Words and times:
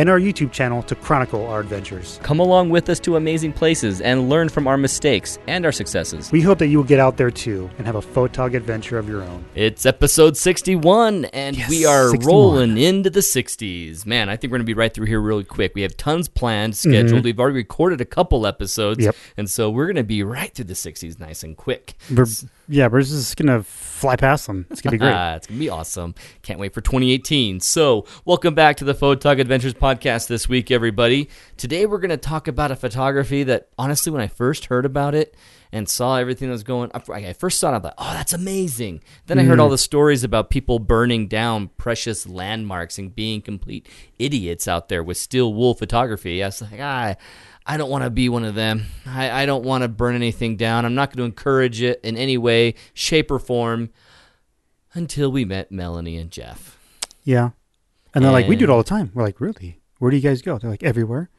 and 0.00 0.08
our 0.08 0.18
YouTube 0.18 0.50
channel 0.50 0.82
to 0.84 0.94
chronicle 0.94 1.46
our 1.46 1.60
adventures. 1.60 2.18
Come 2.22 2.40
along 2.40 2.70
with 2.70 2.88
us 2.88 2.98
to 3.00 3.16
amazing 3.16 3.52
places 3.52 4.00
and 4.00 4.30
learn 4.30 4.48
from 4.48 4.66
our 4.66 4.78
mistakes 4.78 5.38
and 5.46 5.66
our 5.66 5.72
successes. 5.72 6.32
We 6.32 6.40
hope 6.40 6.58
that 6.60 6.68
you 6.68 6.78
will 6.78 6.84
get 6.86 6.98
out 7.00 7.18
there 7.18 7.30
too 7.30 7.68
and 7.76 7.86
have 7.86 7.96
a 7.96 8.00
photog 8.00 8.54
adventure 8.54 8.96
of 8.96 9.10
your 9.10 9.20
own. 9.22 9.44
It's 9.54 9.84
episode 9.84 10.38
61, 10.38 11.26
and 11.26 11.54
Yes, 11.58 11.68
we 11.68 11.84
are 11.84 12.08
61. 12.12 12.26
rolling 12.34 12.78
into 12.78 13.10
the 13.10 13.20
60s. 13.20 14.06
Man, 14.06 14.30
I 14.30 14.36
think 14.36 14.50
we're 14.50 14.56
going 14.56 14.64
to 14.66 14.70
be 14.70 14.72
right 14.74 14.92
through 14.94 15.04
here 15.04 15.20
really 15.20 15.44
quick. 15.44 15.72
We 15.74 15.82
have 15.82 15.98
tons 15.98 16.28
planned, 16.28 16.76
scheduled. 16.78 17.24
We've 17.24 17.38
already 17.38 17.56
recorded 17.56 18.00
a 18.00 18.06
couple 18.06 18.46
episodes, 18.46 19.00
Mm-hmm. 19.00 19.04
Yep. 19.04 19.16
and 19.36 19.50
so 19.50 19.68
we're 19.68 19.84
going 19.86 19.96
to 19.96 20.02
be 20.02 20.22
right 20.22 20.54
through 20.54 20.64
the 20.64 20.72
60s 20.74 21.20
nice 21.20 21.42
and 21.42 21.54
quick. 21.58 21.94
We're, 22.10 22.24
yeah, 22.70 22.86
we're 22.86 23.02
just 23.02 23.36
going 23.36 23.48
to 23.48 23.64
fly 23.64 24.14
past 24.14 24.46
them. 24.46 24.64
It's 24.70 24.80
going 24.80 24.92
to 24.92 24.94
be 24.94 24.98
great. 24.98 25.12
Ah, 25.12 25.34
it's 25.36 25.46
gonna 25.48 25.58
be 25.58 25.68
awesome. 25.68 26.14
Can't 26.42 26.60
wait 26.60 26.72
for 26.72 26.80
2018. 26.80 27.58
So, 27.60 28.06
welcome 28.24 28.54
back 28.54 28.76
to 28.76 28.84
the 28.84 28.94
Photog 28.94 29.40
Adventures 29.40 29.74
podcast 29.74 30.28
this 30.28 30.48
week, 30.48 30.70
everybody. 30.70 31.28
Today, 31.56 31.84
we're 31.84 31.98
gonna 31.98 32.16
talk 32.16 32.46
about 32.48 32.70
a 32.70 32.76
photography 32.76 33.42
that, 33.42 33.68
honestly, 33.76 34.12
when 34.12 34.22
I 34.22 34.28
first 34.28 34.66
heard 34.66 34.86
about 34.86 35.14
it 35.16 35.34
and 35.72 35.88
saw 35.88 36.16
everything 36.16 36.48
that 36.48 36.52
was 36.52 36.62
going, 36.62 36.90
I 36.94 37.32
first 37.32 37.58
saw 37.58 37.72
it, 37.72 37.76
I 37.76 37.80
thought, 37.80 37.94
oh, 37.98 38.12
that's 38.14 38.32
amazing. 38.32 39.02
Then 39.26 39.38
I 39.38 39.42
heard 39.44 39.58
Mm. 39.58 39.62
all 39.62 39.68
the 39.68 39.76
stories 39.78 40.22
about 40.24 40.48
people 40.50 40.78
burning 40.78 41.26
down 41.28 41.68
precious 41.76 42.26
landmarks 42.26 42.98
and 42.98 43.14
being 43.14 43.42
complete 43.42 43.88
idiots 44.18 44.66
out 44.68 44.88
there 44.88 45.02
with 45.02 45.16
steel 45.16 45.52
wool 45.52 45.74
photography. 45.74 46.42
I 46.42 46.46
was 46.46 46.62
like, 46.62 46.80
ah. 46.80 47.14
I 47.70 47.76
don't 47.76 47.90
want 47.90 48.04
to 48.04 48.10
be 48.10 48.28
one 48.28 48.44
of 48.44 48.54
them. 48.54 48.86
I, 49.06 49.30
I 49.42 49.46
don't 49.46 49.64
want 49.64 49.82
to 49.82 49.88
burn 49.88 50.14
anything 50.14 50.56
down. 50.56 50.84
I'm 50.84 50.94
not 50.94 51.08
going 51.10 51.18
to 51.18 51.24
encourage 51.24 51.80
it 51.82 52.00
in 52.02 52.16
any 52.16 52.36
way, 52.36 52.74
shape, 52.94 53.30
or 53.30 53.38
form 53.38 53.90
until 54.94 55.30
we 55.30 55.44
met 55.44 55.70
Melanie 55.70 56.16
and 56.16 56.30
Jeff. 56.30 56.76
yeah. 57.24 57.50
And 58.12 58.24
they're 58.24 58.32
like, 58.32 58.48
we 58.48 58.56
do 58.56 58.64
it 58.64 58.70
all 58.70 58.78
the 58.78 58.88
time. 58.88 59.12
We're 59.14 59.22
like, 59.22 59.40
really? 59.40 59.78
Where 60.00 60.10
do 60.10 60.16
you 60.16 60.22
guys 60.22 60.42
go? 60.42 60.58
They're 60.58 60.68
like, 60.68 60.82
everywhere. 60.82 61.30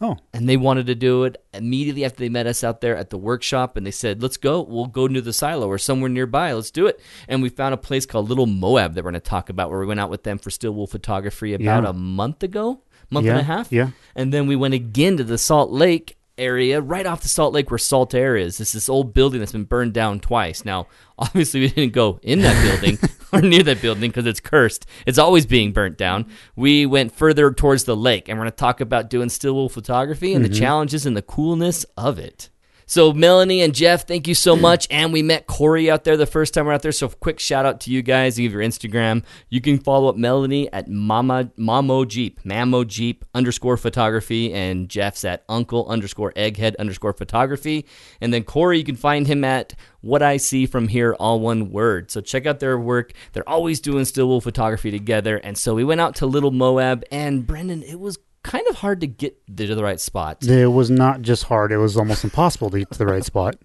Oh, 0.00 0.16
And 0.32 0.48
they 0.48 0.56
wanted 0.56 0.86
to 0.86 0.94
do 0.94 1.24
it 1.24 1.36
immediately 1.52 2.04
after 2.06 2.20
they 2.20 2.30
met 2.30 2.46
us 2.46 2.64
out 2.64 2.80
there 2.80 2.96
at 2.96 3.10
the 3.10 3.18
workshop. 3.18 3.76
And 3.76 3.86
they 3.86 3.90
said, 3.90 4.22
let's 4.22 4.38
go. 4.38 4.62
We'll 4.62 4.86
go 4.86 5.06
to 5.06 5.20
the 5.20 5.34
silo 5.34 5.68
or 5.68 5.76
somewhere 5.76 6.08
nearby. 6.08 6.54
Let's 6.54 6.70
do 6.70 6.86
it. 6.86 6.98
And 7.28 7.42
we 7.42 7.50
found 7.50 7.74
a 7.74 7.76
place 7.76 8.06
called 8.06 8.28
Little 8.30 8.46
Moab 8.46 8.94
that 8.94 9.04
we're 9.04 9.10
going 9.10 9.20
to 9.20 9.28
talk 9.28 9.50
about 9.50 9.68
where 9.70 9.80
we 9.80 9.86
went 9.86 10.00
out 10.00 10.08
with 10.08 10.22
them 10.22 10.38
for 10.38 10.48
steel 10.50 10.72
wool 10.72 10.86
photography 10.86 11.52
about 11.52 11.84
Yeah. 11.84 11.90
a 11.90 11.92
month 11.92 12.42
ago, 12.42 12.80
month 13.12 13.26
yeah. 13.26 13.32
and 13.32 13.40
a 13.40 13.44
half. 13.44 13.72
Yeah. 13.72 13.90
And 14.14 14.32
then 14.32 14.46
we 14.46 14.56
went 14.56 14.74
again 14.74 15.16
to 15.18 15.24
the 15.24 15.38
Salt 15.38 15.70
Lake 15.70 16.16
area, 16.38 16.80
right 16.80 17.06
off 17.06 17.22
the 17.22 17.28
Salt 17.28 17.52
Lake 17.52 17.70
where 17.70 17.78
Saltair 17.78 18.40
is. 18.40 18.60
It's 18.60 18.72
this 18.72 18.88
old 18.88 19.14
building 19.14 19.40
that's 19.40 19.52
been 19.52 19.64
burned 19.64 19.92
down 19.92 20.20
twice. 20.20 20.64
Now, 20.64 20.88
obviously, 21.18 21.60
we 21.60 21.68
didn't 21.68 21.92
go 21.92 22.18
in 22.22 22.40
that 22.40 22.62
building 22.62 22.98
or 23.32 23.40
near 23.40 23.62
that 23.62 23.80
building 23.80 24.10
because 24.10 24.26
it's 24.26 24.40
cursed. 24.40 24.86
It's 25.06 25.18
always 25.18 25.46
being 25.46 25.72
burnt 25.72 25.96
down. 25.96 26.26
We 26.56 26.86
went 26.86 27.12
further 27.12 27.52
towards 27.52 27.84
the 27.84 27.96
lake, 27.96 28.28
and 28.28 28.38
we're 28.38 28.44
going 28.44 28.52
to 28.52 28.56
talk 28.56 28.80
about 28.80 29.10
doing 29.10 29.28
steel 29.28 29.54
wool 29.54 29.68
photography 29.68 30.34
and 30.34 30.44
the 30.44 30.48
mm-hmm. 30.48 30.58
challenges 30.58 31.06
and 31.06 31.16
the 31.16 31.22
coolness 31.22 31.84
of 31.96 32.18
it. 32.18 32.50
So 32.92 33.14
Melanie 33.14 33.62
and 33.62 33.74
Jeff, 33.74 34.06
thank 34.06 34.28
you 34.28 34.34
so 34.34 34.54
much. 34.54 34.86
And 34.90 35.14
we 35.14 35.22
met 35.22 35.46
Corey 35.46 35.90
out 35.90 36.04
there 36.04 36.18
the 36.18 36.26
first 36.26 36.52
time 36.52 36.66
we're 36.66 36.74
out 36.74 36.82
there. 36.82 36.92
So 36.92 37.08
quick 37.08 37.40
shout 37.40 37.64
out 37.64 37.80
to 37.80 37.90
you 37.90 38.02
guys. 38.02 38.36
Give 38.36 38.52
your 38.52 38.60
Instagram. 38.60 39.24
You 39.48 39.62
can 39.62 39.78
follow 39.78 40.10
up 40.10 40.16
Melanie 40.16 40.70
at 40.74 40.90
Mama 40.90 41.50
Mamo 41.58 42.06
Jeep, 42.06 42.42
Mamo 42.42 42.86
Jeep 42.86 43.24
underscore 43.32 43.78
photography, 43.78 44.52
and 44.52 44.90
Jeff's 44.90 45.24
at 45.24 45.42
Uncle 45.48 45.88
underscore 45.88 46.34
Egghead 46.34 46.76
underscore 46.78 47.14
photography. 47.14 47.86
And 48.20 48.30
then 48.30 48.44
Corey, 48.44 48.76
you 48.76 48.84
can 48.84 48.96
find 48.96 49.26
him 49.26 49.42
at 49.42 49.72
What 50.02 50.20
I 50.22 50.36
See 50.36 50.66
from 50.66 50.88
Here, 50.88 51.14
all 51.14 51.40
one 51.40 51.70
word. 51.70 52.10
So 52.10 52.20
check 52.20 52.44
out 52.44 52.60
their 52.60 52.78
work. 52.78 53.14
They're 53.32 53.48
always 53.48 53.80
doing 53.80 54.04
steel 54.04 54.28
wool 54.28 54.42
photography 54.42 54.90
together. 54.90 55.38
And 55.38 55.56
so 55.56 55.74
we 55.74 55.82
went 55.82 56.02
out 56.02 56.16
to 56.16 56.26
Little 56.26 56.50
Moab, 56.50 57.04
and 57.10 57.46
Brendan, 57.46 57.82
it 57.84 57.98
was 57.98 58.18
kind 58.42 58.66
of 58.68 58.76
hard 58.76 59.00
to 59.00 59.06
get 59.06 59.36
to 59.56 59.74
the 59.74 59.82
right 59.82 60.00
spot. 60.00 60.44
It 60.44 60.66
was 60.66 60.90
not 60.90 61.22
just 61.22 61.44
hard; 61.44 61.72
it 61.72 61.78
was 61.78 61.96
almost 61.96 62.24
impossible 62.24 62.70
to 62.70 62.80
get 62.80 62.90
to 62.92 62.98
the 62.98 63.06
right 63.06 63.24
spot. 63.24 63.56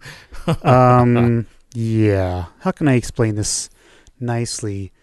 Um, 0.63 1.47
yeah. 1.73 2.45
How 2.59 2.71
can 2.71 2.87
I 2.87 2.95
explain 2.95 3.35
this 3.35 3.69
nicely? 4.19 4.93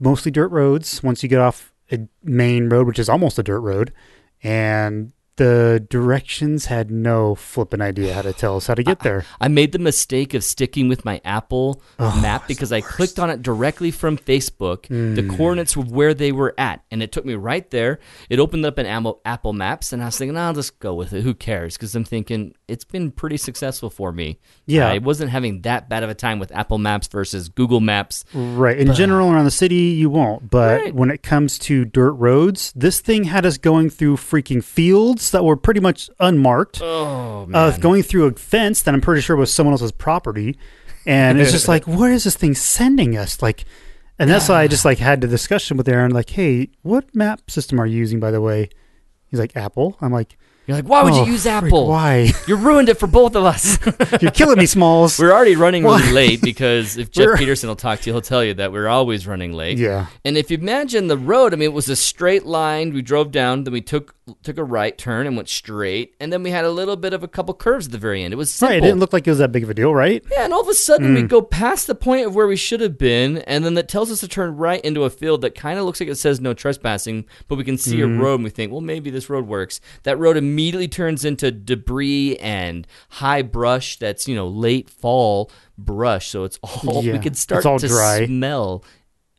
Mostly 0.00 0.30
dirt 0.30 0.48
roads. 0.48 1.02
Once 1.02 1.22
you 1.22 1.28
get 1.28 1.40
off 1.40 1.72
a 1.90 2.08
main 2.22 2.68
road, 2.68 2.86
which 2.86 2.98
is 2.98 3.08
almost 3.08 3.38
a 3.38 3.42
dirt 3.42 3.60
road, 3.60 3.92
and 4.42 5.12
the 5.36 5.84
directions 5.88 6.66
had 6.66 6.90
no 6.90 7.34
flipping 7.34 7.80
idea 7.80 8.12
how 8.12 8.22
to 8.22 8.32
tell 8.32 8.56
us 8.56 8.66
how 8.66 8.74
to 8.74 8.82
get 8.82 9.00
there. 9.00 9.24
I 9.40 9.48
made 9.48 9.72
the 9.72 9.78
mistake 9.78 10.34
of 10.34 10.44
sticking 10.44 10.88
with 10.88 11.04
my 11.04 11.20
Apple 11.24 11.82
Oh, 11.98 12.18
map 12.20 12.46
because 12.46 12.70
I 12.72 12.80
clicked 12.82 13.18
on 13.18 13.30
it 13.30 13.42
directly 13.42 13.90
from 13.90 14.18
Facebook, 14.18 14.88
the 14.88 15.22
Hmm. 15.22 15.36
coordinates 15.36 15.74
of 15.76 15.90
where 15.90 16.12
they 16.14 16.32
were 16.32 16.54
at, 16.58 16.82
and 16.90 17.02
it 17.02 17.12
took 17.12 17.24
me 17.24 17.34
right 17.34 17.68
there. 17.70 17.98
It 18.28 18.38
opened 18.40 18.66
up 18.66 18.76
an 18.78 18.86
Apple, 18.86 19.20
Apple 19.24 19.52
Maps, 19.52 19.92
and 19.92 20.02
I 20.02 20.06
was 20.06 20.18
thinking, 20.18 20.36
I'll 20.36 20.52
just 20.52 20.78
go 20.80 20.94
with 20.94 21.12
it. 21.12 21.22
Who 21.22 21.34
cares? 21.34 21.76
Because 21.76 21.94
I'm 21.94 22.04
thinking 22.04 22.54
it's 22.72 22.84
been 22.84 23.10
pretty 23.10 23.36
successful 23.36 23.90
for 23.90 24.10
me. 24.12 24.38
Yeah. 24.66 24.88
I 24.88 24.98
wasn't 24.98 25.30
having 25.30 25.62
that 25.62 25.88
bad 25.88 26.02
of 26.02 26.10
a 26.10 26.14
time 26.14 26.38
with 26.38 26.50
Apple 26.52 26.78
Maps 26.78 27.06
versus 27.06 27.48
Google 27.48 27.80
Maps. 27.80 28.24
Right. 28.34 28.78
In 28.78 28.94
general, 28.94 29.30
around 29.30 29.44
the 29.44 29.50
city, 29.50 29.76
you 29.76 30.08
won't. 30.10 30.50
But 30.50 30.80
Right. 30.80 30.94
when 30.94 31.10
it 31.10 31.22
comes 31.22 31.58
to 31.60 31.84
dirt 31.84 32.12
roads, 32.12 32.72
this 32.74 33.00
thing 33.00 33.24
had 33.24 33.44
us 33.46 33.58
going 33.58 33.90
through 33.90 34.16
freaking 34.16 34.64
fields 34.64 35.30
that 35.32 35.44
were 35.44 35.56
pretty 35.56 35.80
much 35.80 36.10
unmarked. 36.18 36.80
Oh 36.82 37.48
uh, 37.52 37.76
going 37.78 38.02
through 38.02 38.24
a 38.26 38.32
fence 38.32 38.82
that 38.82 38.94
I'm 38.94 39.00
pretty 39.00 39.20
sure 39.20 39.36
was 39.36 39.52
someone 39.52 39.72
else's 39.72 39.92
property, 39.92 40.56
and 41.06 41.40
it's 41.40 41.52
just 41.52 41.68
like, 41.74 41.84
where 41.86 42.10
is 42.12 42.24
this 42.24 42.36
thing 42.36 42.54
sending 42.54 43.16
us? 43.16 43.42
Like, 43.42 43.64
and 44.18 44.30
that's 44.30 44.48
why 44.48 44.62
I 44.62 44.68
just 44.68 44.84
like 44.84 44.98
had 44.98 45.20
the 45.20 45.26
discussion 45.26 45.76
with 45.76 45.88
Aaron, 45.88 46.12
like, 46.12 46.30
hey, 46.30 46.68
what 46.82 47.14
map 47.14 47.50
system 47.50 47.80
are 47.80 47.86
you 47.86 47.98
using, 47.98 48.20
by 48.20 48.30
the 48.30 48.40
way? 48.40 48.68
He's 49.26 49.40
like, 49.40 49.56
Apple. 49.56 49.96
I'm 50.00 50.12
like, 50.12 50.38
You're 50.66 50.76
like, 50.76 50.86
why 50.86 51.02
would 51.02 51.12
"Oh, 51.12 51.24
you 51.24 51.32
use 51.32 51.42
frick, 51.42 51.64
Apple? 51.64 51.88
Why? 51.88 52.32
You 52.46 52.56
ruined 52.56 52.88
it 52.88 52.98
for 52.98 53.06
both 53.06 53.36
of 53.36 53.44
us. 53.44 53.78
You're 54.20 54.30
killing 54.32 54.58
me, 54.58 54.66
Smalls. 54.66 55.18
We're 55.18 55.32
already 55.32 55.54
running 55.54 55.84
really 55.84 56.02
Why? 56.02 56.10
late 56.10 56.42
because 56.42 56.96
if 56.96 57.10
Jeff 57.10 57.38
Peterson 57.38 57.68
will 57.68 57.76
talk 57.76 58.00
to 58.00 58.10
you, 58.10 58.14
he'll 58.14 58.20
tell 58.20 58.42
you 58.42 58.54
that 58.54 58.72
we're 58.72 58.88
always 58.88 59.26
running 59.26 59.52
late. 59.52 59.78
yeah. 59.78 60.06
And 60.24 60.36
if 60.36 60.50
you 60.50 60.58
imagine 60.58 61.06
the 61.06 61.16
road, 61.16 61.52
I 61.52 61.56
mean, 61.56 61.66
it 61.70 61.72
was 61.72 61.88
a 61.88 61.96
straight 61.96 62.44
line. 62.44 62.92
We 62.92 63.00
drove 63.00 63.30
down, 63.30 63.64
then 63.64 63.72
we 63.72 63.80
took 63.80 64.14
took 64.44 64.56
a 64.56 64.62
right 64.62 64.96
turn 64.96 65.26
and 65.26 65.34
went 65.34 65.48
straight, 65.48 66.14
and 66.20 66.32
then 66.32 66.42
we 66.44 66.50
had 66.50 66.64
a 66.64 66.70
little 66.70 66.96
bit 66.96 67.12
of 67.12 67.24
a 67.24 67.28
couple 67.28 67.52
curves 67.54 67.86
at 67.86 67.92
the 67.92 67.98
very 67.98 68.22
end. 68.22 68.32
It 68.32 68.36
was 68.36 68.52
simple. 68.52 68.72
Right. 68.72 68.78
It 68.78 68.86
didn't 68.86 69.00
look 69.00 69.12
like 69.12 69.26
it 69.26 69.30
was 69.30 69.40
that 69.40 69.50
big 69.50 69.64
of 69.64 69.70
a 69.70 69.74
deal, 69.74 69.92
right? 69.94 70.22
yeah, 70.30 70.44
and 70.44 70.52
all 70.52 70.60
of 70.60 70.68
a 70.68 70.74
sudden 70.74 71.14
we 71.14 71.22
mm. 71.22 71.28
go 71.28 71.42
past 71.42 71.88
the 71.88 71.94
point 71.94 72.26
of 72.26 72.34
where 72.34 72.46
we 72.46 72.56
should 72.56 72.80
have 72.80 72.96
been, 72.96 73.38
and 73.38 73.64
then 73.64 73.74
that 73.74 73.88
tells 73.88 74.10
us 74.10 74.20
to 74.20 74.28
turn 74.28 74.56
right 74.56 74.80
into 74.84 75.02
a 75.02 75.10
field 75.10 75.40
that 75.40 75.56
kind 75.56 75.78
of 75.78 75.84
looks 75.84 75.98
like 75.98 76.08
it 76.08 76.16
says 76.16 76.40
no 76.40 76.54
trespassing, 76.54 77.24
but 77.48 77.56
we 77.56 77.64
can 77.64 77.76
see 77.76 78.00
a 78.00 78.06
mm-hmm. 78.06 78.20
road, 78.20 78.34
and 78.36 78.44
we 78.44 78.50
think, 78.50 78.70
well, 78.70 78.80
maybe 78.80 79.10
this 79.10 79.28
road 79.28 79.46
works. 79.46 79.80
That 80.04 80.18
road 80.18 80.36
immediately 80.36 80.51
turns 80.88 81.24
into 81.24 81.50
debris 81.50 82.36
and 82.38 82.86
high 83.10 83.42
brush. 83.42 83.98
That's 83.98 84.28
you 84.28 84.34
know 84.34 84.48
late 84.48 84.88
fall 84.88 85.50
brush, 85.78 86.28
so 86.28 86.44
it's 86.44 86.58
all 86.62 87.02
we 87.02 87.18
could 87.18 87.36
start 87.36 87.66
all 87.66 87.78
to 87.78 87.88
dry. 87.88 88.26
smell 88.26 88.84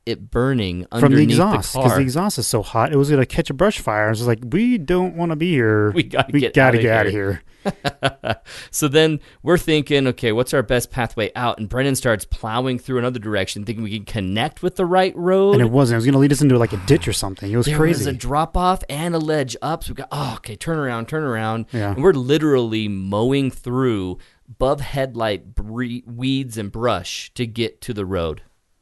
it 0.05 0.29
burning 0.29 0.85
From 0.99 1.13
the 1.15 1.23
exhaust, 1.23 1.73
because 1.73 1.89
car. 1.89 1.97
the 1.97 2.03
exhaust 2.03 2.37
is 2.37 2.47
so 2.47 2.61
hot, 2.61 2.91
it 2.91 2.97
was 2.97 3.09
gonna 3.09 3.25
catch 3.25 3.49
a 3.49 3.53
brush 3.53 3.79
fire. 3.79 4.07
I 4.07 4.09
was 4.09 4.27
like, 4.27 4.39
we 4.51 4.77
don't 4.77 5.15
want 5.15 5.31
to 5.31 5.35
be 5.35 5.51
here. 5.51 5.91
We 5.95 6.03
gotta 6.03 6.31
we 6.33 6.39
get 6.41 6.53
gotta 6.53 6.77
outta 6.77 6.81
get 6.81 6.91
out 6.99 7.05
of 7.07 7.11
here." 7.13 7.41
so 8.71 8.87
then 8.87 9.19
we're 9.41 9.57
thinking, 9.57 10.07
okay, 10.07 10.31
what's 10.31 10.53
our 10.53 10.63
best 10.63 10.91
pathway 10.91 11.31
out? 11.35 11.59
And 11.59 11.69
Brendan 11.69 11.95
starts 11.95 12.25
plowing 12.25 12.79
through 12.79 12.99
another 12.99 13.19
direction, 13.19 13.65
thinking 13.65 13.83
we 13.83 13.97
can 13.97 14.05
connect 14.05 14.61
with 14.61 14.75
the 14.75 14.85
right 14.85 15.15
road. 15.15 15.53
And 15.53 15.61
it 15.61 15.71
wasn't. 15.71 15.95
It 15.95 15.97
was 15.97 16.05
gonna 16.05 16.17
lead 16.17 16.31
us 16.31 16.41
into 16.41 16.57
like 16.57 16.73
a 16.73 16.81
ditch 16.85 17.07
or 17.07 17.13
something. 17.13 17.51
It 17.51 17.57
was 17.57 17.65
there 17.65 17.77
crazy. 17.77 17.99
was 17.99 18.07
a 18.07 18.13
drop 18.13 18.57
off 18.57 18.83
and 18.89 19.15
a 19.15 19.19
ledge 19.19 19.55
up. 19.61 19.83
So 19.83 19.91
we 19.91 19.95
got, 19.95 20.09
oh, 20.11 20.35
okay, 20.37 20.55
turn 20.55 20.77
around, 20.77 21.07
turn 21.07 21.23
around. 21.23 21.65
Yeah. 21.71 21.93
And 21.93 22.03
we're 22.03 22.13
literally 22.13 22.87
mowing 22.87 23.51
through 23.51 24.17
above 24.47 24.81
headlight 24.81 25.55
bre- 25.55 26.05
weeds 26.05 26.57
and 26.57 26.71
brush 26.71 27.31
to 27.35 27.45
get 27.45 27.81
to 27.81 27.93
the 27.93 28.05
road. 28.05 28.41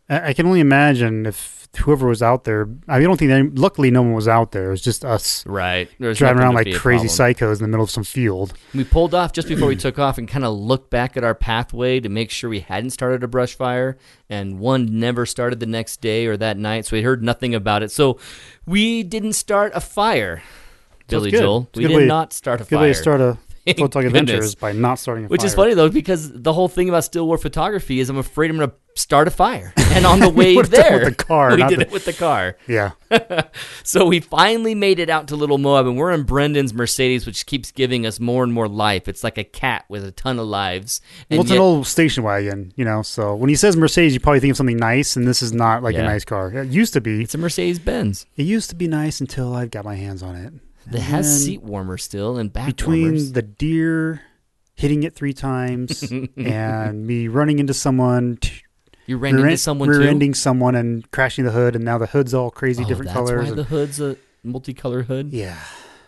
I 0.09 0.29
I 0.29 0.33
can 0.33 0.45
only 0.45 0.59
imagine 0.59 1.25
if 1.25 1.60
whoever 1.79 2.07
was 2.07 2.21
out 2.21 2.43
there. 2.43 2.67
I 2.87 2.99
don't 2.99 3.17
think. 3.17 3.29
They, 3.31 3.43
luckily, 3.43 3.91
no 3.91 4.01
one 4.01 4.13
was 4.13 4.27
out 4.27 4.51
there. 4.51 4.67
It 4.67 4.71
was 4.71 4.81
just 4.81 5.05
us 5.05 5.45
Right. 5.45 5.89
Driving 5.99 6.39
around 6.41 6.53
like 6.55 6.73
crazy 6.75 7.07
psychos 7.07 7.55
in 7.57 7.61
the 7.63 7.67
middle 7.67 7.83
of 7.83 7.89
some 7.89 8.03
field. 8.03 8.53
We 8.75 8.83
pulled 8.83 9.13
off 9.15 9.31
just 9.31 9.47
before 9.47 9.67
we 9.67 9.75
took 9.75 9.97
off 9.97 10.17
and 10.17 10.27
kind 10.27 10.43
of 10.45 10.53
looked 10.53 10.89
back 10.89 11.15
at 11.17 11.23
our 11.23 11.33
pathway 11.35 11.99
to 12.01 12.09
make 12.09 12.29
sure 12.29 12.49
we 12.49 12.59
hadn't 12.59 12.89
started 12.91 13.23
a 13.23 13.27
brush 13.27 13.55
fire. 13.55 13.97
And 14.29 14.59
one 14.59 14.99
never 14.99 15.25
started 15.25 15.59
the 15.59 15.65
next 15.65 16.01
day 16.01 16.25
or 16.25 16.37
that 16.37 16.57
night, 16.57 16.85
so 16.85 16.95
we 16.97 17.03
heard 17.03 17.23
nothing 17.23 17.55
about 17.55 17.83
it. 17.83 17.91
So 17.91 18.19
we 18.65 19.03
didn't 19.03 19.33
start 19.33 19.71
a 19.75 19.79
fire. 19.81 20.43
Billy 21.07 21.31
good. 21.31 21.41
Joel. 21.41 21.69
We 21.75 21.83
good 21.83 21.87
did 21.89 21.97
way- 21.97 22.05
not 22.05 22.31
start 22.33 22.61
a 22.61 22.63
Good 22.63 22.75
fire. 22.75 22.81
way 22.81 22.87
to 22.89 22.93
start 22.95 23.21
a 23.21 23.37
photog 23.67 24.05
adventure 24.05 24.33
goodness. 24.33 24.45
is 24.45 24.55
by 24.55 24.71
not 24.71 24.95
starting 24.99 25.25
a 25.25 25.27
Which 25.27 25.41
fire. 25.41 25.47
is 25.47 25.55
funny 25.55 25.73
though, 25.73 25.89
because 25.89 26.31
the 26.31 26.53
whole 26.53 26.67
thing 26.67 26.89
about 26.89 27.03
steel 27.03 27.27
wool 27.27 27.37
photography 27.37 27.99
is 27.99 28.09
I'm 28.09 28.17
afraid 28.17 28.49
I'm 28.51 28.57
going 28.57 28.69
to 28.69 28.75
start 29.01 29.27
a 29.27 29.31
fire. 29.31 29.73
And 29.91 30.05
on 30.05 30.21
the 30.21 30.29
way 30.29 30.55
would've 30.55 30.71
done 30.71 30.79
it 30.79 30.83
there, 30.89 30.99
with 31.05 31.17
the 31.17 31.23
car, 31.25 31.49
we 31.57 31.63
did 31.63 31.79
the- 31.79 31.81
it 31.87 31.91
with 31.91 32.05
the 32.05 32.13
car. 32.13 32.55
Yeah. 32.67 32.91
So 33.83 34.05
we 34.05 34.21
finally 34.21 34.73
made 34.73 34.99
it 34.99 35.09
out 35.09 35.27
to 35.29 35.35
Little 35.35 35.57
Moab, 35.57 35.85
and 35.85 35.97
we're 35.97 36.11
in 36.11 36.23
Brendan's 36.23 36.73
Mercedes, 36.73 37.25
which 37.25 37.45
keeps 37.45 37.71
giving 37.71 38.05
us 38.05 38.19
more 38.21 38.43
and 38.45 38.53
more 38.53 38.69
life. 38.69 39.09
It's 39.09 39.21
like 39.21 39.37
a 39.37 39.43
cat 39.43 39.83
with 39.89 40.05
a 40.05 40.11
ton 40.11 40.39
of 40.39 40.45
lives. 40.47 41.01
And 41.29 41.37
well, 41.37 41.41
it's 41.41 41.49
yet- 41.49 41.57
an 41.57 41.61
old 41.61 41.87
station 41.87 42.23
wagon, 42.23 42.71
you 42.77 42.85
know. 42.85 43.01
So 43.01 43.35
when 43.35 43.49
he 43.49 43.55
says 43.55 43.75
Mercedes, 43.75 44.13
you 44.13 44.21
probably 44.21 44.39
think 44.39 44.51
of 44.51 44.57
something 44.57 44.77
nice, 44.77 45.17
and 45.17 45.27
this 45.27 45.41
is 45.41 45.51
not 45.51 45.83
like 45.83 45.95
Yeah. 45.95 46.01
a 46.01 46.05
nice 46.05 46.23
car. 46.23 46.53
It 46.53 46.69
used 46.69 46.93
to 46.93 47.01
be. 47.01 47.21
it's 47.23 47.35
a 47.35 47.37
Mercedes 47.37 47.79
Benz. 47.79 48.25
It 48.37 48.43
used 48.43 48.69
to 48.69 48.75
be 48.77 48.87
nice 48.87 49.19
until 49.19 49.53
I 49.53 49.65
got 49.65 49.83
my 49.83 49.95
hands 49.95 50.23
on 50.23 50.35
it. 50.35 50.53
It 50.91 50.99
has 50.99 51.43
seat 51.45 51.61
warmer 51.61 51.97
still 51.97 52.37
and 52.37 52.51
back 52.51 52.67
between 52.67 53.01
warmers. 53.03 53.31
the 53.33 53.41
deer 53.41 54.21
hitting 54.75 55.03
it 55.03 55.13
three 55.15 55.33
times 55.33 56.03
and 56.37 57.05
me 57.05 57.27
running 57.27 57.59
into 57.59 57.73
someone, 57.73 58.37
t- 58.37 58.61
You 59.05 59.17
ran 59.17 59.35
rear, 59.35 59.45
into 59.45 59.57
someone 59.57 59.89
rear-ending 59.89 60.33
someone 60.33 60.75
and 60.75 61.09
crashing 61.11 61.45
the 61.45 61.51
hood, 61.51 61.75
and 61.75 61.85
now 61.85 61.97
the 61.97 62.07
hood's 62.07 62.33
all 62.33 62.49
crazy 62.49 62.83
oh, 62.83 62.87
different 62.87 63.09
that's 63.13 63.17
colors. 63.29 63.43
why 63.43 63.49
and- 63.49 63.57
the 63.57 63.63
hood's 63.63 63.99
a 64.01 64.15
multicolored 64.43 65.05
hood. 65.05 65.31
yeah. 65.31 65.59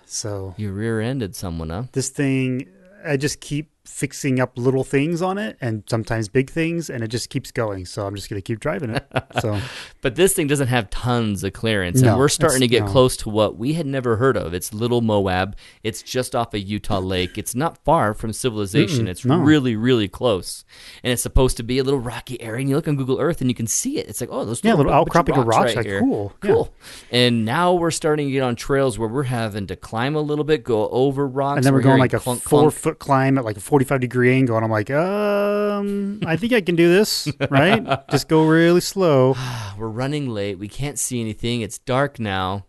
So 0.05 0.53
You 0.57 0.71
rear-ended 0.71 1.35
someone, 1.35 1.69
huh? 1.69 1.83
this 1.93 2.09
thing, 2.09 2.67
I 3.05 3.17
just 3.17 3.39
keep 3.41 3.71
fixing 3.85 4.39
up 4.39 4.57
little 4.57 4.83
things 4.83 5.21
on 5.21 5.37
it, 5.37 5.57
and 5.59 5.83
sometimes 5.89 6.29
big 6.29 6.49
things, 6.49 6.89
and 6.89 7.03
it 7.03 7.09
just 7.09 7.29
keeps 7.29 7.51
going. 7.51 7.85
So 7.85 8.05
I'm 8.07 8.15
just 8.15 8.29
gonna 8.29 8.41
keep 8.41 8.59
driving 8.59 8.91
it. 8.91 9.05
So 9.41 9.59
But 10.01 10.15
this 10.15 10.33
thing 10.33 10.47
doesn't 10.47 10.67
have 10.67 10.89
tons 10.89 11.43
of 11.43 11.53
clearance, 11.53 12.01
No, 12.01 12.11
and 12.11 12.19
we're 12.19 12.29
starting 12.29 12.61
to 12.61 12.67
get 12.67 12.85
no. 12.85 12.91
close 12.91 13.17
to 13.17 13.29
what 13.29 13.57
we 13.57 13.73
had 13.73 13.85
never 13.85 14.17
heard 14.17 14.37
of. 14.37 14.53
It's 14.53 14.73
Little 14.73 15.01
Moab. 15.01 15.55
It's 15.83 16.01
just 16.01 16.35
off 16.35 16.53
of 16.53 16.61
Utah 16.61 16.99
Lake. 16.99 17.37
It's 17.37 17.55
not 17.55 17.77
far 17.83 18.13
from 18.13 18.33
civilization. 18.33 19.05
Mm-mm, 19.05 19.09
it's 19.09 19.25
no. 19.25 19.37
really, 19.37 19.75
really 19.75 20.07
close, 20.07 20.63
and 21.03 21.11
it's 21.13 21.21
supposed 21.23 21.57
to 21.57 21.63
be 21.63 21.77
a 21.77 21.83
little 21.83 21.99
rocky 21.99 22.41
area. 22.41 22.61
And 22.61 22.69
you 22.69 22.75
look 22.75 22.87
on 22.87 22.95
Google 22.95 23.19
Earth, 23.19 23.41
and 23.41 23.49
you 23.49 23.55
can 23.55 23.67
see 23.67 23.97
it. 23.99 24.07
It's 24.07 24.21
like, 24.21 24.29
oh, 24.31 24.45
those 24.45 24.61
yeah, 24.63 24.71
little, 24.71 24.85
little 24.85 24.93
ro- 24.93 24.99
outcropping 25.01 25.37
of 25.37 25.45
rocks 25.47 25.57
rocks, 25.57 25.67
right 25.67 25.77
like 25.77 25.85
here. 25.85 25.99
cool, 25.99 26.33
yeah. 26.43 26.51
Cool. 26.51 26.73
And 27.11 27.45
now 27.45 27.73
we're 27.73 27.91
starting 27.91 28.27
to 28.27 28.31
get 28.31 28.43
on 28.43 28.55
trails 28.55 28.97
where 28.97 29.09
we're 29.09 29.23
having 29.23 29.67
to 29.67 29.75
climb 29.75 30.15
a 30.15 30.21
little 30.21 30.43
bit, 30.45 30.63
go 30.63 30.89
over 30.89 31.27
rocks, 31.27 31.57
And 31.57 31.65
then 31.65 31.73
we're, 31.73 31.81
going 31.81 31.99
like 31.99 32.13
a 32.13 32.19
clunk, 32.19 32.41
four 32.41 32.61
clunk. 32.61 32.73
foot 32.73 32.99
climb 32.99 33.37
at 33.37 33.45
like 33.45 33.57
a 33.57 33.61
45 33.73 34.01
degree 34.01 34.31
angle. 34.31 34.55
And 34.55 34.63
I'm 34.63 34.69
like, 34.69 34.91
um, 34.91 36.19
I 36.27 36.37
think 36.37 36.53
I 36.53 36.61
can 36.61 36.75
do 36.75 36.93
this, 36.93 37.27
right? 37.49 37.83
Just 38.11 38.27
go 38.27 38.45
really 38.45 38.81
slow. 38.81 39.35
We're 39.79 39.87
running 39.87 40.29
late. 40.29 40.59
We 40.59 40.67
can't 40.67 40.99
see 40.99 41.19
anything. 41.19 41.61
It's 41.61 41.79
dark 41.79 42.19
now, 42.19 42.67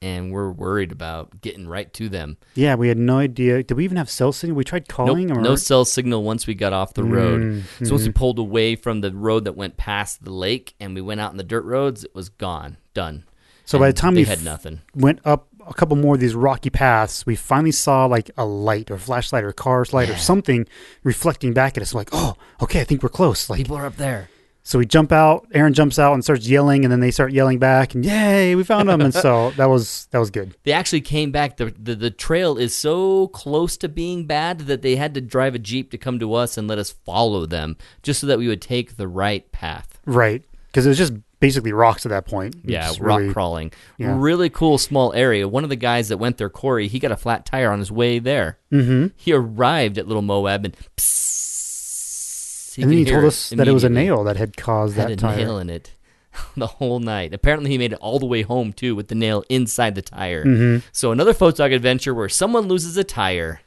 and 0.00 0.30
we're 0.32 0.52
worried 0.52 0.92
about 0.92 1.40
getting 1.40 1.66
right 1.66 1.92
to 1.94 2.08
them. 2.08 2.36
Yeah, 2.54 2.76
we 2.76 2.86
had 2.86 2.98
no 2.98 3.18
idea. 3.18 3.64
Did 3.64 3.74
we 3.76 3.82
even 3.82 3.96
have 3.96 4.08
cell 4.08 4.30
signal? 4.30 4.56
We 4.56 4.62
tried 4.62 4.86
calling. 4.86 5.26
Nope, 5.26 5.38
or 5.38 5.40
no 5.40 5.56
cell 5.56 5.84
signal 5.84 6.22
once 6.22 6.46
we 6.46 6.54
got 6.54 6.72
off 6.72 6.94
the 6.94 7.02
road. 7.02 7.42
Mm, 7.42 7.86
So 7.86 7.94
once 7.94 8.06
we 8.06 8.12
pulled 8.12 8.38
away 8.38 8.76
from 8.76 9.00
the 9.00 9.10
road 9.10 9.44
that 9.46 9.56
went 9.56 9.76
past 9.76 10.22
the 10.24 10.30
lake 10.32 10.74
and 10.78 10.94
we 10.94 11.00
went 11.00 11.20
out 11.20 11.32
in 11.32 11.36
the 11.36 11.42
dirt 11.42 11.64
roads, 11.64 12.04
it 12.04 12.14
was 12.14 12.28
gone, 12.28 12.76
done. 12.94 13.24
So 13.64 13.78
by 13.78 13.86
the 13.88 13.92
time 13.92 14.14
we 14.14 14.24
had 14.24 14.44
nothing, 14.44 14.80
went 14.94 15.20
up 15.24 15.48
a 15.66 15.74
couple 15.74 15.96
more 15.96 16.14
of 16.16 16.20
these 16.20 16.34
rocky 16.34 16.70
paths, 16.70 17.24
we 17.24 17.36
finally 17.36 17.72
saw 17.72 18.06
like 18.06 18.30
a 18.36 18.44
light 18.44 18.90
or 18.90 18.98
flashlight 18.98 19.44
or 19.44 19.48
a 19.48 19.54
car's 19.54 19.92
light 19.92 20.10
or 20.10 20.16
something 20.16 20.66
reflecting 21.04 21.52
back 21.52 21.76
at 21.76 21.82
us. 21.82 21.94
Like, 21.94 22.08
oh, 22.12 22.34
okay, 22.60 22.80
I 22.80 22.84
think 22.84 23.02
we're 23.02 23.08
close. 23.08 23.48
Like, 23.48 23.58
people 23.58 23.76
are 23.76 23.86
up 23.86 23.96
there. 23.96 24.28
so 24.64 24.78
we 24.78 24.86
jump 24.86 25.12
out. 25.12 25.46
Aaron 25.54 25.72
jumps 25.72 25.98
out 26.00 26.14
and 26.14 26.24
starts 26.24 26.48
yelling, 26.48 26.84
and 26.84 26.90
then 26.90 26.98
they 26.98 27.12
start 27.12 27.32
yelling 27.32 27.60
back, 27.60 27.94
and 27.94 28.04
yay, 28.04 28.54
we 28.56 28.64
found 28.64 28.88
them. 28.88 29.00
and 29.00 29.14
so 29.14 29.50
that 29.56 29.66
was 29.66 30.08
that 30.10 30.18
was 30.18 30.30
good. 30.30 30.56
They 30.64 30.72
actually 30.72 31.00
came 31.00 31.30
back. 31.30 31.56
The, 31.56 31.72
the 31.78 31.94
the 31.94 32.10
trail 32.10 32.58
is 32.58 32.74
so 32.74 33.28
close 33.28 33.76
to 33.78 33.88
being 33.88 34.26
bad 34.26 34.60
that 34.60 34.82
they 34.82 34.96
had 34.96 35.14
to 35.14 35.20
drive 35.20 35.54
a 35.54 35.60
jeep 35.60 35.92
to 35.92 35.98
come 35.98 36.18
to 36.18 36.34
us 36.34 36.58
and 36.58 36.66
let 36.66 36.78
us 36.78 36.90
follow 36.90 37.46
them, 37.46 37.76
just 38.02 38.20
so 38.20 38.26
that 38.26 38.38
we 38.38 38.48
would 38.48 38.60
take 38.62 38.96
the 38.96 39.06
right 39.08 39.50
path. 39.52 40.00
Right, 40.06 40.44
because 40.66 40.86
it 40.86 40.88
was 40.88 40.98
just 40.98 41.12
basically 41.42 41.72
rocks 41.72 42.06
at 42.06 42.10
that 42.10 42.24
point. 42.24 42.54
Yeah, 42.64 42.88
It's 42.88 42.98
rock 43.00 43.18
really- 43.18 43.32
crawling. 43.34 43.72
yeah. 43.98 44.14
Really 44.18 44.48
cool 44.48 44.78
small 44.78 45.12
area. 45.12 45.46
One 45.46 45.64
of 45.64 45.68
the 45.70 45.76
guys 45.76 46.08
that 46.08 46.16
went 46.16 46.38
there, 46.38 46.48
Corey, 46.48 46.88
he 46.88 46.98
got 46.98 47.12
a 47.12 47.16
flat 47.16 47.44
tire 47.44 47.70
on 47.70 47.78
his 47.80 47.92
way 47.92 48.18
there. 48.18 48.56
Mhm. 48.72 49.10
He 49.16 49.32
arrived 49.34 49.98
at 49.98 50.06
Little 50.08 50.22
Moab 50.22 50.64
and 50.64 50.74
psst, 50.96 52.78
and 52.78 52.90
then 52.90 52.98
he 52.98 53.04
told 53.04 53.24
us 53.24 53.50
that 53.50 53.68
it 53.68 53.72
was 53.72 53.84
a 53.84 53.88
nail 53.90 54.24
that 54.24 54.36
had 54.36 54.56
caused 54.56 54.96
Had 54.96 55.08
that 55.08 55.12
a 55.12 55.16
tire. 55.16 55.36
nail 55.36 55.58
in 55.58 55.68
it 55.68 55.92
the 56.56 56.66
whole 56.66 57.00
night. 57.00 57.34
Apparently, 57.34 57.70
he 57.70 57.76
made 57.78 57.92
it 57.92 57.98
all 58.00 58.18
the 58.18 58.26
way 58.26 58.42
home 58.42 58.72
too 58.72 58.94
with 58.94 59.08
the 59.08 59.14
nail 59.14 59.44
inside 59.50 59.94
the 59.94 60.02
tire. 60.02 60.44
Mhm. 60.44 60.82
So 60.92 61.12
another 61.12 61.34
photog 61.34 61.74
adventure 61.74 62.14
where 62.14 62.28
someone 62.30 62.68
loses 62.68 62.96
a 62.96 63.04
tire. 63.04 63.60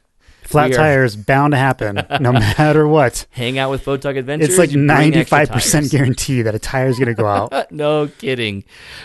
Flat 0.48 0.72
tires 0.72 1.16
bound 1.16 1.52
to 1.52 1.56
happen, 1.56 2.06
no 2.20 2.32
matter 2.56 2.86
what. 2.86 3.26
Hang 3.30 3.58
out 3.58 3.70
with 3.70 3.84
photog 3.84 4.16
adventures. 4.18 4.50
It's 4.50 4.58
like 4.58 4.68
extra 4.68 4.80
ninety-five 4.82 5.50
percent 5.50 5.90
guarantee 5.90 6.42
that 6.42 6.54
a 6.54 6.58
tire 6.58 6.86
is 6.88 6.98
going 6.98 7.08
to 7.08 7.14
go 7.14 7.26
out. 7.26 7.70
no 7.72 8.08
kidding. 8.08 8.64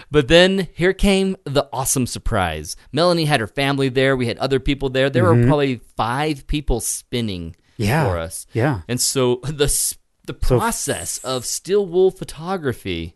But 0.09 0.27
then 0.27 0.67
here 0.73 0.93
came 0.93 1.35
the 1.43 1.67
awesome 1.73 2.05
surprise. 2.07 2.75
Melanie 2.91 3.25
had 3.25 3.39
her 3.39 3.47
family 3.47 3.89
there. 3.89 4.15
We 4.15 4.27
had 4.27 4.37
other 4.37 4.59
people 4.59 4.89
there. 4.89 5.09
There 5.09 5.23
were 5.23 5.45
probably 5.45 5.81
five 5.97 6.47
people 6.47 6.79
spinning 6.79 7.55
Mm-hmm. 7.79 7.83
Yeah. 7.83 8.05
for 8.09 8.17
us. 8.19 8.45
Yeah, 8.53 8.81
And 8.87 9.01
so 9.01 9.35
the 9.43 9.65
the 10.27 10.35
So- 10.43 10.59
process 10.59 11.17
of 11.23 11.45
steel 11.45 11.85
wool 11.87 12.11
photography. 12.11 13.15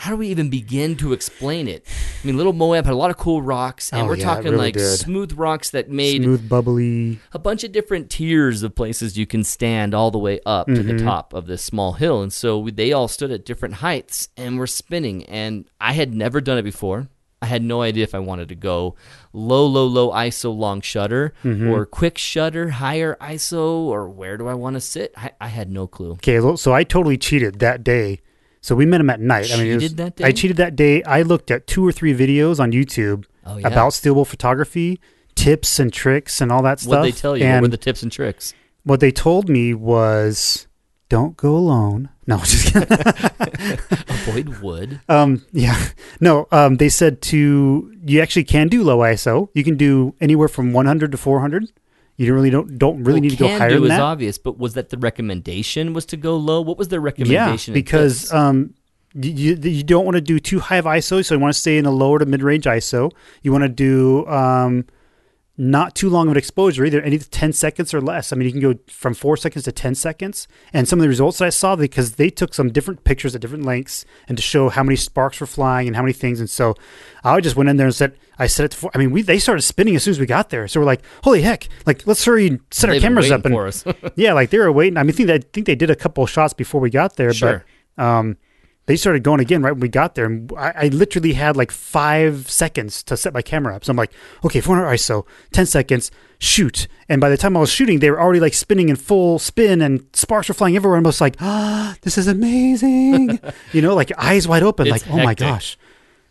How 0.00 0.10
do 0.10 0.16
we 0.16 0.28
even 0.28 0.48
begin 0.48 0.96
to 0.96 1.12
explain 1.12 1.68
it? 1.68 1.84
I 2.22 2.26
mean, 2.26 2.36
Little 2.38 2.54
Moab 2.54 2.86
had 2.86 2.94
a 2.94 2.96
lot 2.96 3.10
of 3.10 3.18
cool 3.18 3.42
rocks, 3.42 3.92
and 3.92 4.02
Oh, 4.02 4.06
we're 4.06 4.16
yeah, 4.16 4.24
talking 4.24 4.44
really 4.52 4.56
like 4.56 4.74
did. 4.74 4.96
smooth 4.98 5.32
rocks 5.34 5.68
that 5.70 5.90
made 5.90 6.22
smooth, 6.22 6.48
bubbly. 6.48 7.18
a 7.32 7.38
bunch 7.38 7.64
of 7.64 7.72
different 7.72 8.08
tiers 8.10 8.62
of 8.62 8.74
places 8.74 9.18
you 9.18 9.26
can 9.26 9.44
stand 9.44 9.92
all 9.94 10.10
the 10.10 10.18
way 10.18 10.40
up 10.46 10.66
to 10.68 10.72
Mm-hmm. 10.72 10.96
the 10.96 11.04
top 11.04 11.34
of 11.34 11.46
this 11.46 11.62
small 11.62 11.92
hill. 11.92 12.22
And 12.22 12.32
so 12.32 12.58
we, 12.58 12.70
they 12.70 12.92
all 12.92 13.08
stood 13.08 13.30
at 13.30 13.44
different 13.44 13.74
heights 13.76 14.28
and 14.38 14.58
were 14.58 14.66
spinning. 14.66 15.24
And 15.26 15.66
I 15.80 15.92
had 15.92 16.14
never 16.14 16.40
done 16.40 16.56
it 16.56 16.62
before. 16.62 17.08
I 17.42 17.46
had 17.46 17.62
no 17.62 17.80
idea 17.82 18.04
if 18.04 18.14
I 18.14 18.18
wanted 18.20 18.48
to 18.50 18.54
go 18.54 18.96
low, 19.32 19.64
low, 19.66 19.86
low 19.86 20.10
ISO 20.12 20.54
long 20.56 20.80
shutter 20.80 21.32
Mm-hmm. 21.44 21.68
or 21.70 21.84
quick 21.86 22.16
shutter, 22.18 22.70
higher 22.70 23.16
ISO, 23.20 23.62
or 23.84 24.08
where 24.08 24.36
do 24.38 24.46
I 24.48 24.54
want 24.54 24.74
to 24.76 24.80
sit? 24.80 25.12
I, 25.16 25.30
I 25.40 25.48
had 25.48 25.70
no 25.70 25.86
clue. 25.86 26.12
Okay, 26.12 26.38
so 26.56 26.72
I 26.72 26.84
totally 26.84 27.16
cheated 27.18 27.58
that 27.60 27.84
day. 27.84 28.20
So 28.60 28.74
we 28.74 28.84
met 28.86 29.00
him 29.00 29.08
at 29.10 29.20
night. 29.20 29.50
I 29.52 29.56
mean, 29.56 29.74
was- 29.74 29.82
Cheated 29.84 29.96
that 29.98 30.16
day? 30.16 30.24
I 30.24 30.32
cheated 30.32 30.56
that 30.58 30.76
day. 30.76 31.02
I 31.04 31.22
looked 31.22 31.50
at 31.50 31.66
two 31.66 31.86
or 31.86 31.92
three 31.92 32.14
videos 32.14 32.60
on 32.60 32.72
YouTube 32.72 33.24
Oh, 33.46 33.56
yeah. 33.56 33.66
about 33.66 33.94
steel 33.94 34.14
wool 34.14 34.24
photography, 34.26 35.00
tips 35.34 35.78
and 35.78 35.92
tricks, 35.92 36.40
and 36.40 36.52
all 36.52 36.62
that 36.62 36.78
stuff. 36.80 36.90
What 36.90 37.02
they 37.02 37.12
tell 37.12 37.36
you? 37.36 37.44
And 37.44 37.62
what 37.62 37.68
were 37.68 37.76
the 37.76 37.76
tips 37.78 38.02
and 38.02 38.12
tricks? 38.12 38.52
what 38.84 39.00
they 39.00 39.10
told 39.10 39.48
me 39.48 39.72
was, 39.74 40.66
"Don't 41.08 41.36
go 41.36 41.54
alone." 41.56 42.08
No, 42.26 42.38
just 42.38 42.72
kidding. 42.72 42.88
Avoid 44.08 44.60
wood. 44.60 45.00
Um, 45.08 45.44
yeah, 45.52 45.78
no. 46.20 46.46
Um, 46.52 46.76
they 46.76 46.88
said 46.88 47.20
to 47.22 47.92
you 48.04 48.20
actually 48.20 48.44
can 48.44 48.68
do 48.68 48.82
low 48.82 48.98
ISO. 48.98 49.48
You 49.54 49.64
can 49.64 49.76
do 49.76 50.14
anywhere 50.20 50.48
from 50.48 50.72
100 50.72 51.10
to 51.12 51.18
400. 51.18 51.72
You 52.20 52.26
don't 52.26 52.34
really 52.34 52.50
don't 52.50 52.78
don't 52.78 52.98
really 52.98 53.12
Well, 53.12 53.20
need 53.22 53.30
to 53.30 53.36
go 53.36 53.48
higher 53.48 53.70
is 53.70 53.88
that. 53.88 53.98
obvious, 53.98 54.36
but 54.36 54.58
was 54.58 54.74
that 54.74 54.90
the 54.90 54.98
recommendation? 54.98 55.94
Was 55.94 56.04
to 56.04 56.18
go 56.18 56.36
low? 56.36 56.60
What 56.60 56.76
was 56.76 56.88
their 56.88 57.00
yeah, 57.00 57.04
recommendation? 57.04 57.72
Yeah, 57.72 57.78
because 57.78 58.30
um, 58.30 58.74
you, 59.14 59.30
you 59.30 59.54
you 59.56 59.82
don't 59.82 60.04
want 60.04 60.16
to 60.16 60.20
do 60.20 60.38
too 60.38 60.60
high 60.60 60.76
of 60.76 60.84
ISO, 60.84 61.24
so 61.24 61.34
you 61.34 61.40
want 61.40 61.54
to 61.54 61.58
stay 61.58 61.78
in 61.78 61.86
a 61.86 61.90
lower 61.90 62.18
to 62.18 62.26
mid 62.26 62.42
range 62.42 62.64
ISO. 62.64 63.10
You 63.40 63.52
want 63.52 63.64
to 63.64 63.70
do 63.70 64.26
um, 64.26 64.84
not 65.60 65.94
too 65.94 66.08
long 66.08 66.26
of 66.28 66.32
an 66.32 66.38
exposure 66.38 66.86
either, 66.86 67.02
any 67.02 67.18
10 67.18 67.52
seconds 67.52 67.92
or 67.92 68.00
less. 68.00 68.32
I 68.32 68.36
mean, 68.36 68.46
you 68.46 68.52
can 68.52 68.62
go 68.62 68.78
from 68.88 69.12
four 69.12 69.36
seconds 69.36 69.66
to 69.66 69.72
10 69.72 69.94
seconds. 69.94 70.48
And 70.72 70.88
some 70.88 70.98
of 70.98 71.02
the 71.02 71.08
results 71.08 71.36
that 71.36 71.44
I 71.44 71.50
saw, 71.50 71.76
because 71.76 72.12
they 72.14 72.30
took 72.30 72.54
some 72.54 72.72
different 72.72 73.04
pictures 73.04 73.34
at 73.34 73.42
different 73.42 73.66
lengths 73.66 74.06
and 74.26 74.38
to 74.38 74.42
show 74.42 74.70
how 74.70 74.82
many 74.82 74.96
sparks 74.96 75.38
were 75.38 75.46
flying 75.46 75.86
and 75.86 75.94
how 75.94 76.00
many 76.02 76.14
things. 76.14 76.40
And 76.40 76.48
so 76.48 76.74
I 77.22 77.38
just 77.42 77.56
went 77.56 77.68
in 77.68 77.76
there 77.76 77.86
and 77.88 77.94
said, 77.94 78.16
I 78.38 78.46
set 78.46 78.64
it 78.64 78.70
to 78.70 78.76
four. 78.78 78.90
I 78.94 78.98
mean, 78.98 79.10
we 79.10 79.20
they 79.20 79.38
started 79.38 79.60
spinning 79.60 79.94
as 79.96 80.02
soon 80.02 80.12
as 80.12 80.18
we 80.20 80.24
got 80.24 80.48
there. 80.48 80.66
So 80.66 80.80
we're 80.80 80.86
like, 80.86 81.02
holy 81.24 81.42
heck, 81.42 81.68
like, 81.84 82.06
let's 82.06 82.24
hurry 82.24 82.46
and 82.46 82.60
set 82.70 82.88
our 82.88 82.94
They've 82.94 83.02
been 83.02 83.10
cameras 83.10 83.30
up. 83.30 83.44
And 83.44 83.54
for 83.54 83.66
us. 83.66 83.84
yeah, 84.16 84.32
like 84.32 84.48
they 84.48 84.56
were 84.58 84.72
waiting. 84.72 84.96
I 84.96 85.02
mean, 85.02 85.10
I 85.10 85.12
think, 85.12 85.26
that, 85.26 85.44
I 85.44 85.46
think 85.52 85.66
they 85.66 85.74
did 85.74 85.90
a 85.90 85.96
couple 85.96 86.24
of 86.24 86.30
shots 86.30 86.54
before 86.54 86.80
we 86.80 86.88
got 86.88 87.16
there, 87.16 87.34
Sure. 87.34 87.66
but 87.96 88.02
um, 88.02 88.38
they 88.90 88.96
started 88.96 89.22
going 89.22 89.38
again 89.38 89.62
right 89.62 89.70
when 89.70 89.78
we 89.78 89.88
got 89.88 90.16
there. 90.16 90.24
And 90.24 90.52
I, 90.58 90.72
I 90.74 90.88
literally 90.88 91.34
had 91.34 91.56
like 91.56 91.70
five 91.70 92.50
seconds 92.50 93.04
to 93.04 93.16
set 93.16 93.32
my 93.32 93.40
camera 93.40 93.76
up. 93.76 93.84
So 93.84 93.92
I'm 93.92 93.96
like, 93.96 94.10
okay, 94.44 94.60
400 94.60 94.88
ISO, 94.88 95.24
10 95.52 95.66
seconds, 95.66 96.10
shoot. 96.40 96.88
And 97.08 97.20
by 97.20 97.30
the 97.30 97.36
time 97.36 97.56
I 97.56 97.60
was 97.60 97.70
shooting, 97.70 98.00
they 98.00 98.10
were 98.10 98.20
already 98.20 98.40
like 98.40 98.52
spinning 98.52 98.88
in 98.88 98.96
full 98.96 99.38
spin 99.38 99.80
and 99.80 100.04
sparks 100.12 100.48
were 100.48 100.54
flying 100.54 100.74
everywhere. 100.74 100.98
And 100.98 101.06
I 101.06 101.08
was 101.08 101.20
like, 101.20 101.36
ah, 101.40 101.94
this 102.00 102.18
is 102.18 102.26
amazing. 102.26 103.38
you 103.72 103.80
know, 103.80 103.94
like 103.94 104.10
eyes 104.18 104.48
wide 104.48 104.64
open, 104.64 104.88
It's 104.88 105.06
like, 105.06 105.14
oh 105.14 105.22
my 105.22 105.34
gosh, 105.34 105.78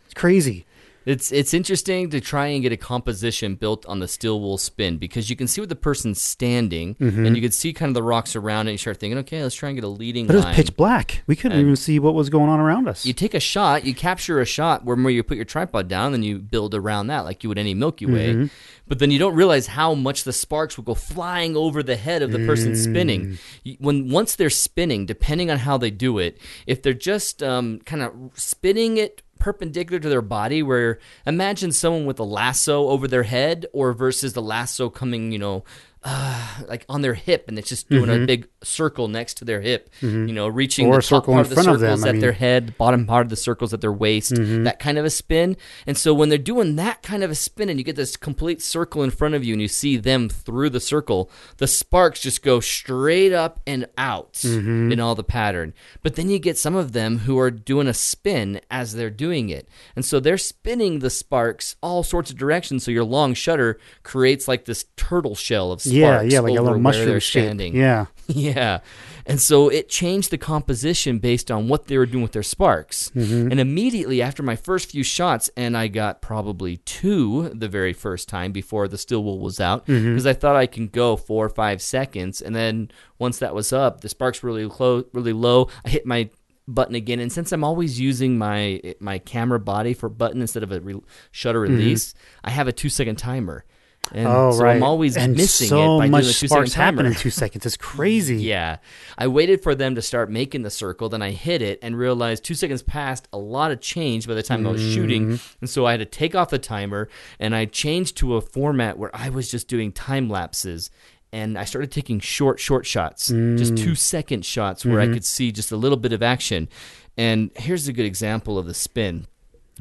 it's 0.04 0.12
crazy. 0.12 0.66
It's 1.06 1.32
it's 1.32 1.54
interesting 1.54 2.10
to 2.10 2.20
try 2.20 2.48
and 2.48 2.62
get 2.62 2.72
a 2.72 2.76
composition 2.76 3.54
built 3.54 3.86
on 3.86 4.00
the 4.00 4.06
steel 4.08 4.38
wool 4.38 4.58
spin 4.58 4.98
because 4.98 5.30
you 5.30 5.36
can 5.36 5.46
see 5.48 5.60
where 5.62 5.66
the 5.66 5.74
person's 5.74 6.20
standing 6.20 6.94
Mm-hmm. 6.96 7.24
and 7.26 7.36
you 7.36 7.42
can 7.42 7.52
see 7.52 7.72
kind 7.72 7.88
of 7.88 7.94
the 7.94 8.02
rocks 8.02 8.36
around 8.36 8.68
it. 8.68 8.72
You 8.72 8.78
start 8.78 8.98
thinking, 8.98 9.18
okay, 9.20 9.42
let's 9.42 9.54
try 9.54 9.70
and 9.70 9.76
get 9.76 9.84
a 9.84 9.88
leading 9.88 10.26
But 10.26 10.34
it 10.34 10.36
was 10.36 10.44
line. 10.44 10.54
pitch 10.54 10.76
black. 10.76 11.22
We 11.26 11.36
couldn't 11.36 11.52
And- 11.58 11.62
even 11.62 11.76
see 11.76 11.98
what 11.98 12.14
was 12.14 12.28
going 12.28 12.50
on 12.50 12.60
around 12.60 12.86
us. 12.88 13.06
you 13.06 13.12
take 13.14 13.32
a 13.34 13.40
shot, 13.40 13.84
you 13.86 13.94
capture 13.94 14.40
a 14.40 14.44
shot 14.44 14.84
where 14.84 14.96
where 14.96 15.10
you 15.10 15.22
put 15.22 15.36
your 15.36 15.46
tripod 15.46 15.88
down, 15.88 16.12
then 16.12 16.22
you 16.22 16.38
build 16.38 16.74
around 16.74 17.06
that 17.06 17.20
like 17.20 17.42
you 17.42 17.48
would 17.48 17.58
any 17.58 17.72
Milky 17.72 18.04
Way. 18.04 18.34
Mm-hmm. 18.34 18.46
But 18.86 18.98
then 18.98 19.10
you 19.10 19.18
don't 19.18 19.34
realize 19.34 19.68
how 19.68 19.94
much 19.94 20.24
the 20.24 20.32
sparks 20.32 20.76
will 20.76 20.84
go 20.84 20.94
flying 20.94 21.56
over 21.56 21.82
the 21.82 21.96
head 21.96 22.20
of 22.22 22.32
the 22.32 22.40
person 22.44 22.72
Mm. 22.72 22.76
spinning. 22.76 23.38
When 23.78 24.10
once 24.10 24.34
they're 24.36 24.50
spinning, 24.50 25.06
depending 25.06 25.50
on 25.50 25.58
how 25.58 25.78
they 25.78 25.90
do 25.92 26.18
it, 26.18 26.38
if 26.66 26.82
they're 26.82 26.92
just 26.92 27.42
um, 27.42 27.78
kind 27.86 28.02
of 28.02 28.12
spinning 28.34 28.96
it 28.98 29.22
perpendicular 29.40 29.98
to 29.98 30.08
their 30.08 30.22
body, 30.22 30.62
where 30.62 30.98
imagine 31.26 31.72
someone 31.72 32.06
with 32.06 32.20
a 32.20 32.24
lasso 32.24 32.88
over 32.88 33.08
their 33.08 33.24
head, 33.24 33.66
or 33.72 33.92
versus 33.92 34.34
the 34.34 34.42
lasso 34.42 34.88
coming, 34.88 35.32
you 35.32 35.38
know. 35.38 35.64
Uh, 36.02 36.48
like 36.66 36.86
on 36.88 37.02
their 37.02 37.12
hip, 37.12 37.44
and 37.46 37.58
it's 37.58 37.68
just 37.68 37.90
doing 37.90 38.08
a 38.08 38.24
big 38.24 38.48
circle 38.62 39.06
next 39.06 39.34
to 39.34 39.44
their 39.44 39.60
hip. 39.60 39.90
You 40.00 40.32
know, 40.32 40.48
reaching 40.48 40.86
Mm-hmm. 40.86 40.92
Or 40.94 40.94
the 40.94 40.98
a 40.98 41.02
top 41.02 41.24
circle 41.24 41.32
in 41.34 41.36
part 41.36 41.44
of 41.44 41.48
the 41.50 41.54
front 41.56 41.68
of 41.68 41.80
circles 41.80 42.00
them, 42.00 42.06
I 42.06 42.16
at 42.16 42.20
their 42.22 42.30
mean- 42.32 42.38
head, 42.38 42.78
bottom 42.78 43.06
part 43.06 43.26
of 43.26 43.30
the 43.30 43.36
circles 43.36 43.74
at 43.74 43.82
their 43.82 43.92
waist, 43.92 44.32
Mm-hmm. 44.32 44.64
that 44.64 44.78
kind 44.78 44.96
of 44.96 45.04
a 45.04 45.10
spin. 45.10 45.58
And 45.86 45.98
so 45.98 46.14
when 46.14 46.30
they're 46.30 46.38
doing 46.38 46.76
that 46.76 47.02
kind 47.02 47.22
of 47.22 47.30
a 47.30 47.34
spin 47.34 47.68
and 47.68 47.78
you 47.78 47.84
get 47.84 47.96
this 47.96 48.16
complete 48.16 48.62
circle 48.62 49.02
in 49.02 49.10
front 49.10 49.34
of 49.34 49.44
you 49.44 49.52
and 49.52 49.60
you 49.60 49.68
see 49.68 49.98
them 49.98 50.30
through 50.30 50.70
the 50.70 50.80
circle, 50.80 51.30
the 51.58 51.66
sparks 51.66 52.20
just 52.20 52.42
go 52.42 52.60
straight 52.60 53.34
up 53.34 53.60
and 53.66 53.86
out 53.98 54.32
Mm-hmm. 54.32 54.92
in 54.92 55.00
all 55.00 55.14
the 55.14 55.22
pattern. 55.22 55.74
But 56.02 56.16
then 56.16 56.30
you 56.30 56.38
get 56.38 56.56
some 56.56 56.74
of 56.76 56.92
them 56.92 57.18
who 57.18 57.38
are 57.38 57.50
doing 57.50 57.86
a 57.86 57.92
spin 57.94 58.62
as 58.70 58.94
they're 58.94 59.10
doing 59.10 59.50
it. 59.50 59.68
And 59.94 60.02
so 60.04 60.18
they're 60.18 60.38
spinning 60.38 61.00
the 61.00 61.10
sparks 61.10 61.76
all 61.82 62.02
sorts 62.02 62.30
of 62.30 62.38
directions. 62.38 62.84
So 62.84 62.90
your 62.90 63.04
long 63.04 63.34
shutter 63.34 63.78
creates 64.02 64.48
like 64.48 64.64
this 64.64 64.86
turtle 64.96 65.34
shell 65.34 65.72
of. 65.72 65.82
Yeah, 65.90 66.22
yeah, 66.22 66.40
like 66.40 66.58
a 66.58 66.62
little 66.62 66.78
mushroom 66.78 67.20
standing. 67.20 67.74
Yeah. 67.76 68.06
Yeah. 68.28 68.78
And 69.26 69.40
so 69.40 69.68
it 69.68 69.88
changed 69.88 70.30
the 70.30 70.38
composition 70.38 71.18
based 71.18 71.50
on 71.50 71.66
what 71.66 71.86
they 71.88 71.98
were 71.98 72.06
doing 72.06 72.22
with 72.22 72.30
their 72.32 72.44
sparks. 72.44 73.10
Mm-hmm. 73.10 73.50
And 73.50 73.58
immediately 73.60 74.22
after 74.22 74.42
my 74.42 74.54
first 74.54 74.90
few 74.90 75.02
shots, 75.02 75.50
and 75.56 75.76
I 75.76 75.88
got 75.88 76.22
probably 76.22 76.76
two 76.78 77.48
the 77.48 77.68
very 77.68 77.92
first 77.92 78.28
time 78.28 78.52
before 78.52 78.86
the 78.86 78.98
steel 78.98 79.24
wool 79.24 79.40
was 79.40 79.58
out, 79.60 79.84
because 79.86 80.02
Mm-hmm. 80.22 80.28
I 80.28 80.32
thought 80.32 80.56
I 80.56 80.66
can 80.66 80.86
go 80.86 81.16
four 81.16 81.44
or 81.44 81.48
five 81.48 81.82
seconds. 81.82 82.40
And 82.40 82.54
then 82.54 82.90
once 83.18 83.38
that 83.40 83.54
was 83.54 83.72
up, 83.72 84.00
the 84.00 84.08
sparks 84.08 84.44
really 84.44 84.66
low, 84.66 85.04
really 85.12 85.32
low. 85.32 85.68
I 85.84 85.88
hit 85.90 86.06
my 86.06 86.30
button 86.68 86.94
again 86.94 87.18
and 87.18 87.32
since 87.32 87.50
i'm 87.50 87.64
always 87.64 87.98
using 87.98 88.38
my 88.38 88.80
my 89.00 89.18
camera 89.18 89.58
body 89.58 89.92
for 89.92 90.08
button 90.08 90.40
instead 90.40 90.62
of 90.62 90.70
a 90.70 90.78
re- 90.78 91.00
shutter 91.32 91.58
release 91.58 92.14
i 92.44 92.50
have 92.50 92.68
a 92.68 92.72
two 92.72 92.88
second 92.88 93.16
timer 93.16 93.64
and 94.12 94.26
Mm-hmm. 94.26 94.36
oh, 94.36 94.50
so 94.52 94.64
right. 94.64 94.76
i'm 94.76 94.82
always 94.82 95.16
and 95.16 95.36
missing 95.36 95.68
so 95.68 95.96
it 95.96 95.98
by 96.00 96.08
much 96.08 96.24
doing 96.24 96.34
sparks 96.34 96.74
happen 96.74 97.06
in 97.06 97.14
two 97.14 97.30
seconds. 97.30 97.64
It's 97.64 97.76
crazy. 97.76 98.36
yeah. 98.42 98.78
I 99.16 99.28
waited 99.28 99.62
for 99.62 99.74
them 99.74 99.94
to 99.94 100.02
start 100.02 100.30
making 100.30 100.62
the 100.62 100.70
circle, 100.70 101.08
then 101.08 101.22
I 101.22 101.30
hit 101.30 101.62
it 101.62 101.78
and 101.82 101.96
realized 101.96 102.44
two 102.44 102.54
seconds 102.54 102.82
passed, 102.82 103.28
a 103.32 103.38
lot 103.38 103.70
of 103.70 103.80
change 103.80 104.26
by 104.26 104.34
the 104.34 104.42
time 104.42 104.66
I 104.66 104.72
was 104.72 104.80
shooting. 104.82 105.38
And 105.60 105.70
so 105.70 105.86
I 105.86 105.92
had 105.92 106.00
to 106.00 106.06
take 106.06 106.34
off 106.34 106.50
the 106.50 106.58
timer 106.58 107.08
and 107.38 107.54
I 107.54 107.66
changed 107.66 108.16
to 108.18 108.34
a 108.36 108.40
format 108.40 108.98
where 108.98 109.14
I 109.14 109.28
was 109.28 109.50
just 109.50 109.68
doing 109.68 109.92
time 109.92 110.28
lapses. 110.28 110.90
And 111.32 111.56
I 111.56 111.64
started 111.64 111.92
taking 111.92 112.18
short, 112.18 112.58
short 112.58 112.86
shots, 112.86 113.28
just 113.28 113.76
two 113.76 113.94
second 113.94 114.44
shots 114.44 114.84
where 114.84 115.00
I 115.00 115.06
could 115.06 115.24
see 115.24 115.52
just 115.52 115.70
a 115.70 115.76
little 115.76 115.98
bit 115.98 116.12
of 116.12 116.24
action. 116.24 116.68
And 117.16 117.52
here's 117.54 117.86
a 117.86 117.92
good 117.92 118.06
example 118.06 118.58
of 118.58 118.66
the 118.66 118.74
spin 118.74 119.28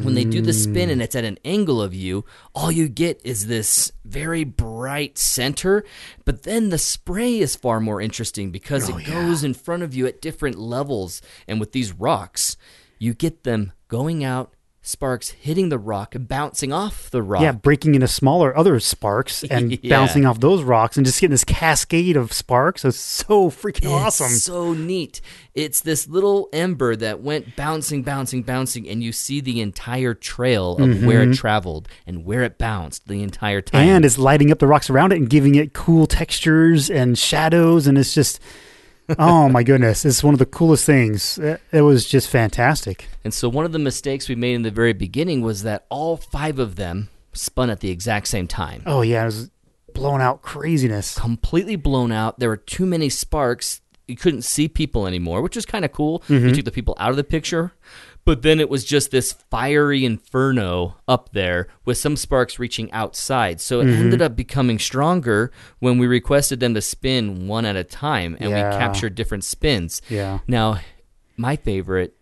when 0.03 0.15
they 0.15 0.23
do 0.23 0.41
the 0.41 0.53
spin 0.53 0.89
and 0.89 1.01
mm. 1.01 1.03
it's 1.03 1.15
at 1.15 1.23
an 1.23 1.37
angle 1.43 1.81
of 1.81 1.93
you, 1.93 2.25
all 2.55 2.71
you 2.71 2.87
get 2.87 3.21
is 3.23 3.47
this 3.47 3.91
very 4.05 4.43
bright 4.43 5.17
center. 5.17 5.83
But 6.25 6.43
then 6.43 6.69
the 6.69 6.77
spray 6.77 7.39
is 7.39 7.55
far 7.55 7.79
more 7.79 8.01
interesting 8.01 8.51
because 8.51 8.89
it 8.89 8.95
oh, 8.95 9.11
goes 9.11 9.43
in 9.43 9.53
front 9.53 9.83
of 9.83 9.93
you 9.93 10.07
at 10.07 10.21
different 10.21 10.57
levels. 10.57 11.21
And 11.47 11.59
with 11.59 11.71
these 11.71 11.93
rocks, 11.93 12.57
you 12.97 13.13
get 13.13 13.43
them 13.43 13.73
going 13.87 14.23
out, 14.23 14.53
sparks 14.81 15.31
hitting 15.31 15.69
the 15.69 15.77
rock 15.77 16.15
and 16.15 16.27
bouncing 16.27 16.71
off 16.71 17.09
the 17.11 17.21
rock. 17.21 17.41
Yeah, 17.41 17.51
breaking 17.51 17.95
into 17.95 18.07
smaller 18.07 18.55
other 18.57 18.79
sparks 18.79 19.43
and 19.51 19.77
Yeah. 19.83 19.89
bouncing 19.89 20.25
off 20.25 20.39
those 20.39 20.63
rocks 20.63 20.95
and 20.97 21.05
just 21.05 21.19
getting 21.19 21.31
this 21.31 21.43
cascade 21.43 22.15
of 22.15 22.31
sparks. 22.31 22.85
It's 22.85 22.97
so 22.97 23.49
freaking 23.49 23.83
It's 23.83 24.21
awesome. 24.21 24.29
so 24.29 24.73
neat. 24.73 25.19
It's 25.53 25.81
this 25.81 26.07
little 26.07 26.47
ember 26.53 26.95
that 26.95 27.21
went 27.21 27.55
bouncing, 27.57 28.03
bouncing, 28.03 28.43
bouncing, 28.43 28.87
and 28.87 29.03
you 29.03 29.11
see 29.11 29.41
the 29.41 29.59
entire 29.59 30.13
trail 30.13 30.77
of 30.77 31.03
where 31.03 31.23
it 31.23 31.33
traveled 31.35 31.89
and 32.07 32.23
where 32.23 32.43
it 32.43 32.57
bounced 32.57 33.07
the 33.07 33.21
entire 33.21 33.61
time. 33.61 33.81
Mm-hmm. 33.85 33.95
And 33.97 34.05
it's 34.05 34.17
lighting 34.17 34.51
up 34.51 34.59
the 34.59 34.67
rocks 34.67 34.89
around 34.89 35.11
it 35.11 35.17
and 35.17 35.29
giving 35.29 35.55
it 35.55 35.73
cool 35.73 36.07
textures 36.07 36.89
and 36.89 37.17
shadows. 37.17 37.85
And 37.87 37.97
it's 37.97 38.13
just, 38.13 38.39
oh 39.17 39.49
my 39.49 39.63
goodness, 39.63 40.05
it's 40.05 40.23
one 40.23 40.33
of 40.33 40.39
the 40.39 40.45
coolest 40.45 40.85
things. 40.85 41.37
It, 41.37 41.61
it 41.71 41.81
was 41.81 42.05
just 42.05 42.29
fantastic. 42.29 43.07
And 43.23 43.33
so 43.33 43.49
one 43.49 43.65
of 43.65 43.71
the 43.71 43.79
mistakes 43.79 44.29
we 44.29 44.35
made 44.35 44.53
in 44.53 44.61
the 44.61 44.71
very 44.71 44.93
beginning 44.93 45.41
was 45.41 45.63
that 45.63 45.85
all 45.89 46.17
five 46.17 46.59
of 46.59 46.75
them 46.75 47.09
spun 47.33 47.69
at 47.69 47.79
the 47.79 47.89
exact 47.89 48.27
same 48.27 48.47
time. 48.47 48.83
Oh, 48.85 49.01
yeah, 49.01 49.23
it 49.23 49.25
was 49.25 49.49
blowing 49.93 50.21
out 50.21 50.41
craziness. 50.41 51.17
Completely 51.17 51.75
blown 51.75 52.11
out. 52.11 52.39
There 52.39 52.49
were 52.49 52.57
too 52.57 52.85
many 52.85 53.09
sparks. 53.09 53.81
You 54.07 54.15
couldn't 54.15 54.41
see 54.43 54.67
people 54.67 55.05
anymore, 55.05 55.41
which 55.41 55.55
was 55.55 55.65
kind 55.65 55.85
of 55.85 55.91
cool. 55.91 56.19
Mm-hmm. 56.21 56.47
You 56.47 56.55
took 56.55 56.65
the 56.65 56.71
people 56.71 56.95
out 56.99 57.11
of 57.11 57.15
the 57.15 57.23
picture. 57.23 57.73
But 58.29 58.43
then 58.43 58.59
it 58.59 58.69
was 58.69 58.85
just 58.85 59.09
this 59.09 59.31
fiery 59.31 60.05
inferno 60.05 60.97
up 61.07 61.31
there 61.31 61.67
with 61.83 61.97
some 61.97 62.15
sparks 62.15 62.59
reaching 62.59 62.91
outside. 62.91 63.59
So 63.59 63.79
it 63.79 63.85
Mm-hmm. 63.85 64.01
ended 64.01 64.21
up 64.21 64.35
becoming 64.35 64.77
stronger 64.77 65.51
when 65.79 65.97
we 65.97 66.05
requested 66.05 66.59
them 66.59 66.75
to 66.75 66.81
spin 66.81 67.47
one 67.47 67.65
at 67.65 67.75
a 67.75 67.83
time 67.83 68.37
and 68.39 68.51
Yeah. 68.51 68.69
we 68.69 68.77
captured 68.77 69.15
different 69.15 69.43
spins. 69.45 69.99
Yeah. 70.09 70.39
Now, 70.47 70.79
my 71.37 71.55
favorite 71.55 72.15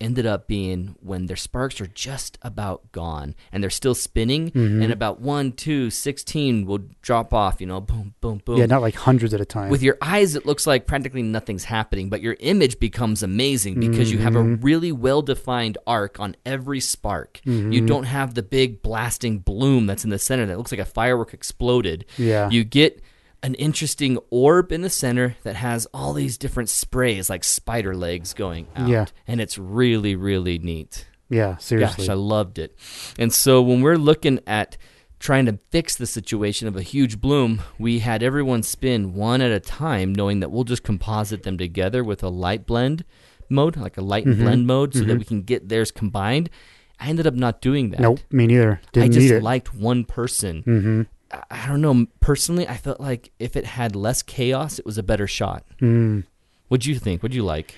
ended 0.00 0.26
up 0.26 0.46
being 0.46 0.94
when 1.00 1.26
their 1.26 1.36
sparks 1.36 1.80
are 1.80 1.86
just 1.88 2.38
about 2.42 2.92
gone 2.92 3.34
and 3.50 3.62
they're 3.62 3.70
still 3.70 3.94
spinning 3.94 4.50
Mm-hmm. 4.52 4.82
and 4.82 4.92
about 4.92 5.20
1 5.20 5.52
2 5.52 5.90
16 5.90 6.66
will 6.66 6.80
drop 7.02 7.34
off 7.34 7.60
you 7.60 7.66
know 7.66 7.80
boom 7.80 8.14
boom 8.20 8.40
boom 8.44 8.58
Yeah, 8.58 8.66
not 8.66 8.80
like 8.82 8.94
hundreds 8.94 9.34
at 9.34 9.40
a 9.40 9.44
time. 9.44 9.70
with 9.70 9.82
your 9.82 9.98
eyes 10.00 10.36
it 10.36 10.46
looks 10.46 10.66
like 10.66 10.86
practically 10.86 11.22
nothing's 11.22 11.64
happening 11.64 12.08
but 12.08 12.20
your 12.22 12.36
image 12.40 12.78
becomes 12.78 13.22
amazing 13.22 13.80
because 13.80 14.12
you 14.12 14.18
have 14.18 14.36
a 14.36 14.38
Mm-hmm. 14.38 14.64
really 14.64 14.92
well 14.92 15.20
defined 15.22 15.78
arc 15.86 16.20
on 16.20 16.36
every 16.46 16.80
spark 16.80 17.40
Mm-hmm. 17.44 17.72
you 17.72 17.84
don't 17.86 18.04
have 18.04 18.34
the 18.34 18.42
big 18.42 18.82
blasting 18.82 19.38
bloom 19.40 19.86
that's 19.86 20.04
in 20.04 20.10
the 20.10 20.18
center 20.18 20.46
that 20.46 20.58
looks 20.58 20.70
like 20.70 20.80
a 20.80 20.84
firework 20.84 21.34
exploded 21.34 22.04
Yeah. 22.16 22.48
you 22.50 22.62
get 22.64 23.02
an 23.42 23.54
interesting 23.54 24.18
orb 24.30 24.72
in 24.72 24.82
the 24.82 24.90
center 24.90 25.36
that 25.44 25.56
has 25.56 25.86
all 25.94 26.12
these 26.12 26.36
different 26.38 26.68
sprays 26.68 27.30
like 27.30 27.44
spider 27.44 27.94
legs 27.94 28.34
going 28.34 28.66
out 28.74 28.88
Yeah. 28.88 29.06
and 29.26 29.40
it's 29.40 29.56
really 29.58 30.16
really 30.16 30.58
neat 30.58 31.06
yeah, 31.30 31.58
seriously. 31.58 32.06
Gosh, 32.06 32.10
I 32.10 32.14
loved 32.14 32.58
it. 32.58 32.74
And 33.18 33.30
so 33.32 33.60
when 33.60 33.82
we're 33.82 33.96
looking 33.98 34.40
at 34.46 34.78
trying 35.20 35.44
to 35.44 35.58
fix 35.70 35.94
the 35.94 36.06
situation 36.06 36.66
of 36.66 36.74
a 36.74 36.80
huge 36.80 37.20
bloom, 37.20 37.60
we 37.78 37.98
had 37.98 38.22
everyone 38.22 38.62
spin 38.62 39.12
one 39.12 39.42
at 39.42 39.50
a 39.50 39.60
time, 39.60 40.14
knowing 40.14 40.40
that 40.40 40.50
we'll 40.50 40.64
just 40.64 40.82
composite 40.84 41.42
them 41.42 41.58
together 41.58 42.02
with 42.02 42.22
a 42.22 42.30
light 42.30 42.64
blend 42.66 43.04
mode, 43.50 43.76
like 43.76 43.98
a 43.98 44.00
light 44.00 44.24
and 44.24 44.38
blend 44.38 44.66
mode, 44.66 44.94
so 44.94 45.00
that 45.04 45.18
we 45.18 45.24
can 45.24 45.42
get 45.42 45.68
theirs 45.68 45.90
combined. 45.90 46.48
I 46.98 47.08
ended 47.10 47.26
up 47.26 47.34
not 47.34 47.60
doing 47.60 47.90
that. 47.90 48.00
nope, 48.00 48.20
me 48.30 48.46
neither. 48.46 48.80
I 48.82 48.88
Didn't 48.92 49.12
just 49.12 49.24
need 49.28 49.34
it. 49.36 49.42
liked 49.42 49.74
one 49.74 50.04
person. 50.06 50.62
mm-hmm. 50.66 51.02
I- 51.50 51.66
don't 51.66 51.80
know. 51.80 52.06
Personally, 52.20 52.66
I 52.68 52.76
felt 52.76 53.00
like 53.00 53.32
if 53.38 53.56
it 53.56 53.64
had 53.64 53.94
less 53.94 54.22
chaos, 54.22 54.78
it 54.78 54.86
was 54.86 54.98
a 54.98 55.02
better 55.02 55.26
shot. 55.26 55.64
Mm. 55.80 56.24
What'd 56.68 56.86
you 56.86 56.98
think? 56.98 57.22
What'd 57.22 57.34
you 57.34 57.44
like? 57.44 57.74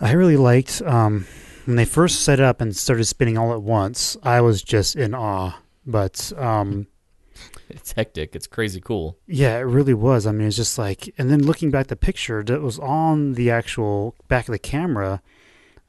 I 0.00 0.12
really 0.12 0.36
liked 0.36 0.80
um, 0.82 1.26
when 1.64 1.76
they 1.76 1.84
first 1.84 2.22
set 2.22 2.38
up 2.40 2.60
and 2.60 2.76
started 2.76 3.04
spinning 3.06 3.36
all 3.38 3.52
at 3.52 3.62
once. 3.62 4.16
I 4.22 4.40
was 4.40 4.62
just 4.62 4.94
in 4.96 5.14
awe. 5.14 5.58
But 5.86 6.32
um, 6.36 6.86
It's 7.68 7.92
hectic. 7.92 8.34
It's 8.36 8.46
crazy 8.46 8.80
cool. 8.80 9.16
yeah, 9.26 9.56
it 9.58 9.62
really 9.62 9.94
was. 9.94 10.26
I 10.26 10.32
mean, 10.32 10.46
it's 10.48 10.56
just 10.56 10.78
like, 10.78 11.12
and 11.18 11.30
then 11.30 11.42
looking 11.44 11.70
back 11.70 11.88
the 11.88 11.96
picture 11.96 12.42
that 12.44 12.62
was 12.62 12.78
on 12.78 13.34
the 13.34 13.50
actual 13.50 14.14
back 14.28 14.48
of 14.48 14.52
the 14.52 14.58
camera. 14.58 15.22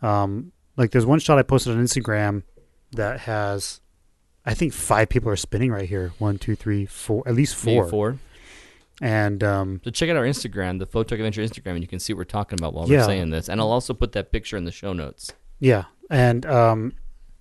Um, 0.01 0.51
like 0.77 0.91
there's 0.91 1.05
one 1.05 1.19
shot 1.19 1.37
I 1.37 1.43
posted 1.43 1.75
on 1.75 1.83
Instagram 1.83 2.43
that 2.93 3.21
has, 3.21 3.81
I 4.49 4.55
think 4.55 4.73
five 4.73 5.09
people 5.09 5.29
are 5.31 5.35
spinning 5.35 5.71
right 5.71 5.87
here. 5.87 6.11
One, 6.17 6.39
two, 6.39 6.55
three, 6.55 6.85
four, 6.87 7.21
at 7.27 7.35
least 7.35 7.63
Maybe 7.65 7.77
four. 7.81 7.87
four. 7.89 8.19
And 9.01 9.43
um, 9.43 9.79
So 9.83 9.91
check 9.91 10.09
out 10.09 10.15
our 10.17 10.23
Instagram, 10.25 10.79
the 10.79 10.85
Photo 10.87 11.13
Adventure 11.15 11.41
Instagram, 11.41 11.73
and 11.73 11.81
you 11.81 11.87
can 11.87 11.99
see 11.99 12.13
what 12.13 12.17
we're 12.17 12.23
talking 12.25 12.57
about 12.59 12.73
while 12.73 12.89
Yeah. 12.89 12.99
we're 13.01 13.05
saying 13.05 13.29
this. 13.29 13.47
And 13.47 13.61
I'll 13.61 13.71
also 13.71 13.93
put 13.93 14.11
that 14.13 14.31
picture 14.31 14.57
in 14.57 14.65
the 14.65 14.71
show 14.71 14.91
notes. 14.91 15.31
Yeah, 15.59 15.83
and 16.09 16.45
um, 16.47 16.93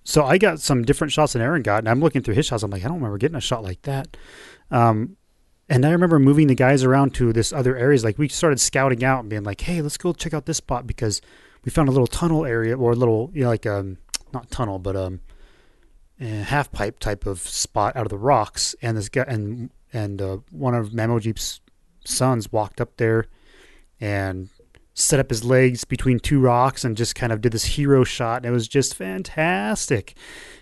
so 0.03 0.23
I 0.25 0.37
got 0.37 0.59
some 0.59 0.83
different 0.83 1.11
shots 1.11 1.33
than 1.33 1.41
Aaron 1.41 1.61
got, 1.63 1.79
and 1.79 1.89
I'm 1.89 1.99
looking 1.99 2.21
through 2.21 2.35
his 2.35 2.45
shots. 2.45 2.61
I'm 2.63 2.69
like, 2.71 2.83
I 2.83 2.87
don't 2.87 2.97
remember 2.97 3.17
getting 3.17 3.37
a 3.37 3.41
shot 3.41 3.63
like 3.63 3.81
that. 3.83 4.15
Um, 4.71 5.17
and 5.67 5.85
I 5.85 5.91
remember 5.91 6.19
moving 6.19 6.47
the 6.47 6.55
guys 6.55 6.83
around 6.83 7.13
to 7.15 7.33
this 7.33 7.51
other 7.51 7.75
areas. 7.75 8.03
Like 8.03 8.17
we 8.19 8.27
started 8.27 8.59
scouting 8.59 9.03
out 9.03 9.21
and 9.21 9.29
being 9.29 9.43
like, 9.43 9.61
hey, 9.61 9.81
let's 9.81 9.97
go 9.97 10.13
check 10.13 10.33
out 10.33 10.45
this 10.45 10.57
spot 10.57 10.85
because 10.85 11.21
we 11.65 11.71
found 11.71 11.89
a 11.89 11.91
little 11.91 12.07
tunnel 12.07 12.45
area 12.45 12.77
or 12.77 12.91
a 12.91 12.95
little, 12.95 13.31
you 13.33 13.43
know, 13.43 13.49
like 13.49 13.65
um, 13.65 13.97
not 14.33 14.49
tunnel, 14.51 14.79
but 14.79 14.95
um, 14.95 15.21
half 16.19 16.71
pipe 16.71 16.99
type 16.99 17.25
of 17.25 17.39
spot 17.39 17.95
out 17.95 18.05
of 18.05 18.09
the 18.09 18.17
rocks, 18.17 18.75
and 18.81 18.97
this 18.97 19.09
guy 19.09 19.25
and 19.27 19.69
and 19.93 20.21
uh, 20.21 20.37
one 20.51 20.75
of 20.75 20.89
Mamo 20.89 21.19
Jeep's 21.21 21.61
sons 22.05 22.51
walked 22.51 22.79
up 22.81 22.97
there 22.97 23.25
and 23.99 24.49
set 24.93 25.19
up 25.19 25.29
his 25.29 25.43
legs 25.43 25.85
between 25.85 26.19
two 26.19 26.39
rocks 26.39 26.83
and 26.83 26.97
just 26.97 27.15
kind 27.15 27.31
of 27.31 27.41
did 27.41 27.51
this 27.53 27.63
hero 27.65 28.03
shot. 28.03 28.37
And 28.37 28.45
it 28.45 28.51
was 28.51 28.67
just 28.67 28.95
fantastic. 28.95 30.15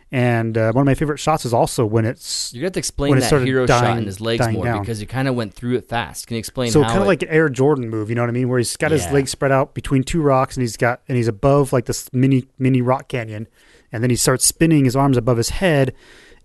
And 0.09 0.57
uh, 0.57 0.71
one 0.71 0.83
of 0.83 0.85
my 0.85 0.93
favorite 0.93 1.17
shots 1.17 1.43
is 1.43 1.53
also 1.53 1.85
when 1.85 2.05
it's 2.05 2.53
gonna 2.53 2.63
have 2.65 2.73
to 2.73 2.79
explain 2.79 3.19
that 3.19 3.41
hero 3.41 3.65
shot 3.65 3.81
dying- 3.81 3.97
in 3.97 4.05
his 4.05 4.21
legs 4.21 4.47
more 4.49 4.63
down. 4.63 4.79
because 4.79 5.01
you 5.01 5.07
kind 5.07 5.27
of 5.27 5.35
went 5.35 5.53
through 5.53 5.75
it 5.75 5.89
fast. 5.89 6.27
Can 6.27 6.35
you 6.35 6.39
explain 6.39 6.71
so 6.71 6.81
kind 6.83 7.01
of 7.01 7.07
like 7.07 7.23
an 7.23 7.29
Air 7.29 7.49
Jordan 7.49 7.89
move, 7.89 8.07
you 8.09 8.15
know 8.15 8.21
what 8.21 8.29
I 8.29 8.33
mean? 8.33 8.47
Where 8.47 8.57
he's 8.57 8.77
got 8.77 8.91
his 8.91 9.11
legs 9.11 9.31
spread 9.31 9.51
out 9.51 9.73
between 9.73 10.03
two 10.03 10.21
rocks 10.21 10.55
and 10.55 10.61
he's 10.61 10.77
got 10.77 11.01
and 11.09 11.17
he's 11.17 11.27
above 11.27 11.73
like 11.73 11.85
this 11.85 12.09
mini 12.13 12.47
mini 12.57 12.81
rock 12.81 13.09
canyon, 13.09 13.47
and 13.91 14.03
then 14.03 14.09
he 14.09 14.15
starts 14.15 14.45
spinning 14.45 14.85
his 14.85 14.95
arms 14.95 15.17
above 15.17 15.37
his 15.37 15.49
head, 15.49 15.93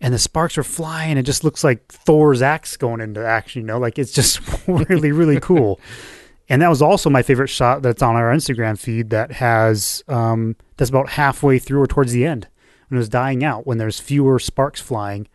and 0.01 0.13
the 0.13 0.19
sparks 0.19 0.59
are 0.59 0.65
flying. 0.65 1.17
It 1.17 1.23
just 1.23 1.45
looks 1.45 1.63
like 1.63 1.91
Thor's 1.93 2.43
axe 2.43 2.77
going 2.77 3.01
into 3.01 3.25
action. 3.25 3.63
You 3.63 3.67
know, 3.67 3.79
like 3.79 3.99
it's 3.99 4.13
just 4.13 4.41
really 4.67 5.13
really 5.13 5.41
cool. 5.41 5.81
And 6.49 6.61
that 6.61 6.69
was 6.69 6.83
also 6.83 7.09
my 7.09 7.23
favorite 7.23 7.49
shot 7.49 7.83
that's 7.83 8.03
on 8.03 8.17
our 8.17 8.31
Instagram 8.33 8.79
feed 8.79 9.11
that 9.11 9.33
has 9.33 10.03
um, 10.09 10.57
that's 10.77 10.91
about 10.91 11.11
halfway 11.11 11.59
through 11.59 11.81
or 11.81 11.87
towards 11.87 12.13
the 12.13 12.27
end 12.27 12.49
when 12.89 12.99
it 12.99 13.01
was 13.01 13.09
dying 13.09 13.43
out 13.43 13.67
when 13.67 13.79
there's 13.79 14.01
fewer 14.01 14.39
sparks 14.39 14.81
flying 14.81 15.27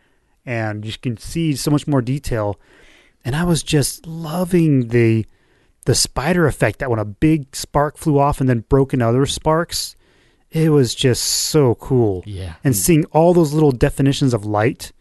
and 0.48 0.86
you 0.86 0.92
can 1.02 1.16
see 1.18 1.54
so 1.54 1.70
much 1.70 1.86
more 1.86 2.00
detail. 2.00 2.58
And 3.22 3.36
I 3.36 3.44
was 3.44 3.62
just 3.62 4.06
loving 4.06 4.88
the 4.88 5.26
the 5.84 5.94
spider 5.94 6.46
effect 6.46 6.78
that 6.78 6.88
when 6.90 6.98
a 6.98 7.04
big 7.04 7.54
spark 7.54 7.96
flew 7.96 8.18
off 8.18 8.40
and 8.40 8.48
then 8.48 8.60
broke 8.60 8.92
into 8.92 9.06
other 9.06 9.26
sparks, 9.26 9.96
it 10.50 10.70
was 10.70 10.94
just 10.94 11.22
so 11.22 11.74
cool. 11.74 12.22
yeah, 12.26 12.54
And 12.64 12.76
seeing 12.76 13.04
all 13.06 13.34
those 13.34 13.52
little 13.52 13.72
definitions 13.72 14.32
of 14.32 14.44
light 14.44 14.92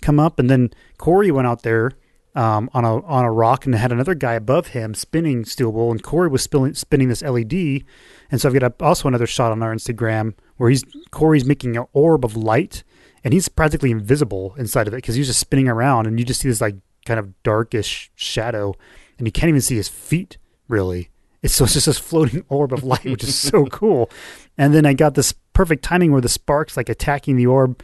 come 0.00 0.18
up, 0.18 0.38
and 0.38 0.48
then 0.48 0.70
Corey 0.98 1.30
went 1.30 1.46
out 1.46 1.62
there 1.62 1.92
um, 2.34 2.68
on 2.74 2.84
a 2.84 3.04
on 3.04 3.24
a 3.24 3.32
rock 3.32 3.64
and 3.64 3.74
had 3.74 3.92
another 3.92 4.14
guy 4.14 4.34
above 4.34 4.68
him 4.68 4.94
spinning 4.94 5.44
steel 5.44 5.70
wool, 5.70 5.90
and 5.90 6.02
Corey 6.02 6.28
was 6.28 6.42
spilling, 6.42 6.74
spinning 6.74 7.08
this 7.08 7.22
LED. 7.22 7.84
And 8.30 8.40
so 8.40 8.48
I've 8.48 8.58
got 8.58 8.62
a, 8.62 8.84
also 8.84 9.08
another 9.08 9.26
shot 9.26 9.52
on 9.52 9.62
our 9.62 9.74
Instagram 9.74 10.34
where 10.56 10.70
he's 10.70 10.84
Corey's 11.10 11.44
making 11.44 11.76
an 11.76 11.84
orb 11.92 12.24
of 12.24 12.36
light, 12.36 12.82
and 13.22 13.32
he's 13.34 13.48
practically 13.48 13.90
invisible 13.90 14.54
inside 14.58 14.88
of 14.88 14.94
it 14.94 14.98
because 14.98 15.14
he's 15.14 15.26
just 15.26 15.40
spinning 15.40 15.68
around, 15.68 16.06
and 16.06 16.18
you 16.18 16.24
just 16.24 16.40
see 16.40 16.48
this 16.48 16.60
like 16.60 16.76
kind 17.06 17.20
of 17.20 17.42
darkish 17.42 18.10
shadow, 18.14 18.74
and 19.18 19.28
you 19.28 19.32
can't 19.32 19.48
even 19.48 19.60
see 19.60 19.76
his 19.76 19.88
feet 19.88 20.38
really. 20.68 21.10
It's 21.42 21.54
so 21.54 21.64
it's 21.64 21.74
just 21.74 21.86
this 21.86 21.98
floating 21.98 22.44
orb 22.48 22.72
of 22.72 22.82
light, 22.82 23.04
which 23.04 23.22
is 23.22 23.34
so 23.34 23.66
cool. 23.66 24.10
And 24.56 24.74
then 24.74 24.86
I 24.86 24.92
got 24.92 25.14
this 25.14 25.34
perfect 25.52 25.84
timing 25.84 26.12
where 26.12 26.20
the 26.20 26.28
sparks 26.28 26.76
like 26.76 26.88
attacking 26.88 27.36
the 27.36 27.46
orb 27.46 27.82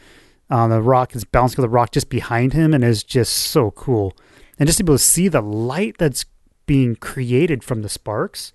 on 0.49 0.71
the 0.71 0.83
rock 0.83 1.15
is 1.15 1.25
bouncing 1.25 1.62
the 1.62 1.69
rock 1.69 1.93
just 1.93 2.09
behind 2.09 2.53
him, 2.53 2.75
and 2.75 2.83
is 2.83 3.05
just 3.05 3.33
so 3.33 3.71
cool. 3.71 4.17
And 4.59 4.67
just 4.67 4.79
to 4.79 4.85
be 4.85 4.91
able 4.91 4.99
to 4.99 5.05
see 5.05 5.29
the 5.29 5.41
light 5.41 5.97
that's 5.99 6.25
being 6.67 6.97
created 6.97 7.65
from 7.65 7.83
the 7.83 7.89
sparks 7.89 8.53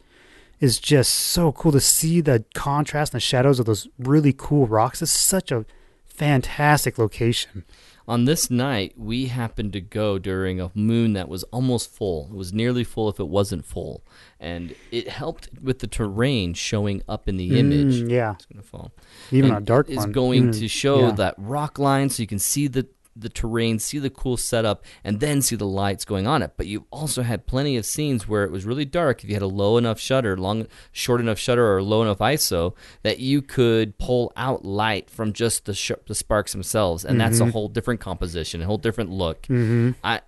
is 0.60 0.80
just 0.80 1.14
so 1.14 1.52
cool 1.52 1.72
to 1.72 1.82
see 1.82 2.22
the 2.22 2.46
contrast 2.54 3.14
and 3.14 3.18
the 3.18 3.22
shadows 3.22 3.60
of 3.60 3.66
those 3.66 3.88
really 3.98 4.34
cool 4.34 4.68
rocks. 4.68 5.02
It's 5.02 5.12
such 5.12 5.52
a 5.52 5.66
fantastic 6.06 6.98
location. 6.98 7.66
On 8.08 8.26
this 8.26 8.52
night, 8.52 8.94
we 8.96 9.26
happened 9.28 9.74
to 9.74 9.82
go 9.82 10.20
during 10.20 10.62
a 10.62 10.70
moon 10.76 11.14
that 11.14 11.28
was 11.28 11.44
almost 11.46 11.90
full. 11.92 12.28
It 12.32 12.36
was 12.36 12.54
nearly 12.54 12.84
full 12.84 13.10
if 13.10 13.20
it 13.20 13.28
wasn't 13.28 13.66
full, 13.66 14.04
and 14.40 14.76
it 14.92 15.08
helped 15.08 15.50
with 15.62 15.80
the 15.80 15.88
terrain 15.88 16.54
showing 16.54 17.02
up 17.10 17.28
in 17.28 17.38
the 17.38 17.58
image. 17.60 18.04
Mm, 18.04 18.10
yeah, 18.12 18.34
It's 18.34 18.46
gonna 18.46 18.62
fall. 18.62 18.92
even 19.32 19.50
And 19.52 19.58
a 19.60 19.66
dark 19.66 19.90
is 19.90 19.98
one. 19.98 20.12
going 20.12 20.44
Mm, 20.50 20.60
to 20.60 20.68
show 20.68 21.08
yeah. 21.08 21.12
that 21.14 21.34
rock 21.40 21.80
line 21.80 22.10
so 22.12 22.22
you 22.22 22.28
can 22.28 22.38
see 22.40 22.68
the 22.68 22.88
the 23.16 23.30
terrain, 23.30 23.80
see 23.80 24.00
the 24.00 24.10
cool 24.10 24.38
setup, 24.38 24.84
and 25.04 25.20
then 25.20 25.42
see 25.42 25.56
the 25.56 25.66
lights 25.66 26.06
going 26.06 26.28
on 26.28 26.42
it. 26.42 26.54
But 26.58 26.68
you 26.68 26.86
also 26.92 27.22
had 27.22 27.48
plenty 27.48 27.78
of 27.78 27.86
scenes 27.86 28.28
where 28.28 28.44
it 28.44 28.52
was 28.52 28.66
really 28.66 28.86
dark. 28.86 29.24
If 29.24 29.30
you 29.30 29.36
had 29.36 29.42
a 29.42 29.48
low 29.48 29.78
enough 29.78 30.00
shutter, 30.00 30.36
long, 30.38 30.68
short 30.92 31.22
enough 31.22 31.40
shutter, 31.40 31.76
or 31.76 31.82
low 31.82 32.02
enough 32.02 32.20
ISO, 32.20 32.76
that 33.04 33.20
you 33.20 33.42
could 33.42 33.98
pull 33.98 34.34
out 34.36 34.66
light 34.66 35.10
from 35.10 35.34
just 35.34 35.66
the 35.66 35.74
sh- 35.74 35.92
the 36.08 36.16
sparks 36.16 36.52
themselves, 36.52 37.06
and 37.06 37.20
that's 37.20 37.40
a 37.40 37.52
whole 37.52 37.70
different 37.70 38.00
composition, 38.00 38.62
a 38.62 38.66
whole 38.66 38.78
different 38.78 39.10
look. 39.10 39.44
Mm-hmm. 39.44 39.92
I 40.04 40.22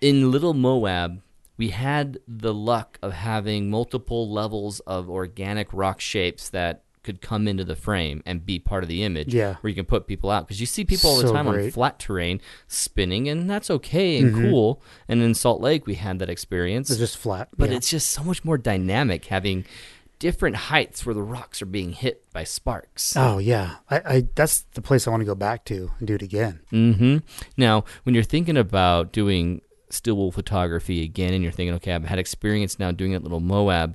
in 0.00 0.30
Little 0.30 0.54
Moab, 0.54 1.22
we 1.56 1.70
had 1.70 2.18
the 2.28 2.52
luck 2.52 2.98
of 3.02 3.12
having 3.12 3.70
multiple 3.70 4.30
levels 4.30 4.80
of 4.80 5.08
organic 5.08 5.72
rock 5.72 6.00
shapes 6.00 6.50
that 6.50 6.82
could 7.06 7.22
come 7.22 7.48
into 7.48 7.64
the 7.64 7.74
frame 7.76 8.22
and 8.26 8.44
be 8.44 8.58
part 8.58 8.82
of 8.82 8.88
the 8.90 9.02
image. 9.02 9.32
Yeah. 9.32 9.54
Where 9.62 9.70
you 9.70 9.74
can 9.74 9.86
put 9.86 10.06
people 10.06 10.30
out 10.30 10.46
because 10.46 10.60
you 10.60 10.66
see 10.66 10.84
people 10.84 11.08
all 11.10 11.16
the 11.16 11.28
So 11.28 11.32
time 11.32 11.48
on 11.48 11.70
flat 11.70 11.98
terrain 11.98 12.40
spinning, 12.68 13.28
and 13.28 13.48
that's 13.48 13.70
okay 13.70 14.18
and 14.18 14.34
Mhm. 14.34 14.50
cool. 14.50 14.82
And 15.08 15.22
in 15.22 15.32
Salt 15.34 15.60
Lake, 15.62 15.86
we 15.86 15.94
had 15.94 16.18
that 16.18 16.28
experience, 16.28 16.90
It's 16.90 16.98
just 16.98 17.16
flat. 17.16 17.48
but 17.56 17.70
yeah. 17.70 17.76
it's 17.76 17.88
just 17.88 18.08
so 18.10 18.22
much 18.22 18.44
more 18.44 18.58
dynamic 18.58 19.24
having 19.26 19.64
different 20.18 20.56
heights 20.56 21.04
where 21.04 21.14
the 21.14 21.22
rocks 21.22 21.60
are 21.60 21.66
being 21.66 21.92
hit 21.92 22.24
by 22.32 22.42
sparks. 22.42 23.14
oh 23.16 23.38
yeah, 23.38 23.76
I, 23.90 23.96
I 24.14 24.26
that's 24.34 24.60
the 24.74 24.80
place 24.82 25.06
I 25.06 25.10
want 25.10 25.20
to 25.20 25.26
go 25.26 25.34
back 25.34 25.64
to 25.66 25.90
and 25.98 26.08
do 26.08 26.14
it 26.14 26.22
again. 26.22 26.60
hmm 26.70 27.18
Now, 27.56 27.84
when 28.04 28.14
you're 28.14 28.24
thinking 28.24 28.56
about 28.56 29.12
doing 29.12 29.60
steel 29.90 30.16
wool 30.16 30.32
photography 30.32 31.02
again, 31.04 31.32
and 31.34 31.42
you're 31.42 31.52
thinking, 31.52 31.74
okay, 31.74 31.92
I've 31.92 32.04
had 32.04 32.18
experience 32.18 32.78
now 32.78 32.90
doing 32.92 33.12
it, 33.12 33.22
little 33.22 33.40
Moab. 33.40 33.94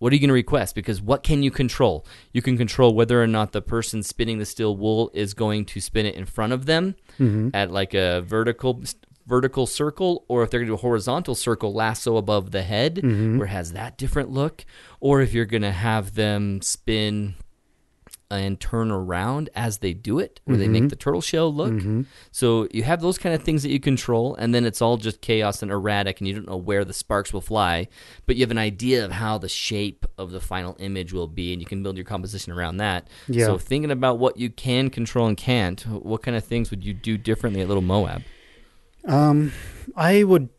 What 0.00 0.12
are 0.12 0.16
you 0.16 0.20
going 0.20 0.28
to 0.28 0.34
request? 0.34 0.74
Because 0.74 1.00
what 1.00 1.22
can 1.22 1.42
you 1.44 1.50
control? 1.52 2.04
You 2.32 2.42
can 2.42 2.56
control 2.58 2.94
whether 2.94 3.22
or 3.22 3.26
not 3.28 3.52
the 3.52 3.62
person 3.62 4.02
spinning 4.02 4.38
the 4.38 4.44
steel 4.46 4.76
wool 4.76 5.10
is 5.14 5.32
going 5.34 5.66
to 5.66 5.80
spin 5.80 6.04
it 6.06 6.16
in 6.16 6.24
front 6.26 6.52
of 6.52 6.66
them 6.66 6.96
Mm-hmm. 7.20 7.50
at 7.54 7.70
like 7.70 7.94
a 7.94 8.22
vertical 8.22 8.82
vertical 9.26 9.66
circle, 9.66 10.24
or 10.26 10.42
if 10.42 10.50
they're 10.50 10.58
going 10.58 10.66
to 10.66 10.70
do 10.72 10.74
a 10.74 10.78
horizontal 10.78 11.36
circle 11.36 11.72
lasso 11.72 12.16
above 12.16 12.50
the 12.50 12.62
head, 12.62 12.96
Mhm. 12.96 13.36
where 13.38 13.46
it 13.46 13.50
has 13.50 13.72
that 13.74 13.96
different 13.96 14.30
look, 14.30 14.64
or 14.98 15.20
if 15.20 15.32
you're 15.32 15.44
going 15.44 15.62
to 15.62 15.70
have 15.70 16.14
them 16.16 16.60
spin 16.62 17.34
and 18.30 18.60
turn 18.60 18.90
around 18.90 19.50
as 19.54 19.78
they 19.78 19.92
do 19.92 20.18
it, 20.18 20.40
where 20.44 20.56
they 20.56 20.68
make 20.68 20.84
Mhm. 20.84 20.90
the 20.90 20.96
turtle 20.96 21.20
shell 21.20 21.52
look. 21.52 21.72
Mhm. 21.72 22.06
So 22.30 22.68
you 22.72 22.84
have 22.84 23.00
those 23.00 23.18
kind 23.18 23.34
of 23.34 23.42
things 23.42 23.62
that 23.64 23.70
you 23.70 23.80
control, 23.80 24.34
and 24.36 24.54
then 24.54 24.64
it's 24.64 24.80
all 24.80 24.96
just 24.96 25.20
chaos 25.20 25.62
and 25.62 25.70
erratic, 25.70 26.20
and 26.20 26.28
you 26.28 26.34
don't 26.34 26.46
know 26.48 26.56
where 26.56 26.84
the 26.84 26.92
sparks 26.92 27.32
will 27.32 27.40
fly, 27.40 27.88
but 28.26 28.36
you 28.36 28.42
have 28.42 28.50
an 28.50 28.58
idea 28.58 29.04
of 29.04 29.12
how 29.12 29.38
the 29.38 29.48
shape 29.48 30.06
of 30.16 30.30
the 30.30 30.40
final 30.40 30.76
image 30.78 31.12
will 31.12 31.26
be, 31.28 31.52
and 31.52 31.60
you 31.60 31.66
can 31.66 31.82
build 31.82 31.96
your 31.96 32.04
composition 32.04 32.52
around 32.52 32.76
that. 32.76 33.08
Yeah. 33.28 33.46
So 33.46 33.58
thinking 33.58 33.90
about 33.90 34.18
what 34.18 34.36
you 34.36 34.48
can 34.50 34.90
control 34.90 35.26
and 35.26 35.36
can't, 35.36 35.80
what 35.82 36.22
kind 36.22 36.36
of 36.36 36.44
things 36.44 36.70
would 36.70 36.84
you 36.84 36.94
do 36.94 37.18
differently 37.18 37.60
at 37.62 37.68
Little 37.68 37.82
Moab? 37.82 38.22
Um, 39.04 39.52
I 39.96 40.22
would 40.24 40.50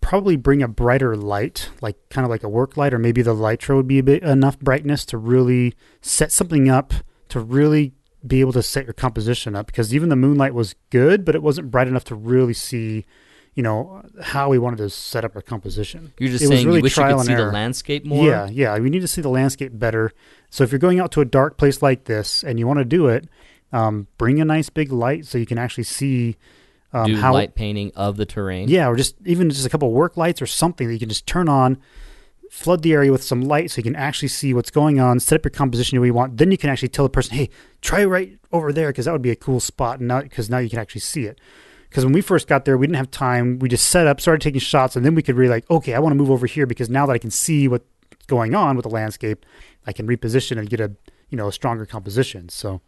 probably 0.00 0.36
bring 0.36 0.62
a 0.62 0.68
brighter 0.68 1.16
light, 1.16 1.70
like 1.80 1.96
kind 2.10 2.24
of 2.26 2.30
like 2.30 2.42
a 2.42 2.48
work 2.48 2.76
light, 2.76 2.92
or 2.92 2.98
maybe 2.98 3.22
the 3.22 3.34
Lytro 3.34 3.76
would 3.76 3.88
be 3.88 3.98
a 3.98 4.02
bit 4.02 4.22
enough 4.22 4.58
brightness 4.60 5.06
to 5.06 5.16
really 5.16 5.72
set 6.02 6.30
something 6.30 6.68
up 6.68 6.92
to 7.34 7.40
really 7.40 7.92
be 8.26 8.40
able 8.40 8.52
to 8.52 8.62
set 8.62 8.84
your 8.84 8.94
composition 8.94 9.54
up. 9.54 9.66
Because 9.66 9.94
even 9.94 10.08
the 10.08 10.16
moonlight 10.16 10.54
was 10.54 10.74
good, 10.90 11.24
but 11.24 11.34
it 11.34 11.42
wasn't 11.42 11.70
bright 11.70 11.88
enough 11.88 12.04
to 12.04 12.14
really 12.14 12.54
see, 12.54 13.04
you 13.54 13.62
know, 13.62 14.02
how 14.22 14.48
we 14.48 14.58
wanted 14.58 14.78
to 14.78 14.88
set 14.88 15.24
up 15.24 15.36
our 15.36 15.42
composition. 15.42 16.12
You're 16.18 16.30
just 16.30 16.42
It 16.42 16.48
was 16.48 16.58
saying 16.58 16.66
really 16.66 16.78
you 16.78 16.82
wish 16.84 16.96
you 16.96 17.04
could 17.04 17.20
see 17.26 17.34
the 17.34 17.52
landscape 17.52 18.04
more? 18.04 18.26
Yeah, 18.26 18.48
yeah. 18.50 18.78
We 18.78 18.88
need 18.88 19.00
to 19.00 19.08
see 19.08 19.20
the 19.20 19.28
landscape 19.28 19.72
better. 19.74 20.12
So 20.50 20.64
if 20.64 20.72
you're 20.72 20.78
going 20.78 21.00
out 21.00 21.12
to 21.12 21.20
a 21.20 21.24
dark 21.24 21.58
place 21.58 21.82
like 21.82 22.04
this 22.04 22.42
and 22.42 22.58
you 22.58 22.66
want 22.66 22.78
to 22.78 22.84
do 22.84 23.08
it, 23.08 23.28
um, 23.72 24.06
bring 24.18 24.40
a 24.40 24.44
nice 24.44 24.70
big 24.70 24.92
light 24.92 25.26
so 25.26 25.36
you 25.36 25.46
can 25.46 25.58
actually 25.58 25.84
see 25.84 26.36
um, 26.92 27.06
do 27.06 27.16
how 27.16 27.32
light 27.32 27.56
painting 27.56 27.90
of 27.96 28.16
the 28.16 28.24
terrain. 28.24 28.68
yeah, 28.68 28.88
or 28.88 28.94
just 28.94 29.16
even 29.26 29.50
just 29.50 29.66
a 29.66 29.68
couple 29.68 29.88
of 29.88 29.94
work 29.94 30.16
lights 30.16 30.40
or 30.40 30.46
something 30.46 30.86
that 30.86 30.92
you 30.92 31.00
can 31.00 31.08
just 31.08 31.26
turn 31.26 31.48
on, 31.48 31.76
flood 32.54 32.82
the 32.82 32.92
area 32.92 33.10
with 33.10 33.24
some 33.24 33.42
light 33.42 33.68
so 33.68 33.80
you 33.80 33.82
can 33.82 33.96
actually 33.96 34.28
see 34.28 34.54
what's 34.54 34.70
going 34.70 35.00
on, 35.00 35.18
set 35.18 35.34
up 35.34 35.44
your 35.44 35.50
composition 35.50 35.96
the 35.96 36.00
way 36.00 36.06
you 36.06 36.14
want. 36.14 36.36
Then 36.36 36.52
you 36.52 36.56
can 36.56 36.70
actually 36.70 36.88
tell 36.88 37.04
the 37.04 37.10
person, 37.10 37.36
hey, 37.36 37.50
try 37.80 38.04
right 38.04 38.38
over 38.52 38.72
there 38.72 38.90
because 38.90 39.06
that 39.06 39.12
would 39.12 39.22
be 39.22 39.32
a 39.32 39.36
cool 39.36 39.58
spot. 39.58 39.98
And 39.98 40.06
now, 40.06 40.22
because 40.22 40.48
now 40.48 40.58
you 40.58 40.70
can 40.70 40.78
actually 40.78 41.00
see 41.00 41.24
it. 41.24 41.40
Because 41.88 42.04
when 42.04 42.14
we 42.14 42.20
first 42.20 42.46
got 42.46 42.64
there, 42.64 42.78
we 42.78 42.86
didn't 42.86 42.98
have 42.98 43.10
time. 43.10 43.58
We 43.58 43.68
just 43.68 43.88
set 43.88 44.06
up, 44.06 44.20
started 44.20 44.40
taking 44.40 44.60
shots, 44.60 44.94
and 44.94 45.04
then 45.04 45.16
we 45.16 45.22
could 45.22 45.34
really 45.34 45.50
like, 45.50 45.68
okay, 45.68 45.94
I 45.94 45.98
want 45.98 46.12
to 46.12 46.16
move 46.16 46.30
over 46.30 46.46
here 46.46 46.64
because 46.64 46.88
now 46.88 47.06
that 47.06 47.12
I 47.12 47.18
can 47.18 47.32
see 47.32 47.66
what's 47.66 47.84
going 48.28 48.54
on 48.54 48.76
with 48.76 48.84
the 48.84 48.90
landscape, 48.90 49.44
I 49.84 49.92
can 49.92 50.06
reposition 50.06 50.56
and 50.56 50.70
get 50.70 50.78
a 50.78 50.92
you 51.30 51.36
know 51.36 51.48
a 51.48 51.52
stronger 51.52 51.86
composition. 51.86 52.48
So 52.50 52.80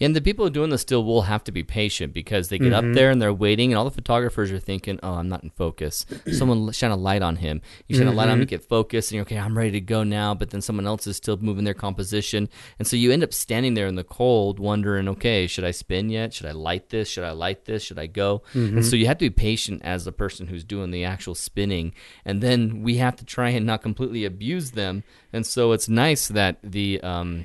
And 0.00 0.14
the 0.14 0.20
people 0.20 0.48
doing 0.50 0.70
the 0.70 0.78
steel 0.78 1.04
wool 1.04 1.22
have 1.22 1.44
to 1.44 1.52
be 1.52 1.62
patient 1.62 2.12
because 2.12 2.48
they 2.48 2.58
get 2.58 2.72
up 2.72 2.84
Mhm. 2.84 2.94
there 2.94 3.10
and 3.10 3.20
they're 3.20 3.32
waiting, 3.32 3.72
and 3.72 3.78
all 3.78 3.84
the 3.84 3.90
photographers 3.90 4.50
are 4.52 4.58
thinking, 4.58 4.98
"Oh, 5.02 5.14
I'm 5.14 5.28
not 5.28 5.42
in 5.42 5.50
focus." 5.50 6.04
Someone 6.32 6.70
shine 6.72 6.90
a 6.90 6.96
light 6.96 7.22
on 7.22 7.36
him. 7.36 7.62
You 7.88 7.96
shine 7.96 8.06
a 8.06 8.12
light 8.12 8.28
on 8.28 8.36
Mhm. 8.38 8.40
me, 8.40 8.46
get 8.46 8.62
focused, 8.64 9.10
and 9.10 9.16
you're 9.16 9.22
okay. 9.22 9.38
I'm 9.38 9.56
ready 9.56 9.70
to 9.72 9.80
go 9.80 10.02
now. 10.02 10.34
But 10.34 10.50
then 10.50 10.60
someone 10.60 10.86
else 10.86 11.06
is 11.06 11.16
still 11.16 11.36
moving 11.38 11.64
their 11.64 11.74
composition, 11.74 12.48
and 12.78 12.86
so 12.86 12.96
you 12.96 13.10
end 13.12 13.22
up 13.22 13.32
standing 13.32 13.74
there 13.74 13.86
in 13.86 13.94
the 13.94 14.04
cold, 14.04 14.58
wondering, 14.58 15.08
"Okay, 15.08 15.46
should 15.46 15.64
I 15.64 15.70
spin 15.70 16.10
yet? 16.10 16.34
Should 16.34 16.46
I 16.46 16.52
light 16.52 16.90
this? 16.90 17.08
Should 17.08 17.24
I 17.24 17.32
light 17.32 17.64
this? 17.64 17.82
Should 17.82 17.98
I 17.98 18.06
go?" 18.06 18.42
Mm-hmm. 18.54 18.78
And 18.78 18.86
so 18.86 18.96
you 18.96 19.06
have 19.06 19.18
to 19.18 19.24
be 19.26 19.30
patient 19.30 19.82
as 19.84 20.04
the 20.04 20.12
person 20.12 20.48
who's 20.48 20.64
doing 20.64 20.90
the 20.90 21.04
actual 21.04 21.34
spinning, 21.34 21.92
and 22.24 22.42
then 22.42 22.82
we 22.82 22.96
have 22.96 23.16
to 23.16 23.24
try 23.24 23.50
and 23.50 23.64
not 23.66 23.82
completely 23.82 24.24
abuse 24.24 24.72
them. 24.72 25.02
And 25.32 25.46
so 25.46 25.72
it's 25.72 25.88
nice 25.88 26.28
that 26.28 26.58
the 26.62 27.00
um, 27.02 27.44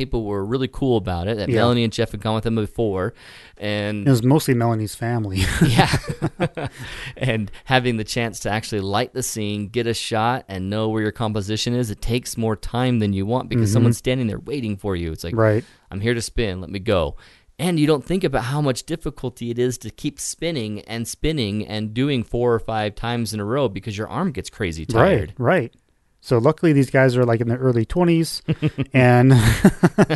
people 0.00 0.24
were 0.24 0.42
really 0.42 0.66
cool 0.66 0.96
about 0.96 1.28
it. 1.28 1.36
That 1.36 1.50
Yeah. 1.50 1.56
Melanie 1.56 1.84
and 1.84 1.92
Jeff 1.92 2.12
had 2.12 2.22
gone 2.22 2.34
with 2.34 2.44
them 2.44 2.54
before, 2.54 3.12
and 3.58 4.06
It 4.06 4.10
was 4.10 4.22
mostly 4.22 4.54
Melanie's 4.54 4.94
family. 4.94 5.44
yeah, 5.66 5.94
and 7.18 7.50
having 7.66 7.98
the 7.98 8.04
chance 8.04 8.40
to 8.40 8.50
actually 8.50 8.80
light 8.80 9.12
the 9.12 9.22
scene, 9.22 9.68
get 9.68 9.86
a 9.86 9.92
shot, 9.92 10.46
and 10.48 10.70
know 10.70 10.88
where 10.88 11.02
your 11.02 11.12
composition 11.12 11.74
is, 11.74 11.90
it 11.90 12.00
takes 12.00 12.38
more 12.38 12.56
time 12.56 12.98
than 12.98 13.12
you 13.12 13.26
want 13.26 13.50
because 13.50 13.68
mm-hmm. 13.68 13.74
someone's 13.74 13.98
standing 13.98 14.26
there 14.26 14.38
waiting 14.38 14.78
for 14.78 14.96
you. 14.96 15.12
It's 15.12 15.22
like, 15.22 15.36
right. 15.36 15.64
I'm 15.90 16.00
here 16.00 16.14
to 16.14 16.22
spin, 16.22 16.62
let 16.62 16.70
me 16.70 16.78
go. 16.78 17.16
And 17.58 17.78
you 17.78 17.86
don't 17.86 18.02
think 18.02 18.24
about 18.24 18.44
how 18.44 18.62
much 18.62 18.84
difficulty 18.84 19.50
it 19.50 19.58
is 19.58 19.76
to 19.78 19.90
keep 19.90 20.18
spinning 20.18 20.80
and 20.80 21.06
spinning 21.06 21.66
and 21.66 21.92
doing 21.92 22.24
four 22.24 22.54
or 22.54 22.58
five 22.58 22.94
times 22.94 23.34
in 23.34 23.40
a 23.40 23.44
row 23.44 23.68
because 23.68 23.98
your 23.98 24.08
arm 24.08 24.32
gets 24.32 24.48
crazy 24.48 24.86
tired. 24.86 25.34
Right. 25.38 25.60
Right. 25.60 25.74
So 26.22 26.38
luckily 26.38 26.72
these 26.72 26.90
guys 26.90 27.16
are 27.16 27.24
like 27.24 27.40
in 27.40 27.48
their 27.48 27.58
early 27.58 27.86
20s 27.86 28.42
and 28.92 29.32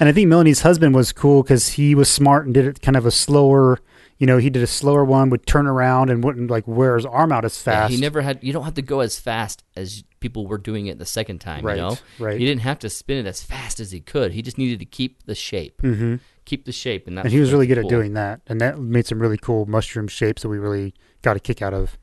and 0.00 0.08
I 0.08 0.12
think 0.12 0.28
Melanie's 0.28 0.62
husband 0.62 0.94
was 0.94 1.12
cool 1.12 1.42
cuz 1.42 1.68
he 1.70 1.94
was 1.94 2.08
smart 2.08 2.46
and 2.46 2.54
did 2.54 2.66
it 2.66 2.80
kind 2.80 2.96
of 2.96 3.04
a 3.06 3.10
slower, 3.10 3.78
you 4.18 4.26
know, 4.26 4.38
he 4.38 4.48
did 4.50 4.62
a 4.62 4.66
slower 4.66 5.04
one 5.04 5.30
would 5.30 5.46
turn 5.46 5.66
around 5.66 6.10
and 6.10 6.24
wouldn't 6.24 6.50
like 6.50 6.66
wear 6.66 6.96
his 6.96 7.04
arm 7.06 7.30
out 7.32 7.44
as 7.44 7.56
Yeah, 7.66 7.72
fast. 7.72 7.94
he 7.94 8.00
never 8.00 8.22
had. 8.22 8.38
You 8.42 8.52
don't 8.52 8.64
have 8.64 8.74
to 8.74 8.82
go 8.82 9.00
as 9.00 9.18
fast 9.18 9.62
as 9.76 10.02
people 10.20 10.46
were 10.46 10.58
doing 10.58 10.86
it 10.86 10.98
the 10.98 11.06
second 11.06 11.40
time. 11.40 11.64
Right, 11.64 11.76
You 11.76 11.82
know, 11.82 11.98
right. 12.18 12.38
He 12.38 12.46
didn't 12.46 12.62
have 12.62 12.78
to 12.80 12.88
spin 12.90 13.18
it 13.18 13.28
as 13.28 13.42
fast 13.42 13.80
as 13.80 13.90
he 13.90 14.00
could. 14.00 14.32
He 14.32 14.40
just 14.42 14.56
needed 14.58 14.78
to 14.78 14.84
keep 14.86 15.24
the 15.26 15.34
shape, 15.34 15.82
Mhm. 15.82 16.20
keep 16.44 16.64
the 16.64 16.72
shape, 16.72 17.06
and 17.06 17.18
that. 17.18 17.24
And 17.26 17.32
he 17.34 17.40
was 17.40 17.52
really 17.52 17.66
good 17.66 17.78
cool. 17.78 17.86
at 17.86 17.90
doing 17.90 18.14
that 18.14 18.40
and 18.46 18.60
that 18.60 18.78
made 18.78 19.06
some 19.06 19.18
really 19.20 19.38
cool 19.38 19.66
mushroom 19.66 20.08
shapes 20.08 20.42
that 20.42 20.48
we 20.48 20.58
really 20.58 20.94
got 21.22 21.36
a 21.36 21.40
kick 21.40 21.60
out 21.60 21.74
of. 21.74 21.98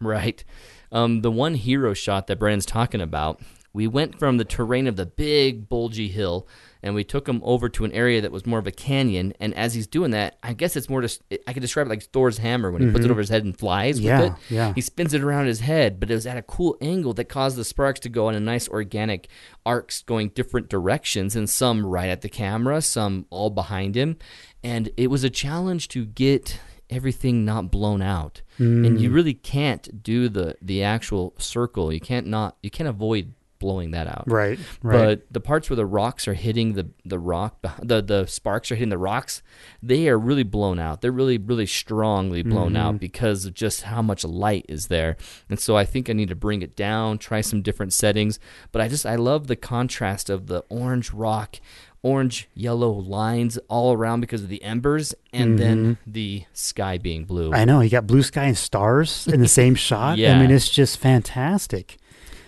Right. 0.00 0.44
Um, 0.92 1.20
the 1.22 1.30
one 1.30 1.54
hero 1.54 1.94
shot 1.94 2.26
that 2.28 2.38
Brendan's 2.38 2.66
talking 2.66 3.00
about, 3.00 3.40
we 3.72 3.86
went 3.86 4.18
from 4.18 4.38
the 4.38 4.44
terrain 4.44 4.86
of 4.86 4.96
the 4.96 5.06
big 5.06 5.68
bulgy 5.68 6.08
hill 6.08 6.48
and 6.82 6.94
we 6.94 7.04
took 7.04 7.28
him 7.28 7.40
over 7.44 7.68
to 7.68 7.84
an 7.84 7.92
area 7.92 8.20
that 8.20 8.32
was 8.32 8.46
more 8.46 8.58
of 8.58 8.66
a 8.66 8.72
canyon. 8.72 9.34
And 9.40 9.52
as 9.54 9.74
he's 9.74 9.86
doing 9.86 10.12
that, 10.12 10.38
I 10.42 10.52
guess 10.52 10.74
it's 10.76 10.88
more 10.88 11.02
just, 11.02 11.22
I 11.46 11.52
could 11.52 11.60
describe 11.60 11.86
it 11.86 11.90
like 11.90 12.02
Thor's 12.04 12.38
hammer 12.38 12.70
when 12.70 12.82
he 12.82 12.90
puts 12.90 13.04
it 13.04 13.10
over 13.10 13.20
his 13.20 13.28
head 13.28 13.44
and 13.44 13.56
flies 13.56 13.98
Mm-hmm. 13.98 14.06
Yeah, 14.06 14.20
with 14.22 14.32
it. 14.32 14.38
yeah. 14.54 14.72
He 14.74 14.80
spins 14.80 15.12
it 15.12 15.22
around 15.22 15.46
his 15.46 15.60
head, 15.60 15.98
but 16.00 16.10
it 16.10 16.14
was 16.14 16.26
at 16.26 16.36
a 16.38 16.42
cool 16.42 16.76
angle 16.80 17.12
that 17.14 17.24
caused 17.28 17.56
the 17.56 17.64
sparks 17.64 18.00
to 18.00 18.08
go 18.08 18.28
in 18.28 18.34
a 18.36 18.40
nice 18.40 18.68
organic 18.68 19.28
arcs 19.66 20.02
going 20.02 20.30
different 20.30 20.68
directions 20.70 21.36
and 21.36 21.50
some 21.50 21.84
right 21.84 22.08
at 22.08 22.22
the 22.22 22.28
camera, 22.28 22.80
some 22.80 23.26
all 23.28 23.50
behind 23.50 23.96
him. 23.96 24.16
And 24.64 24.88
it 24.96 25.08
was 25.08 25.24
a 25.24 25.30
challenge 25.30 25.88
to 25.88 26.06
get 26.06 26.58
everything 26.90 27.44
not 27.44 27.70
blown 27.70 28.00
out. 28.02 28.40
And 28.58 28.84
Mm. 28.98 29.00
you 29.00 29.10
really 29.10 29.34
can't 29.34 30.02
do 30.02 30.28
the 30.28 30.56
the 30.60 30.82
actual 30.82 31.34
circle. 31.38 31.92
You 31.92 32.00
can't 32.00 32.26
not 32.26 32.56
you 32.62 32.70
can't 32.70 32.88
avoid 32.88 33.34
blowing 33.60 33.90
that 33.90 34.06
out. 34.06 34.22
Right. 34.28 34.56
Right. 34.84 34.96
But 35.04 35.32
the 35.32 35.40
parts 35.40 35.68
where 35.68 35.76
the 35.76 35.84
rocks 35.84 36.28
are 36.28 36.34
hitting 36.34 36.74
the 36.74 36.90
the 37.04 37.18
rock, 37.18 37.58
the 37.82 38.00
the 38.00 38.26
sparks 38.26 38.70
are 38.70 38.76
hitting 38.76 38.88
the 38.90 38.98
rocks, 38.98 39.42
they 39.82 40.08
are 40.08 40.16
really 40.18 40.44
blown 40.44 40.78
out. 40.78 41.00
They're 41.00 41.10
really 41.10 41.38
really 41.38 41.66
strongly 41.66 42.42
blown 42.42 42.74
Mm-hmm. 42.74 42.76
out 42.76 43.00
because 43.00 43.46
of 43.46 43.54
just 43.54 43.82
how 43.82 44.00
much 44.00 44.24
light 44.24 44.64
is 44.68 44.86
there. 44.86 45.16
And 45.50 45.58
so 45.58 45.76
I 45.76 45.84
think 45.84 46.08
I 46.08 46.12
need 46.12 46.28
to 46.28 46.36
bring 46.36 46.62
it 46.62 46.76
down, 46.76 47.18
try 47.18 47.40
some 47.40 47.62
different 47.62 47.92
settings. 47.92 48.38
But 48.70 48.80
I 48.82 48.86
just 48.88 49.04
I 49.04 49.16
love 49.16 49.48
the 49.48 49.56
contrast 49.56 50.30
of 50.30 50.46
the 50.46 50.60
orange 50.68 51.12
rock, 51.12 51.56
orange 52.02 52.48
yellow 52.54 52.90
lines 52.92 53.58
all 53.68 53.92
around 53.92 54.20
because 54.20 54.42
of 54.42 54.48
the 54.48 54.62
embers, 54.62 55.14
and 55.32 55.58
then 55.58 55.98
the 56.06 56.44
sky 56.52 56.98
being 56.98 57.24
blue. 57.24 57.46
Mm-hmm. 57.50 57.54
I 57.60 57.64
know, 57.64 57.80
you 57.80 57.90
got 57.90 58.06
blue 58.06 58.22
sky 58.22 58.44
and 58.44 58.56
stars 58.56 59.26
in 59.26 59.40
the 59.40 59.48
same 59.48 59.74
shot. 59.88 60.18
Yeah. 60.18 60.36
I 60.36 60.40
mean, 60.40 60.50
it's 60.50 60.68
just 60.68 60.98
fantastic. 60.98 61.96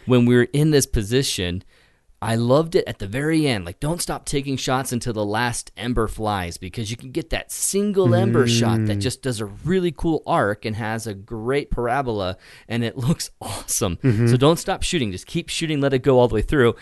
when 0.06 0.24
we 0.26 0.34
were 0.36 0.48
in 0.52 0.70
this 0.70 0.86
position, 0.86 1.62
I 2.22 2.36
loved 2.36 2.74
it 2.74 2.84
at 2.86 2.98
the 2.98 3.06
very 3.06 3.46
end. 3.46 3.64
Like, 3.64 3.80
don't 3.80 4.02
stop 4.02 4.26
taking 4.26 4.58
shots 4.58 4.92
until 4.92 5.14
the 5.14 5.24
last 5.24 5.70
ember 5.76 6.06
flies 6.06 6.58
because 6.58 6.90
you 6.90 6.96
can 6.98 7.12
get 7.12 7.30
that 7.30 7.50
single 7.50 8.14
ember 8.14 8.46
shot 8.46 8.84
that 8.86 8.96
just 8.96 9.22
does 9.22 9.40
a 9.40 9.46
really 9.46 9.90
cool 9.90 10.22
arc 10.26 10.66
and 10.66 10.76
has 10.76 11.06
a 11.06 11.14
great 11.14 11.70
parabola 11.70 12.36
and 12.68 12.84
it 12.84 12.96
looks 13.06 13.30
awesome. 13.40 13.98
So 14.02 14.36
don't 14.36 14.58
stop 14.58 14.82
shooting. 14.82 15.12
Just 15.12 15.26
keep 15.26 15.48
shooting, 15.48 15.80
let 15.80 15.94
it 15.94 16.00
go 16.00 16.18
all 16.18 16.28
the 16.28 16.34
way 16.34 16.42
through. 16.42 16.74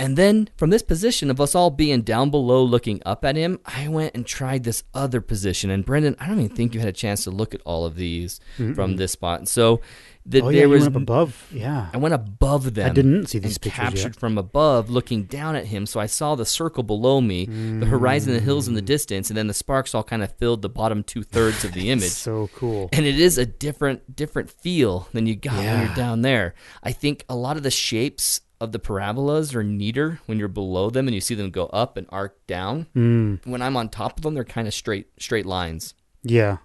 And 0.00 0.16
then 0.16 0.48
from 0.56 0.70
this 0.70 0.82
position 0.82 1.30
of 1.30 1.40
us 1.40 1.54
all 1.54 1.70
being 1.70 2.00
down 2.00 2.30
below 2.30 2.62
looking 2.62 3.02
up 3.04 3.22
at 3.24 3.36
him, 3.36 3.60
I 3.66 3.86
went 3.88 4.14
and 4.14 4.24
tried 4.24 4.64
this 4.64 4.82
other 4.94 5.20
position. 5.20 5.70
And 5.70 5.84
Brendan, 5.84 6.16
I 6.18 6.26
don't 6.26 6.40
even 6.40 6.56
think 6.56 6.72
you 6.72 6.80
had 6.80 6.88
a 6.88 6.92
chance 6.92 7.24
to 7.24 7.30
look 7.30 7.54
at 7.54 7.60
all 7.66 7.84
of 7.84 7.96
these 7.96 8.40
from 8.74 8.96
this 8.96 9.12
spot. 9.12 9.46
So 9.46 9.82
the, 10.24 10.40
Oh, 10.40 10.48
yeah, 10.48 10.60
there 10.60 10.68
was 10.70 10.82
went 10.84 10.96
up 10.96 11.02
above. 11.02 11.48
Yeah. 11.52 11.88
I 11.92 11.98
went 11.98 12.14
above 12.14 12.74
them. 12.74 12.90
I 12.90 12.94
didn't 12.94 13.26
see 13.26 13.38
these 13.38 13.58
pictures 13.58 13.78
captured 13.78 14.14
yet. 14.14 14.16
from 14.16 14.38
above, 14.38 14.88
looking 14.88 15.24
down 15.24 15.54
at 15.54 15.66
him. 15.66 15.84
So 15.84 16.00
I 16.00 16.06
saw 16.06 16.34
the 16.34 16.46
circle 16.46 16.82
below 16.82 17.20
me, 17.20 17.44
the 17.46 17.86
horizon, 17.86 18.32
the 18.32 18.40
hills 18.40 18.68
in 18.68 18.74
the 18.74 18.82
mm. 18.82 18.86
distance, 18.86 19.28
and 19.28 19.36
then 19.36 19.48
the 19.48 19.54
sparks 19.54 19.94
all 19.94 20.02
kind 20.02 20.22
of 20.22 20.32
filled 20.36 20.62
the 20.62 20.68
bottom 20.68 21.02
two 21.02 21.22
thirds 21.22 21.64
of 21.64 21.72
the 21.72 21.90
image. 21.90 22.10
So 22.10 22.48
cool. 22.54 22.88
And 22.92 23.04
it 23.04 23.18
is 23.18 23.36
a 23.36 23.44
different 23.44 24.16
different 24.16 24.50
feel 24.50 25.08
than 25.12 25.26
you 25.26 25.36
got 25.36 25.56
when 25.56 25.86
you're 25.86 25.94
down 25.94 26.22
there. 26.22 26.54
I 26.82 26.92
think 26.92 27.24
a 27.28 27.34
lot 27.34 27.56
of 27.56 27.62
the 27.62 27.70
shapes 27.70 28.40
of 28.60 28.72
the 28.72 28.78
parabolas 28.78 29.54
are 29.54 29.62
neater 29.64 30.20
when 30.26 30.38
you're 30.38 30.48
below 30.48 30.90
them 30.90 31.08
and 31.08 31.14
you 31.14 31.20
see 31.20 31.34
them 31.34 31.50
go 31.50 31.66
up 31.66 31.96
and 31.96 32.06
arc 32.10 32.46
down. 32.46 32.86
Mm, 32.94 33.46
When 33.46 33.62
I'm 33.62 33.76
on 33.76 33.88
top 33.88 34.18
of 34.18 34.22
them, 34.22 34.34
they're 34.34 34.44
kind 34.44 34.68
of 34.68 34.74
straight 34.74 35.08
straight 35.18 35.46
lines. 35.46 35.94
yeah. 36.22 36.58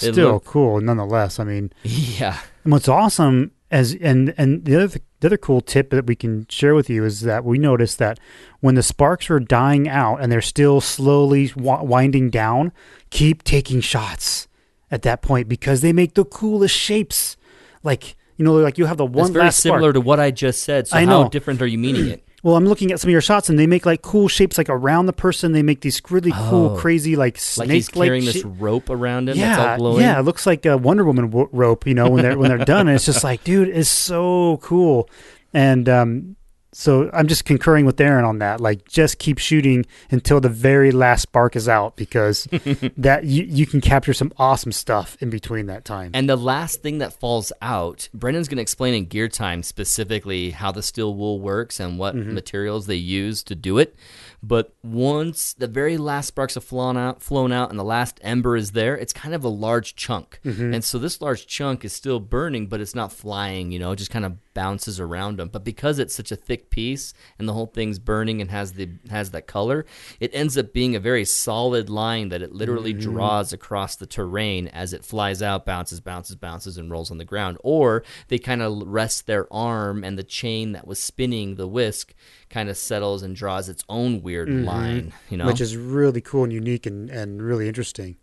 They 0.00 0.12
Still 0.12 0.32
look- 0.32 0.44
cool, 0.44 0.80
nonetheless. 0.80 1.38
I 1.40 1.44
mean, 1.44 1.72
Yeah. 1.82 2.38
And 2.64 2.72
what's 2.72 2.88
awesome 2.88 3.52
as 3.70 3.94
and 4.00 4.34
and 4.36 4.64
the 4.66 4.76
other 4.84 4.98
the 5.20 5.28
other 5.28 5.36
cool 5.38 5.60
tip 5.62 5.90
that 5.90 6.06
we 6.06 6.14
can 6.14 6.46
share 6.48 6.74
with 6.74 6.90
you 6.90 7.04
is 7.04 7.22
that 7.22 7.44
we 7.44 7.58
noticed 7.58 7.98
that 7.98 8.20
when 8.60 8.74
the 8.74 8.82
sparks 8.82 9.30
are 9.30 9.40
dying 9.40 9.88
out 9.88 10.16
and 10.20 10.30
they're 10.30 10.40
still 10.42 10.80
slowly 10.80 11.48
w- 11.48 11.82
winding 11.84 12.28
down, 12.30 12.72
keep 13.10 13.42
taking 13.44 13.80
shots 13.80 14.46
at 14.90 15.02
that 15.02 15.22
point 15.22 15.48
because 15.48 15.80
they 15.80 15.92
make 15.92 16.14
the 16.14 16.24
coolest 16.24 16.76
shapes. 16.76 17.36
Like 17.82 18.14
you 18.36 18.44
know, 18.44 18.54
like 18.54 18.78
you 18.78 18.86
have 18.86 18.96
the 18.96 19.06
That's 19.06 19.16
one 19.16 19.32
very 19.32 19.44
last 19.46 19.58
spark. 19.58 19.74
similar 19.78 19.92
to 19.92 20.00
what 20.00 20.18
I 20.20 20.30
just 20.30 20.62
said. 20.62 20.88
So 20.88 20.96
I 20.96 21.04
how 21.04 21.22
know. 21.24 21.28
different 21.28 21.60
are 21.62 21.66
you 21.66 21.78
meaning 21.78 22.08
it? 22.08 22.24
Well, 22.44 22.56
I'm 22.56 22.66
looking 22.66 22.90
at 22.90 22.98
some 22.98 23.06
of 23.08 23.12
your 23.12 23.20
shots 23.20 23.48
and 23.50 23.56
they 23.56 23.68
make 23.68 23.86
like 23.86 24.02
cool 24.02 24.26
shapes 24.26 24.58
like 24.58 24.68
around 24.68 25.06
the 25.06 25.12
person. 25.12 25.52
They 25.52 25.62
make 25.62 25.80
these 25.80 26.02
really 26.10 26.32
cool, 26.32 26.70
Oh. 26.70 26.76
crazy 26.76 27.14
like 27.14 27.34
Like 27.56 27.70
he's 27.70 27.86
snake-like 27.86 28.08
carrying 28.08 28.24
this 28.24 28.44
rope 28.44 28.90
around 28.90 29.28
him 29.28 29.36
yeah, 29.38 29.54
that's 29.56 29.68
all 29.70 29.76
glowing. 29.78 30.00
Yeah, 30.00 30.18
it 30.18 30.24
looks 30.24 30.44
like 30.44 30.66
a 30.66 30.76
Wonder 30.76 31.04
Woman 31.04 31.26
w- 31.30 31.48
rope, 31.52 31.86
you 31.86 31.94
know, 31.94 32.10
when 32.10 32.24
they're 32.24 32.36
when 32.36 32.48
they're 32.48 32.64
done. 32.64 32.88
And 32.88 32.96
it's 32.96 33.04
just 33.06 33.22
like, 33.22 33.44
dude, 33.44 33.68
it's 33.68 33.88
so 33.88 34.56
cool. 34.60 35.08
And 35.54 35.88
um, 35.88 36.34
so 36.72 37.10
I'm 37.12 37.26
just 37.26 37.44
concurring 37.44 37.84
with 37.84 38.00
Aaron 38.00 38.24
on 38.24 38.38
that. 38.38 38.60
Like, 38.60 38.88
just 38.88 39.18
keep 39.18 39.38
shooting 39.38 39.84
until 40.10 40.40
the 40.40 40.48
very 40.48 40.90
last 40.90 41.22
spark 41.22 41.54
is 41.56 41.68
out 41.68 41.96
because 41.96 42.44
that 42.96 43.24
you 43.24 43.44
you 43.44 43.66
can 43.66 43.80
capture 43.80 44.14
some 44.14 44.32
awesome 44.38 44.72
stuff 44.72 45.16
in 45.20 45.28
between 45.30 45.66
that 45.66 45.84
time. 45.84 46.10
And 46.14 46.28
the 46.28 46.36
last 46.36 46.82
thing 46.82 46.98
that 46.98 47.12
falls 47.12 47.52
out, 47.60 48.08
Brendan's 48.14 48.48
going 48.48 48.56
to 48.56 48.62
explain 48.62 48.94
in 48.94 49.04
Gear 49.06 49.28
Time 49.28 49.62
specifically 49.62 50.50
how 50.50 50.72
the 50.72 50.82
steel 50.82 51.14
wool 51.14 51.40
works 51.40 51.78
and 51.80 51.98
what 51.98 52.12
Mm-hmm. 52.16 52.34
materials 52.34 52.86
they 52.86 52.96
use 52.96 53.42
to 53.44 53.54
do 53.54 53.78
it. 53.78 53.96
But 54.42 54.74
once 54.82 55.54
the 55.54 55.66
very 55.68 55.96
last 55.96 56.26
sparks 56.26 56.54
have 56.54 56.64
flown 56.64 56.96
out, 56.96 57.22
flown 57.22 57.52
out, 57.52 57.70
and 57.70 57.78
the 57.78 57.84
last 57.84 58.18
ember 58.22 58.56
is 58.56 58.72
there, 58.72 58.96
it's 58.96 59.12
kind 59.12 59.34
of 59.34 59.44
a 59.44 59.48
large 59.48 59.94
chunk. 59.94 60.40
Mm-hmm. 60.44 60.74
And 60.74 60.84
so 60.84 60.98
this 60.98 61.20
large 61.20 61.46
chunk 61.46 61.84
is 61.84 61.92
still 61.92 62.18
burning, 62.20 62.66
but 62.66 62.80
it's 62.80 62.94
not 62.94 63.12
flying. 63.12 63.70
You 63.72 63.78
know, 63.78 63.94
just 63.94 64.10
kind 64.10 64.24
of 64.24 64.36
bounces 64.54 64.98
around 65.00 65.38
them. 65.38 65.48
But 65.48 65.64
because 65.64 65.98
it's 65.98 66.14
such 66.14 66.30
a 66.32 66.36
thick 66.36 66.70
piece 66.70 67.14
and 67.38 67.48
the 67.48 67.52
whole 67.52 67.66
thing's 67.66 67.98
burning 67.98 68.40
and 68.40 68.50
has 68.50 68.72
the 68.74 68.88
has 69.10 69.30
that 69.32 69.46
color, 69.46 69.84
it 70.20 70.30
ends 70.34 70.56
up 70.58 70.72
being 70.72 70.94
a 70.96 71.00
very 71.00 71.24
solid 71.24 71.88
line 71.90 72.28
that 72.30 72.42
it 72.42 72.52
literally 72.52 72.92
Mm-hmm. 72.92 73.12
draws 73.12 73.52
across 73.52 73.96
the 73.96 74.06
terrain 74.06 74.68
as 74.68 74.92
it 74.92 75.04
flies 75.04 75.40
out, 75.42 75.64
bounces, 75.64 76.00
bounces, 76.00 76.36
bounces, 76.36 76.76
and 76.76 76.90
rolls 76.90 77.10
on 77.10 77.18
the 77.18 77.24
ground. 77.24 77.56
Or 77.62 78.02
they 78.28 78.38
kind 78.38 78.60
of 78.62 78.82
rest 78.86 79.26
their 79.26 79.52
arm 79.52 80.04
and 80.04 80.18
the 80.18 80.22
chain 80.24 80.72
that 80.72 80.86
was 80.86 80.98
spinning 80.98 81.54
the 81.54 81.66
whisk 81.68 82.14
kind 82.50 82.68
of 82.68 82.76
settles 82.76 83.22
and 83.22 83.34
draws 83.34 83.68
its 83.68 83.84
own 83.88 84.22
weird 84.22 84.48
line. 84.50 85.12
You 85.30 85.36
know, 85.36 85.42
Mm-hmm. 85.44 85.52
Which 85.52 85.60
is 85.60 85.76
really 85.76 86.20
cool 86.20 86.44
and 86.44 86.52
unique 86.52 86.86
and, 86.86 87.08
and 87.10 87.40
really 87.42 87.66
interesting. 87.68 88.16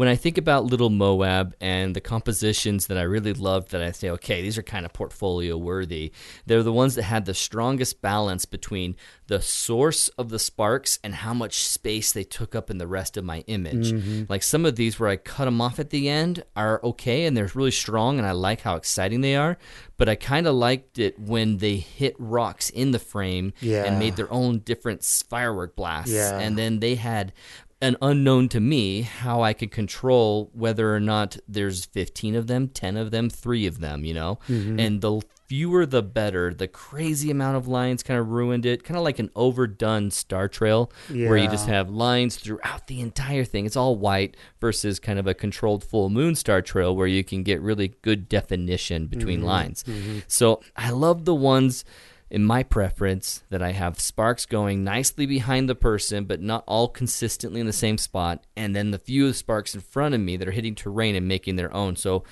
When 0.00 0.08
I 0.08 0.16
think 0.16 0.38
about 0.38 0.64
Little 0.64 0.88
Moab 0.88 1.54
and 1.60 1.94
the 1.94 2.00
compositions 2.00 2.86
that 2.86 2.96
I 2.96 3.02
really 3.02 3.34
loved, 3.34 3.72
that 3.72 3.82
I 3.82 3.90
say, 3.92 4.08
okay, 4.08 4.40
these 4.40 4.56
are 4.56 4.62
kind 4.62 4.86
of 4.86 4.94
portfolio 4.94 5.58
worthy. 5.58 6.10
They're 6.46 6.62
the 6.62 6.72
ones 6.72 6.94
that 6.94 7.02
had 7.02 7.26
the 7.26 7.34
strongest 7.34 8.00
balance 8.00 8.46
between 8.46 8.96
the 9.26 9.42
source 9.42 10.08
of 10.16 10.30
the 10.30 10.38
sparks 10.38 10.98
and 11.04 11.14
how 11.16 11.34
much 11.34 11.64
space 11.64 12.12
they 12.12 12.24
took 12.24 12.54
up 12.54 12.70
in 12.70 12.78
the 12.78 12.86
rest 12.86 13.18
of 13.18 13.24
my 13.24 13.40
image. 13.40 13.92
Mm-hmm. 13.92 14.22
Like 14.26 14.42
some 14.42 14.64
of 14.64 14.76
these 14.76 14.98
where 14.98 15.10
I 15.10 15.16
cut 15.16 15.44
them 15.44 15.60
off 15.60 15.78
at 15.78 15.90
the 15.90 16.08
end 16.08 16.44
are 16.56 16.80
okay 16.82 17.26
and 17.26 17.36
they're 17.36 17.50
really 17.54 17.70
strong 17.70 18.16
and 18.16 18.26
I 18.26 18.32
like 18.32 18.62
how 18.62 18.76
exciting 18.76 19.20
they 19.20 19.36
are. 19.36 19.58
But 19.98 20.08
I 20.08 20.14
kind 20.14 20.46
of 20.46 20.54
liked 20.54 20.98
it 20.98 21.18
when 21.18 21.58
they 21.58 21.76
hit 21.76 22.16
rocks 22.18 22.70
in 22.70 22.92
the 22.92 22.98
frame 22.98 23.52
Yeah. 23.60 23.84
and 23.84 23.98
made 23.98 24.16
their 24.16 24.32
own 24.32 24.60
different 24.60 25.04
firework 25.04 25.76
blasts. 25.76 26.10
Yeah. 26.10 26.38
And 26.38 26.56
then 26.56 26.80
they 26.80 26.94
had 26.94 27.34
an 27.82 27.96
unknown 28.02 28.48
to 28.50 28.60
me 28.60 29.02
how 29.02 29.42
I 29.42 29.52
could 29.52 29.70
control 29.70 30.50
whether 30.52 30.94
or 30.94 31.00
not 31.00 31.38
there's 31.48 31.86
15 31.86 32.34
of 32.34 32.46
them, 32.46 32.68
10 32.68 32.96
of 32.96 33.10
them, 33.10 33.30
3 33.30 33.66
of 33.66 33.80
them, 33.80 34.04
you 34.04 34.12
know? 34.12 34.38
Mm-hmm. 34.48 34.78
And 34.78 35.00
the 35.00 35.22
fewer 35.50 35.84
the 35.84 36.00
better. 36.00 36.54
The 36.54 36.68
crazy 36.68 37.28
amount 37.28 37.56
of 37.56 37.66
lines 37.66 38.04
kind 38.04 38.20
of 38.20 38.28
ruined 38.28 38.64
it, 38.64 38.84
kind 38.84 38.96
of 38.96 39.02
like 39.02 39.18
an 39.18 39.30
overdone 39.34 40.12
star 40.12 40.46
trail 40.46 40.92
where 41.08 41.36
you 41.36 41.48
just 41.48 41.66
have 41.66 41.90
lines 41.90 42.36
throughout 42.36 42.86
the 42.86 43.00
entire 43.00 43.42
thing. 43.42 43.66
It's 43.66 43.76
all 43.76 43.96
white 43.96 44.36
versus 44.60 45.00
kind 45.00 45.18
of 45.18 45.26
a 45.26 45.34
controlled 45.34 45.82
full 45.82 46.08
moon 46.08 46.36
star 46.36 46.62
trail 46.62 46.94
where 46.94 47.08
you 47.08 47.24
can 47.24 47.42
get 47.42 47.60
really 47.60 47.88
good 48.02 48.28
definition 48.28 49.08
between 49.08 49.38
mm-hmm. 49.40 49.48
lines. 49.48 49.82
Mm-hmm. 49.82 50.20
So 50.28 50.60
I 50.76 50.90
love 50.90 51.24
the 51.24 51.34
ones 51.34 51.84
in 52.30 52.44
my 52.44 52.62
preference 52.62 53.42
that 53.50 53.62
I 53.62 53.72
have 53.72 53.98
sparks 53.98 54.46
going 54.46 54.84
nicely 54.84 55.26
behind 55.26 55.68
the 55.68 55.74
person, 55.74 56.24
but 56.24 56.40
not 56.40 56.64
all 56.66 56.88
consistently 56.88 57.60
in 57.60 57.66
the 57.66 57.72
same 57.72 57.98
spot, 57.98 58.44
and 58.56 58.74
then 58.74 58.92
the 58.92 58.98
few 58.98 59.32
sparks 59.32 59.74
in 59.74 59.80
front 59.80 60.14
of 60.14 60.20
me 60.20 60.36
that 60.36 60.46
are 60.46 60.52
hitting 60.52 60.74
terrain 60.74 61.16
and 61.16 61.26
making 61.26 61.56
their 61.56 61.74
own. 61.74 61.96
So 61.96 62.24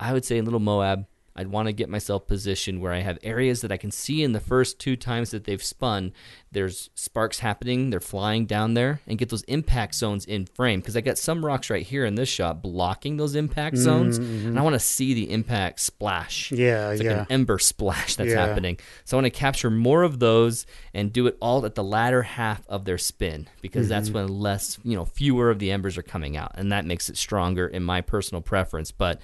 I 0.00 0.12
would 0.12 0.24
say 0.24 0.38
in 0.38 0.44
Little 0.44 0.60
Moab, 0.60 1.06
I'd 1.34 1.48
want 1.48 1.66
to 1.68 1.72
get 1.72 1.88
myself 1.88 2.26
positioned 2.26 2.80
where 2.82 2.92
I 2.92 3.00
have 3.00 3.18
areas 3.22 3.62
that 3.62 3.72
I 3.72 3.76
can 3.78 3.90
see 3.90 4.22
in 4.22 4.32
the 4.32 4.40
first 4.40 4.78
two 4.78 4.96
times 4.96 5.30
that 5.30 5.44
they've 5.44 5.62
spun. 5.62 6.12
There's 6.50 6.90
sparks 6.94 7.38
happening, 7.38 7.88
they're 7.88 8.00
flying 8.00 8.44
down 8.44 8.74
there, 8.74 9.00
and 9.06 9.16
get 9.18 9.30
those 9.30 9.42
impact 9.44 9.94
zones 9.94 10.26
in 10.26 10.44
frame. 10.44 10.80
Because 10.80 10.96
I 10.96 11.00
got 11.00 11.16
some 11.16 11.44
rocks 11.44 11.70
right 11.70 11.86
here 11.86 12.04
in 12.04 12.14
this 12.16 12.28
shot 12.28 12.60
blocking 12.60 13.16
those 13.16 13.34
impact 13.34 13.78
zones, 13.78 14.18
and 14.18 14.58
I 14.58 14.62
want 14.62 14.74
to 14.74 14.78
see 14.80 15.14
the 15.14 15.30
impact 15.30 15.80
splash. 15.80 16.52
Yeah, 16.52 16.90
It's 16.90 17.00
like 17.00 17.06
yeah. 17.10 17.20
an 17.22 17.26
ember 17.30 17.58
splash 17.58 18.16
that's 18.16 18.30
Yeah. 18.30 18.46
happening. 18.46 18.78
So 19.04 19.16
I 19.16 19.22
want 19.22 19.32
to 19.32 19.38
capture 19.38 19.70
more 19.70 20.02
of 20.02 20.18
those 20.18 20.66
and 20.92 21.10
do 21.12 21.26
it 21.26 21.38
all 21.40 21.64
at 21.64 21.74
the 21.74 21.84
latter 21.84 22.22
half 22.22 22.60
of 22.68 22.84
their 22.84 22.98
spin 22.98 23.48
because 23.62 23.88
that's 23.88 24.08
Mm-hmm. 24.10 24.18
when 24.18 24.28
less, 24.28 24.78
you 24.84 24.94
know, 24.96 25.06
fewer 25.06 25.48
of 25.50 25.58
the 25.58 25.70
embers 25.70 25.96
are 25.96 26.02
coming 26.02 26.36
out, 26.36 26.52
and 26.56 26.70
that 26.72 26.84
makes 26.84 27.08
it 27.08 27.16
stronger 27.16 27.66
in 27.66 27.82
my 27.82 28.02
personal 28.02 28.42
preference. 28.42 28.90
But 28.92 29.20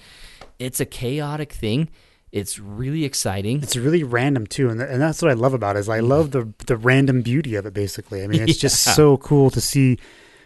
it's 0.59 0.79
a 0.79 0.85
chaotic 0.85 1.51
thing. 1.53 1.89
It's 2.31 2.59
really 2.59 3.05
exciting. 3.05 3.63
It's 3.63 3.75
really 3.75 4.03
random 4.03 4.45
too, 4.45 4.69
and, 4.69 4.79
and 4.81 5.01
that's 5.01 5.21
what 5.21 5.31
I 5.31 5.33
love 5.33 5.55
about 5.55 5.75
it. 5.75 5.79
Is 5.79 5.89
I 5.89 5.99
love 5.99 6.29
the 6.31 6.53
the 6.67 6.77
random 6.77 7.21
beauty 7.23 7.55
of 7.55 7.65
it. 7.65 7.73
Basically, 7.73 8.23
I 8.23 8.27
mean, 8.27 8.41
it's 8.43 8.57
just 8.67 8.83
so 8.83 9.17
cool 9.17 9.49
to 9.49 9.59
see 9.59 9.97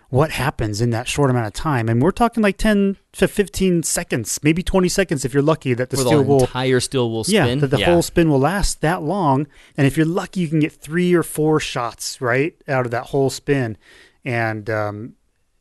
what 0.10 0.30
happens 0.30 0.80
in 0.80 0.92
that 0.92 1.08
short 1.08 1.30
amount 1.32 1.48
of 1.48 1.54
time. 1.54 1.90
And 1.90 2.00
we're 2.02 2.12
talking 2.12 2.42
like 2.44 2.58
ten 2.58 2.96
to 3.14 3.28
fifteen 3.28 3.84
seconds, 3.84 4.40
maybe 4.44 4.64
twenty 4.64 4.88
seconds 4.88 5.26
if 5.26 5.34
you're 5.34 5.44
lucky 5.44 5.74
that 5.74 5.90
the 5.90 5.98
steel 5.98 6.20
the 6.20 6.24
will. 6.24 6.40
entire 6.42 6.80
steel 6.80 7.10
wool 7.10 7.26
Yeah, 7.28 7.44
spin. 7.46 7.60
that 7.60 7.68
the 7.72 7.84
whole 7.84 8.02
spin 8.02 8.30
will 8.30 8.40
last 8.40 8.80
that 8.80 9.02
long. 9.04 9.48
And 9.76 9.86
if 9.86 9.98
you're 9.98 10.06
lucky, 10.06 10.40
you 10.40 10.48
can 10.48 10.60
get 10.62 10.72
three 10.72 11.14
or 11.14 11.24
four 11.24 11.60
shots 11.60 12.22
right 12.22 12.56
out 12.68 12.86
of 12.86 12.92
that 12.92 13.08
whole 13.08 13.30
spin, 13.30 13.76
and 14.24 14.70
um, 14.70 15.14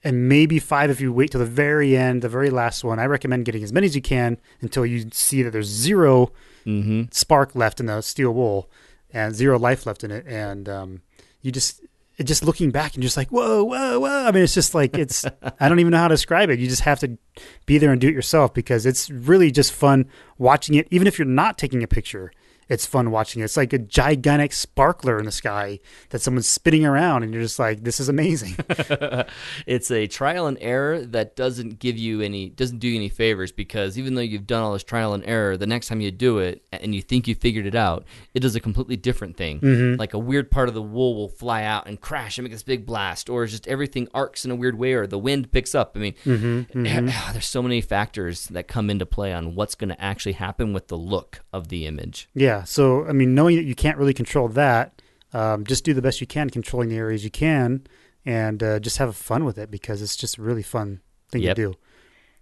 and 0.04 0.28
maybe 0.28 0.58
five 0.58 0.90
if 0.90 1.00
you 1.00 1.12
wait 1.12 1.30
till 1.30 1.38
the 1.40 1.46
very 1.46 1.96
end, 1.96 2.22
the 2.22 2.28
very 2.28 2.50
last 2.50 2.82
one. 2.84 2.98
I 2.98 3.06
recommend 3.06 3.44
getting 3.44 3.62
as 3.62 3.72
many 3.72 3.86
as 3.86 3.94
you 3.94 4.02
can 4.02 4.38
until 4.60 4.84
you 4.84 5.06
see 5.12 5.42
that 5.42 5.50
there's 5.50 5.68
zero 5.68 6.32
Mm-hmm. 6.64 7.02
spark 7.10 7.56
left 7.56 7.80
in 7.80 7.86
the 7.86 8.00
steel 8.02 8.30
wool 8.32 8.70
and 9.12 9.34
zero 9.34 9.58
life 9.58 9.84
left 9.84 10.04
in 10.04 10.12
it 10.12 10.24
and 10.28 10.68
um, 10.68 11.02
you 11.40 11.50
just 11.50 11.80
it 12.18 12.22
just 12.22 12.44
looking 12.44 12.70
back 12.70 12.94
and 12.94 13.02
just 13.02 13.16
like 13.16 13.30
whoa 13.30 13.64
whoa 13.64 13.98
whoa 13.98 14.26
i 14.28 14.30
mean 14.30 14.44
it's 14.44 14.54
just 14.54 14.72
like 14.72 14.96
it's 14.96 15.24
i 15.58 15.68
don't 15.68 15.80
even 15.80 15.90
know 15.90 15.96
how 15.98 16.06
to 16.06 16.14
describe 16.14 16.50
it 16.50 16.60
you 16.60 16.68
just 16.68 16.82
have 16.82 17.00
to 17.00 17.18
be 17.66 17.78
there 17.78 17.90
and 17.90 18.00
do 18.00 18.06
it 18.06 18.14
yourself 18.14 18.54
because 18.54 18.86
it's 18.86 19.10
really 19.10 19.50
just 19.50 19.72
fun 19.72 20.08
watching 20.38 20.76
it 20.76 20.86
even 20.92 21.08
if 21.08 21.18
you're 21.18 21.26
not 21.26 21.58
taking 21.58 21.82
a 21.82 21.88
picture 21.88 22.30
it's 22.72 22.86
fun 22.86 23.10
watching 23.10 23.42
it. 23.42 23.44
It's 23.44 23.56
like 23.56 23.74
a 23.74 23.78
gigantic 23.78 24.52
sparkler 24.54 25.18
in 25.18 25.26
the 25.26 25.30
sky 25.32 25.78
that 26.08 26.22
someone's 26.22 26.48
spinning 26.48 26.86
around 26.86 27.22
and 27.22 27.32
you're 27.32 27.42
just 27.42 27.58
like 27.58 27.84
this 27.84 28.00
is 28.00 28.08
amazing. 28.08 28.56
It's 29.66 29.90
a 29.90 30.06
trial 30.06 30.46
and 30.46 30.56
error 30.60 31.00
that 31.06 31.36
doesn't 31.36 31.78
give 31.78 31.98
you 31.98 32.20
any 32.22 32.48
doesn't 32.48 32.78
do 32.78 32.88
you 32.88 32.96
any 32.96 33.08
favors 33.08 33.52
because 33.52 33.98
even 33.98 34.14
though 34.14 34.22
you've 34.22 34.46
done 34.46 34.62
all 34.62 34.72
this 34.72 34.82
trial 34.82 35.12
and 35.12 35.22
error 35.26 35.56
the 35.56 35.66
next 35.66 35.88
time 35.88 36.00
you 36.00 36.10
do 36.10 36.38
it 36.38 36.64
and 36.72 36.94
you 36.94 37.02
think 37.02 37.28
you 37.28 37.34
figured 37.34 37.66
it 37.66 37.74
out 37.74 38.04
it 38.34 38.40
does 38.40 38.54
a 38.56 38.60
completely 38.60 38.96
different 38.96 39.36
thing. 39.36 39.60
Mm-hmm. 39.60 39.98
like 39.98 40.14
a 40.14 40.18
weird 40.18 40.50
part 40.50 40.68
of 40.68 40.74
the 40.74 40.82
wool 40.82 41.14
will 41.14 41.28
fly 41.28 41.64
out 41.64 41.86
and 41.86 42.00
crash 42.00 42.38
and 42.38 42.44
make 42.44 42.52
this 42.52 42.62
big 42.62 42.86
blast 42.86 43.28
or 43.28 43.46
just 43.46 43.68
everything 43.68 44.08
arcs 44.14 44.44
in 44.44 44.50
a 44.50 44.56
weird 44.56 44.78
way 44.78 44.94
or 44.94 45.06
the 45.06 45.18
wind 45.18 45.52
picks 45.52 45.74
up. 45.74 45.92
I 45.94 45.98
mean 45.98 46.14
Mm-hmm, 46.24 47.06
there's 47.32 47.46
so 47.46 47.62
many 47.62 47.80
factors 47.80 48.46
that 48.46 48.66
come 48.68 48.88
into 48.88 49.04
play 49.06 49.32
on 49.32 49.54
what's 49.54 49.74
going 49.74 49.90
to 49.90 50.00
actually 50.02 50.32
happen 50.32 50.72
with 50.72 50.88
the 50.88 50.96
look 50.96 51.42
of 51.52 51.68
the 51.68 51.86
image. 51.86 52.28
Yeah. 52.34 52.61
So, 52.64 53.06
I 53.06 53.12
mean, 53.12 53.34
knowing 53.34 53.56
that 53.56 53.64
you 53.64 53.74
can't 53.74 53.96
really 53.98 54.14
control 54.14 54.48
that, 54.48 55.00
um, 55.32 55.64
just 55.64 55.84
do 55.84 55.94
the 55.94 56.02
best 56.02 56.20
you 56.20 56.26
can 56.26 56.50
controlling 56.50 56.88
the 56.88 56.96
areas 56.96 57.24
you 57.24 57.30
can 57.30 57.86
and 58.24 58.62
uh, 58.62 58.78
just 58.80 58.98
have 58.98 59.16
fun 59.16 59.44
with 59.44 59.58
it 59.58 59.70
because 59.70 60.02
it's 60.02 60.14
just 60.16 60.38
a 60.38 60.42
really 60.42 60.62
fun 60.62 61.00
thing 61.30 61.42
Yep. 61.42 61.56
to 61.56 61.62
do. 61.62 61.74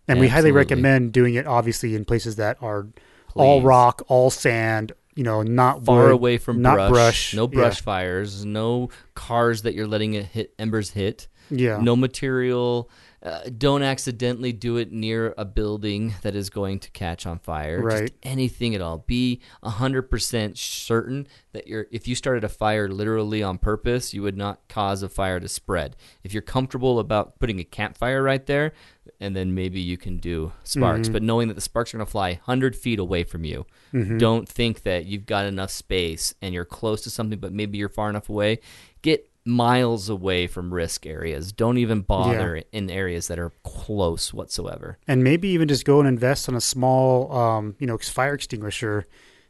And 0.08 0.18
we 0.18 0.26
highly 0.28 0.50
recommend 0.50 1.12
doing 1.12 1.34
it, 1.34 1.46
obviously, 1.46 1.94
in 1.94 2.04
places 2.04 2.34
that 2.36 2.56
are 2.60 2.88
all 3.34 3.62
rock, 3.62 4.02
all 4.08 4.28
sand, 4.30 4.90
you 5.14 5.22
know, 5.22 5.42
not 5.42 5.84
far 5.84 6.04
wood, 6.06 6.12
away 6.12 6.36
from 6.38 6.60
not 6.60 6.74
brush, 6.74 6.90
brush. 6.90 7.34
no 7.34 7.42
Yeah. 7.44 7.48
brush 7.60 7.80
fires, 7.80 8.44
no 8.44 8.88
cars 9.14 9.62
that 9.62 9.74
you're 9.74 9.86
letting 9.86 10.14
it 10.14 10.26
hit 10.26 10.52
embers 10.58 10.90
hit, 10.90 11.28
Yeah. 11.48 11.78
no 11.80 11.94
material. 11.94 12.90
Uh, 13.22 13.40
don't 13.58 13.82
accidentally 13.82 14.50
do 14.50 14.78
it 14.78 14.90
near 14.90 15.34
a 15.36 15.44
building 15.44 16.14
that 16.22 16.34
is 16.34 16.48
going 16.48 16.78
to 16.78 16.90
catch 16.92 17.26
on 17.26 17.38
fire. 17.38 17.82
Right. 17.82 18.00
Just 18.00 18.14
anything 18.22 18.74
at 18.74 18.80
all. 18.80 18.98
Be 19.06 19.42
hundred 19.62 20.04
percent 20.10 20.56
certain 20.56 21.26
that 21.52 21.66
you're. 21.66 21.86
If 21.90 22.08
you 22.08 22.14
started 22.14 22.44
a 22.44 22.48
fire 22.48 22.88
literally 22.88 23.42
on 23.42 23.58
purpose, 23.58 24.14
you 24.14 24.22
would 24.22 24.38
not 24.38 24.66
cause 24.68 25.02
a 25.02 25.08
fire 25.10 25.38
to 25.38 25.48
spread. 25.48 25.96
If 26.24 26.32
you're 26.32 26.40
comfortable 26.40 26.98
about 26.98 27.38
putting 27.38 27.60
a 27.60 27.64
campfire 27.64 28.22
right 28.22 28.46
there, 28.46 28.72
and 29.20 29.36
then 29.36 29.54
maybe 29.54 29.80
you 29.80 29.98
can 29.98 30.16
do 30.16 30.52
sparks. 30.64 31.08
Mm-hmm. 31.08 31.12
But 31.12 31.22
knowing 31.22 31.48
that 31.48 31.54
the 31.54 31.60
sparks 31.60 31.92
are 31.92 31.98
going 31.98 32.06
to 32.06 32.10
fly 32.10 32.40
hundred 32.42 32.74
feet 32.74 32.98
away 32.98 33.24
from 33.24 33.44
you, 33.44 33.66
Mm-hmm. 33.92 34.18
don't 34.18 34.48
think 34.48 34.84
that 34.84 35.06
you've 35.06 35.26
got 35.26 35.46
enough 35.46 35.70
space 35.72 36.32
and 36.40 36.54
you're 36.54 36.64
close 36.64 37.02
to 37.02 37.10
something, 37.10 37.40
but 37.40 37.52
maybe 37.52 37.76
you're 37.76 37.88
far 37.88 38.08
enough 38.08 38.28
away. 38.28 38.60
Get 39.02 39.29
miles 39.44 40.08
away 40.08 40.46
from 40.46 40.72
risk 40.72 41.06
areas. 41.06 41.52
Don't 41.52 41.78
even 41.78 42.02
bother 42.02 42.62
in 42.72 42.90
areas 42.90 43.28
that 43.28 43.38
are 43.38 43.52
close 43.62 44.32
whatsoever. 44.34 44.98
and 45.08 45.24
maybe 45.24 45.48
even 45.48 45.66
just 45.68 45.84
go 45.84 45.98
and 45.98 46.08
invest 46.08 46.48
on 46.48 46.54
a 46.54 46.60
small, 46.60 47.32
um, 47.32 47.74
you 47.78 47.86
know, 47.86 47.96
fire 47.98 48.34
extinguisher 48.34 49.06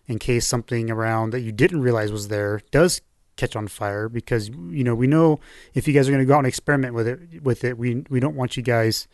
in 0.07 0.18
case 0.18 0.46
something 0.46 0.90
around 0.90 1.31
that 1.31 1.40
you 1.40 1.53
didn't 1.53 1.81
realize 1.83 2.11
was 2.12 2.29
there 2.29 2.61
does 2.70 3.00
catch 3.37 3.57
on 3.57 3.68
fire. 3.68 4.09
Because 4.09 4.48
you 4.48 4.85
know 4.85 4.94
we 4.94 5.07
know 5.07 5.40
if 5.74 5.87
you 5.88 5.94
guys 5.94 6.09
are 6.09 6.12
going 6.12 6.22
to 6.22 6.26
go 6.26 6.35
out 6.35 6.38
and 6.38 6.46
experiment 6.46 6.94
with 6.94 7.09
it, 7.09 7.42
with 7.42 7.64
it, 7.64 7.76
we 7.79 8.05
we 8.11 8.20
don't 8.20 8.37
want 8.37 8.57
you 8.57 8.62
guys 8.62 9.09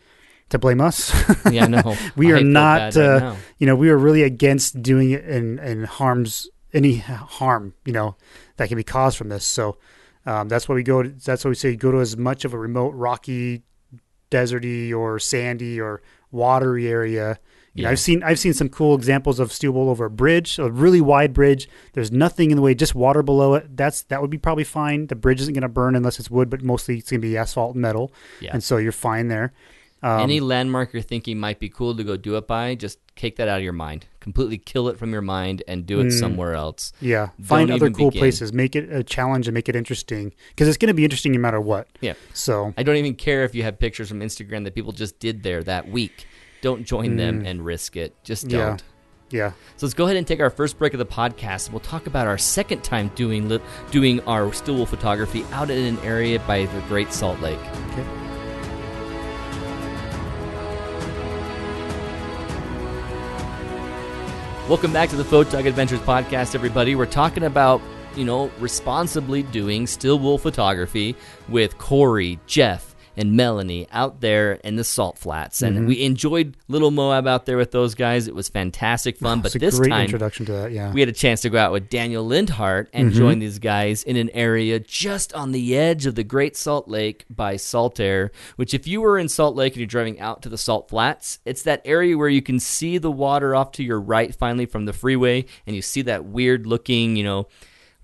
to 0.50 0.58
blame 0.58 0.80
us. 0.80 1.12
Yeah, 1.50 1.66
no. 1.66 1.96
We 2.16 2.32
I 2.32 2.38
are 2.38 2.42
not, 2.44 2.94
bad 2.94 2.96
right 2.96 3.22
uh, 3.22 3.34
you 3.58 3.66
know, 3.66 3.76
we 3.76 3.88
are 3.88 3.96
really 3.96 4.22
against 4.22 4.82
doing 4.82 5.10
it 5.10 5.24
and 5.24 5.58
and 5.58 5.86
harms 5.86 6.48
any 6.72 6.96
harm, 6.98 7.74
you 7.84 7.92
know, 7.92 8.16
that 8.56 8.68
can 8.68 8.76
be 8.76 8.84
caused 8.84 9.16
from 9.16 9.28
this. 9.28 9.44
So 9.46 9.78
um, 10.26 10.48
that's 10.48 10.68
why 10.68 10.74
we 10.74 10.82
go. 10.82 11.02
To, 11.02 11.08
that's 11.08 11.44
why 11.44 11.48
we 11.50 11.54
say 11.54 11.76
go 11.76 11.92
to 11.92 12.00
as 12.00 12.16
much 12.16 12.44
of 12.44 12.52
a 12.52 12.58
remote, 12.58 12.90
rocky, 12.90 13.62
deserty, 14.30 14.94
or 14.96 15.18
sandy 15.18 15.80
or 15.80 16.02
watery 16.30 16.88
area. 16.88 17.38
You 17.74 17.82
know, 17.82 17.88
Yeah. 17.88 17.92
I've 17.92 18.00
seen 18.00 18.22
I've 18.22 18.38
seen 18.38 18.54
some 18.54 18.68
cool 18.68 18.94
examples 18.94 19.38
of 19.38 19.52
steel 19.52 19.72
wool 19.72 19.90
over 19.90 20.06
a 20.06 20.10
bridge, 20.10 20.58
a 20.58 20.70
really 20.70 21.00
wide 21.00 21.32
bridge. 21.34 21.68
There's 21.92 22.10
nothing 22.10 22.50
in 22.50 22.56
the 22.56 22.62
way, 22.62 22.74
just 22.74 22.94
water 22.94 23.22
below 23.22 23.54
it. 23.54 23.76
That's 23.76 24.02
that 24.04 24.20
would 24.22 24.30
be 24.30 24.38
probably 24.38 24.64
fine. 24.64 25.06
The 25.08 25.14
bridge 25.16 25.40
isn't 25.42 25.52
going 25.54 25.62
to 25.62 25.68
burn 25.68 25.94
unless 25.94 26.18
it's 26.18 26.30
wood, 26.30 26.48
but 26.50 26.62
mostly 26.62 26.98
it's 26.98 27.10
going 27.10 27.20
to 27.20 27.26
be 27.26 27.36
asphalt 27.36 27.74
and 27.74 27.82
metal, 27.82 28.12
Yeah. 28.40 28.50
and 28.54 28.64
so 28.64 28.78
you're 28.78 28.92
fine 28.92 29.28
there. 29.28 29.52
Um, 30.02 30.20
Any 30.20 30.40
landmark 30.40 30.92
you're 30.92 31.02
thinking 31.02 31.40
might 31.40 31.58
be 31.58 31.68
cool 31.68 31.96
to 31.96 32.04
go 32.04 32.16
do 32.16 32.36
it 32.36 32.46
by, 32.46 32.74
just 32.74 32.98
take 33.16 33.36
that 33.36 33.48
out 33.48 33.56
of 33.58 33.64
your 33.64 33.72
mind. 33.72 34.06
Completely 34.20 34.58
kill 34.58 34.88
it 34.88 34.98
from 34.98 35.10
your 35.12 35.22
mind 35.22 35.62
and 35.66 35.86
do 35.86 36.00
it 36.00 36.08
Mm. 36.08 36.12
somewhere 36.20 36.54
else. 36.54 36.92
Yeah, 37.00 37.30
find 37.42 37.68
Don't 37.68 37.76
other 37.80 37.90
cool 37.90 38.10
begin. 38.10 38.20
places. 38.20 38.52
Make 38.52 38.76
it 38.76 38.92
a 38.92 39.02
challenge 39.02 39.48
and 39.48 39.54
make 39.54 39.68
it 39.68 39.74
interesting 39.76 40.32
because 40.50 40.68
it's 40.68 40.76
going 40.76 40.88
to 40.88 40.94
be 40.94 41.04
interesting 41.04 41.32
no 41.32 41.38
matter 41.38 41.60
what. 41.60 41.88
Yeah. 42.02 42.12
So 42.34 42.74
I 42.76 42.82
don't 42.82 42.96
even 42.96 43.14
care 43.14 43.44
if 43.44 43.54
you 43.54 43.62
have 43.62 43.78
pictures 43.78 44.08
from 44.10 44.20
Instagram 44.20 44.64
that 44.64 44.74
people 44.74 44.92
just 44.92 45.18
did 45.18 45.42
there 45.42 45.62
that 45.62 45.88
week. 45.88 46.26
Don't 46.60 46.84
join 46.84 47.16
them 47.16 47.44
and 47.46 47.64
risk 47.64 47.96
it. 47.96 48.14
Just 48.22 48.46
Mm. 48.48 48.50
Don't. 48.50 48.82
yeah, 49.30 49.52
So 49.76 49.86
let's 49.86 49.94
go 49.94 50.04
ahead 50.04 50.16
and 50.16 50.26
take 50.26 50.40
our 50.40 50.50
first 50.50 50.78
break 50.78 50.92
of 50.92 50.98
the 50.98 51.06
podcast, 51.06 51.70
we'll 51.70 51.80
talk 51.80 52.06
about 52.06 52.26
our 52.26 52.38
second 52.38 52.82
time 52.84 53.10
doing 53.14 53.60
doing 53.90 54.20
our 54.26 54.52
still 54.52 54.84
photography 54.86 55.44
out 55.52 55.70
in 55.70 55.78
an 55.84 55.98
area 56.04 56.38
by 56.46 56.66
the 56.66 56.80
Great 56.88 57.12
Salt 57.12 57.40
Lake. 57.40 57.58
okay. 57.92 58.25
Welcome 64.68 64.92
back 64.92 65.10
to 65.10 65.16
the 65.16 65.22
Photog 65.22 65.64
Adventures 65.68 66.00
podcast, 66.00 66.56
everybody. 66.56 66.96
We're 66.96 67.06
talking 67.06 67.44
about 67.44 67.80
you 68.16 68.24
know 68.24 68.50
responsibly 68.58 69.44
doing 69.44 69.86
steel 69.86 70.18
wool 70.18 70.38
photography 70.38 71.14
with 71.48 71.78
Corey, 71.78 72.40
Jeff, 72.48 72.95
and 73.16 73.32
Melanie 73.34 73.86
out 73.92 74.20
there 74.20 74.52
in 74.64 74.76
the 74.76 74.84
salt 74.84 75.18
flats, 75.18 75.62
and 75.62 75.76
Mm-hmm. 75.76 75.86
we 75.86 76.02
enjoyed 76.04 76.56
Little 76.68 76.90
Moab 76.90 77.26
out 77.26 77.46
there 77.46 77.56
with 77.56 77.70
those 77.70 77.94
guys. 77.94 78.28
It 78.28 78.34
was 78.34 78.48
fantastic 78.48 79.18
fun. 79.18 79.40
but 79.40 79.54
a 79.54 79.58
this 79.58 79.78
time, 79.78 80.02
introduction 80.04 80.46
to 80.46 80.52
that. 80.52 80.72
Yeah. 80.72 80.92
we 80.92 81.00
had 81.00 81.08
a 81.08 81.12
chance 81.12 81.40
to 81.42 81.50
go 81.50 81.58
out 81.58 81.72
with 81.72 81.88
Daniel 81.88 82.24
Lindhart 82.26 82.88
and 82.92 83.08
Mm-hmm. 83.10 83.18
join 83.18 83.38
these 83.38 83.58
guys 83.58 84.02
in 84.02 84.16
an 84.16 84.30
area 84.30 84.78
just 84.80 85.32
on 85.32 85.52
the 85.52 85.76
edge 85.76 86.06
of 86.06 86.14
the 86.14 86.24
Great 86.24 86.56
Salt 86.56 86.88
Lake 86.88 87.24
by 87.30 87.54
Saltair. 87.54 88.30
Which, 88.56 88.74
if 88.74 88.86
you 88.86 89.00
were 89.00 89.18
in 89.18 89.28
Salt 89.28 89.56
Lake 89.56 89.72
and 89.72 89.78
you're 89.80 89.86
driving 89.86 90.20
out 90.20 90.42
to 90.42 90.48
the 90.48 90.58
Salt 90.58 90.88
Flats, 90.88 91.38
it's 91.44 91.62
that 91.62 91.82
area 91.84 92.16
where 92.16 92.28
you 92.28 92.42
can 92.42 92.58
see 92.60 92.98
the 92.98 93.10
water 93.10 93.54
off 93.54 93.72
to 93.72 93.82
your 93.84 94.00
right 94.00 94.34
finally 94.34 94.66
from 94.66 94.84
the 94.84 94.92
freeway, 94.92 95.44
and 95.66 95.74
you 95.76 95.82
see 95.82 96.02
that 96.02 96.24
weird 96.24 96.66
looking, 96.66 97.16
you 97.16 97.24
know, 97.24 97.46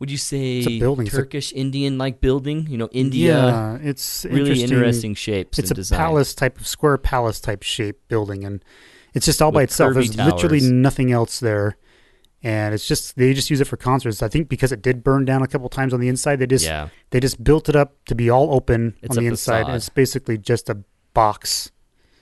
would 0.02 0.10
you 0.10 0.18
say 0.18 0.80
building. 0.80 1.06
Turkish 1.06 1.52
Indian 1.52 1.96
like 1.96 2.20
building? 2.20 2.66
You 2.68 2.76
know, 2.76 2.88
India. 2.90 3.36
yeah, 3.36 3.78
it's 3.80 4.24
Really 4.24 4.40
interesting. 4.40 4.68
interesting 4.78 5.14
shapes 5.14 5.58
It's 5.60 5.70
a 5.70 5.74
design. 5.74 5.96
palace 5.96 6.34
type 6.34 6.58
of 6.58 6.66
square 6.66 6.98
palace 6.98 7.38
type 7.38 7.62
shape 7.62 8.00
building, 8.08 8.42
and 8.44 8.64
it's 9.14 9.26
just 9.26 9.40
all 9.40 9.52
by 9.52 9.62
itself. 9.62 9.94
There's 9.94 10.16
literally 10.16 10.60
nothing 10.60 11.12
else 11.12 11.38
there, 11.38 11.76
and 12.42 12.74
it's 12.74 12.88
just 12.88 13.14
they 13.14 13.32
just 13.32 13.48
use 13.48 13.60
it 13.60 13.68
for 13.68 13.76
concerts. 13.76 14.24
I 14.24 14.28
think 14.28 14.48
because 14.48 14.72
it 14.72 14.82
did 14.82 15.04
burn 15.04 15.24
down 15.24 15.40
a 15.40 15.46
couple 15.46 15.68
times 15.68 15.94
on 15.94 16.00
the 16.00 16.08
inside, 16.08 16.40
they 16.40 16.48
just 16.48 16.64
Yeah. 16.64 16.88
they 17.10 17.20
just 17.20 17.44
built 17.44 17.68
it 17.68 17.76
up 17.76 18.04
to 18.06 18.16
be 18.16 18.28
all 18.28 18.52
open 18.52 18.96
It's 19.02 19.16
on 19.16 19.22
the 19.22 19.28
inside. 19.30 19.72
It's 19.72 19.88
basically 19.88 20.36
just 20.36 20.68
a 20.68 20.78
box 21.14 21.70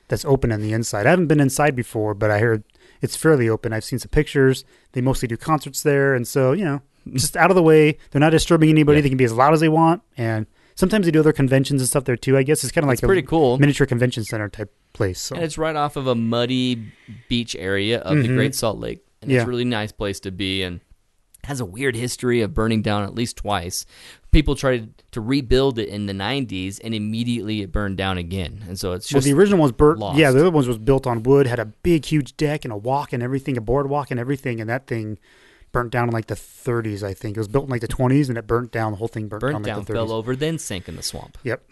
that's 0.08 0.26
open 0.26 0.52
on 0.52 0.60
the 0.60 0.74
inside. 0.74 1.06
I 1.06 1.10
haven't 1.10 1.28
been 1.28 1.40
inside 1.40 1.74
before, 1.74 2.12
but 2.12 2.30
I 2.30 2.40
heard 2.40 2.62
it's 3.00 3.16
fairly 3.16 3.48
open. 3.48 3.72
I've 3.72 3.84
seen 3.84 3.98
some 3.98 4.10
pictures. 4.10 4.64
They 4.92 5.00
mostly 5.00 5.28
do 5.28 5.38
concerts 5.38 5.82
there, 5.82 6.14
and 6.14 6.28
so 6.28 6.52
you 6.52 6.64
know, 6.66 6.82
just 7.12 7.36
out 7.36 7.50
of 7.50 7.54
the 7.54 7.62
way. 7.62 7.98
They're 8.10 8.20
not 8.20 8.30
disturbing 8.30 8.68
anybody. 8.70 8.98
Yeah. 8.98 9.02
They 9.02 9.08
can 9.08 9.18
be 9.18 9.24
as 9.24 9.32
loud 9.32 9.52
as 9.54 9.60
they 9.60 9.68
want, 9.68 10.02
and 10.16 10.46
sometimes 10.74 11.06
they 11.06 11.12
do 11.12 11.20
other 11.20 11.32
conventions 11.32 11.80
and 11.80 11.88
stuff 11.88 12.04
there 12.04 12.16
too. 12.16 12.36
I 12.36 12.42
guess 12.42 12.62
it's 12.64 12.72
kind 12.72 12.84
of 12.84 12.88
like 12.88 12.94
It's 12.96 13.06
pretty 13.06 13.20
a 13.22 13.26
cool. 13.26 13.58
miniature 13.58 13.86
convention 13.86 14.24
center 14.24 14.48
type 14.48 14.72
place. 14.92 15.20
So 15.20 15.34
And 15.36 15.44
it's 15.44 15.58
right 15.58 15.76
off 15.76 15.96
of 15.96 16.06
a 16.06 16.14
muddy 16.14 16.92
beach 17.28 17.54
area 17.58 17.98
of 18.00 18.16
the 18.16 18.28
Mhm. 18.28 18.34
Great 18.36 18.54
Salt 18.54 18.78
Lake. 18.78 19.04
And 19.22 19.30
Yeah. 19.30 19.38
it's 19.40 19.46
a 19.46 19.48
really 19.48 19.64
nice 19.64 19.92
place 19.92 20.18
to 20.20 20.30
be 20.30 20.62
and 20.62 20.80
has 21.44 21.58
a 21.60 21.64
weird 21.64 21.96
history 21.96 22.40
of 22.42 22.52
burning 22.52 22.82
down 22.82 23.02
at 23.02 23.14
least 23.14 23.36
twice. 23.38 23.86
People 24.30 24.54
tried 24.54 24.90
to 25.12 25.20
rebuild 25.20 25.78
it 25.78 25.88
in 25.88 26.04
the 26.06 26.12
90s 26.12 26.78
and 26.84 26.94
immediately 26.94 27.62
it 27.62 27.72
burned 27.72 27.96
down 27.96 28.18
again. 28.18 28.62
And 28.68 28.78
so 28.78 28.92
it's 28.92 29.12
well, 29.12 29.22
the 29.22 29.32
original 29.32 29.62
was 29.62 29.72
burnt. 29.72 29.98
lost. 29.98 30.18
Yeah, 30.18 30.30
the 30.32 30.40
other 30.40 30.50
ones 30.50 30.68
was 30.68 30.76
built 30.78 31.06
on 31.06 31.22
wood, 31.22 31.46
had 31.46 31.58
a 31.58 31.64
big, 31.66 32.04
huge 32.04 32.36
deck 32.36 32.64
and 32.64 32.72
a 32.72 32.76
walk 32.76 33.12
and 33.12 33.22
everything, 33.22 33.56
a 33.56 33.60
boardwalk 33.60 34.10
and 34.10 34.20
everything, 34.20 34.60
and 34.60 34.68
that 34.68 34.86
thing 34.86 35.18
burnt 35.72 35.90
down 35.90 36.08
in 36.08 36.12
like 36.12 36.26
the 36.26 36.34
30s. 36.34 37.02
I 37.02 37.14
think 37.14 37.36
it 37.36 37.40
was 37.40 37.48
built 37.48 37.64
in 37.64 37.70
like 37.70 37.80
the 37.80 37.88
20s, 37.88 38.28
and 38.28 38.38
it 38.38 38.46
burnt 38.46 38.72
down. 38.72 38.92
The 38.92 38.98
whole 38.98 39.08
thing 39.08 39.28
burnt, 39.28 39.40
burnt 39.40 39.54
down, 39.54 39.62
down, 39.62 39.78
like 39.78 39.86
the 39.86 39.92
30s. 39.92 39.96
fell 39.96 40.12
over, 40.12 40.36
then 40.36 40.58
sank 40.58 40.88
in 40.88 40.96
the 40.96 41.02
swamp. 41.02 41.38
Yep, 41.44 41.62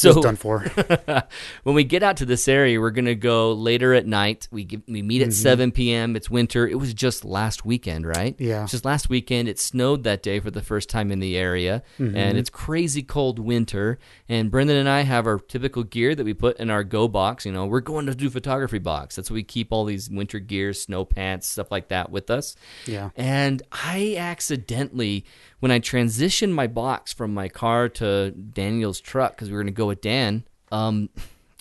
So 0.00 0.14
was 0.14 0.24
done 0.24 0.36
for. 0.36 0.60
when 1.62 1.74
we 1.74 1.84
get 1.84 2.02
out 2.02 2.16
to 2.18 2.26
this 2.26 2.48
area, 2.48 2.80
we're 2.80 2.90
gonna 2.90 3.14
go 3.14 3.52
later 3.52 3.94
at 3.94 4.06
night. 4.06 4.48
We 4.50 4.64
get, 4.64 4.82
we 4.88 5.02
meet 5.02 5.22
at 5.22 5.32
7 5.32 5.72
p.m. 5.72 6.16
It's 6.16 6.30
winter. 6.30 6.66
It 6.66 6.76
was 6.76 6.94
just 6.94 7.24
last 7.24 7.64
weekend, 7.64 8.06
right? 8.06 8.34
Mm-hmm. 8.34 8.44
Yeah. 8.50 8.66
just 8.66 8.84
last 8.84 9.08
weekend. 9.08 9.48
It 9.48 9.58
snowed 9.58 10.04
that 10.04 10.22
day 10.22 10.40
for 10.40 10.50
the 10.50 10.62
first 10.62 10.88
time 10.88 11.10
in 11.10 11.20
the 11.20 11.36
area, 11.36 11.82
Mm-hmm. 11.98 12.16
and 12.16 12.38
it's 12.38 12.50
crazy 12.50 13.02
cold 13.02 13.38
winter. 13.38 13.98
And 14.28 14.50
Brendan 14.50 14.76
and 14.76 14.88
I 14.88 15.02
have 15.02 15.26
our 15.26 15.38
typical 15.38 15.82
gear 15.84 16.14
that 16.14 16.24
we 16.24 16.34
put 16.34 16.58
in 16.58 16.70
our 16.70 16.84
go 16.84 17.08
box. 17.08 17.44
You 17.46 17.52
know, 17.52 17.66
we're 17.66 17.80
going 17.80 18.06
to 18.06 18.14
do 18.14 18.30
photography 18.30 18.78
box. 18.78 19.16
That's 19.16 19.30
where 19.30 19.36
we 19.36 19.42
keep 19.42 19.72
all 19.72 19.84
these 19.84 20.08
winter 20.10 20.38
gear, 20.38 20.72
snow 20.72 21.04
pants, 21.04 21.46
stuff 21.46 21.70
like 21.70 21.88
that 21.88 22.10
with 22.10 22.30
us. 22.30 22.54
Yeah. 22.86 23.10
And 23.16 23.62
I 23.72 24.16
accidentally, 24.18 25.24
when 25.60 25.70
I 25.72 25.80
transitioned 25.80 26.52
my 26.52 26.66
box 26.66 27.12
from 27.12 27.34
my 27.34 27.48
car 27.48 27.88
to 27.90 28.30
Daniel's 28.30 29.00
truck, 29.00 29.32
because 29.32 29.48
we 29.48 29.54
were 29.56 29.62
going 29.62 29.74
to 29.74 29.76
go 29.76 29.86
with 29.86 30.00
Dan, 30.00 30.44
um, 30.70 31.08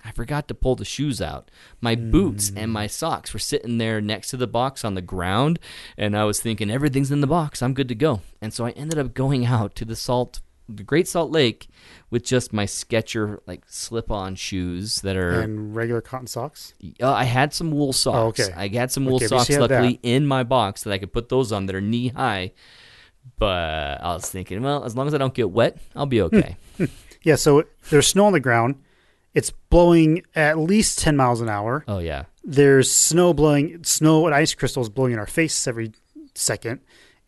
I 0.05 0.11
forgot 0.11 0.47
to 0.47 0.53
pull 0.53 0.75
the 0.75 0.85
shoes 0.85 1.21
out. 1.21 1.51
My 1.81 1.95
boots 1.95 2.51
and 2.55 2.71
my 2.71 2.87
socks 2.87 3.33
were 3.33 3.39
sitting 3.39 3.77
there 3.77 3.99
next 3.99 4.29
to 4.29 4.37
the 4.37 4.47
box 4.47 4.85
on 4.85 4.93
the 4.93 5.01
ground, 5.01 5.59
and 5.97 6.15
I 6.17 6.23
was 6.23 6.39
thinking 6.39 6.71
everything's 6.71 7.11
in 7.11 7.21
the 7.21 7.27
box. 7.27 7.61
I'm 7.61 7.73
good 7.73 7.89
to 7.89 7.95
go. 7.95 8.21
And 8.41 8.53
so 8.53 8.65
I 8.65 8.69
ended 8.71 8.99
up 8.99 9.13
going 9.13 9.45
out 9.57 9.75
to 9.75 9.85
the 9.85 9.95
salt, 9.97 10.39
the 10.69 10.83
Great 10.83 11.07
Salt 11.09 11.31
Lake, 11.31 11.67
with 12.09 12.23
just 12.23 12.53
my 12.53 12.65
Sketcher 12.65 13.41
like 13.47 13.63
slip-on 13.67 14.35
shoes 14.35 15.01
that 15.01 15.17
are. 15.17 15.41
And 15.41 15.75
regular 15.75 16.01
cotton 16.01 16.27
socks. 16.27 16.73
Uh, 17.01 17.11
I 17.11 17.25
had 17.25 17.53
some 17.53 17.71
wool 17.71 17.91
socks. 17.91 18.39
okay. 18.39 18.53
I 18.55 18.67
had 18.69 18.91
some 18.91 19.03
wool 19.05 19.15
Okay, 19.17 19.27
socks, 19.27 19.49
luckily, 19.49 19.99
in 20.03 20.25
my 20.25 20.43
box 20.43 20.83
that 20.83 20.93
I 20.93 20.99
could 20.99 21.11
put 21.11 21.27
those 21.27 21.51
on 21.51 21.65
that 21.65 21.75
are 21.75 21.81
knee 21.81 22.09
high. 22.09 22.53
But 23.39 24.01
I 24.03 24.13
was 24.13 24.29
thinking, 24.29 24.61
well, 24.61 24.83
as 24.83 24.95
long 24.95 25.07
as 25.07 25.13
I 25.13 25.17
don't 25.17 25.33
get 25.33 25.49
wet, 25.49 25.77
I'll 25.95 26.05
be 26.05 26.21
okay. 26.23 26.57
Hmm. 26.77 26.85
Hmm. 26.85 26.91
Yeah. 27.23 27.35
So 27.35 27.63
there's 27.89 28.07
snow 28.07 28.25
on 28.25 28.33
the 28.33 28.39
ground. 28.39 28.75
It's 29.33 29.51
blowing 29.69 30.23
at 30.35 30.57
least 30.57 30.99
10 30.99 31.15
miles 31.15 31.41
an 31.41 31.49
hour. 31.49 31.83
oh 31.87 31.99
yeah, 31.99 32.23
There's 32.43 32.91
snow 32.91 33.33
blowing, 33.33 33.83
snow 33.83 34.25
and 34.25 34.33
ice 34.33 34.55
crystals 34.55 34.89
blowing 34.89 35.13
in 35.13 35.19
our 35.19 35.27
face 35.27 35.67
every 35.67 35.91
second. 36.33 36.79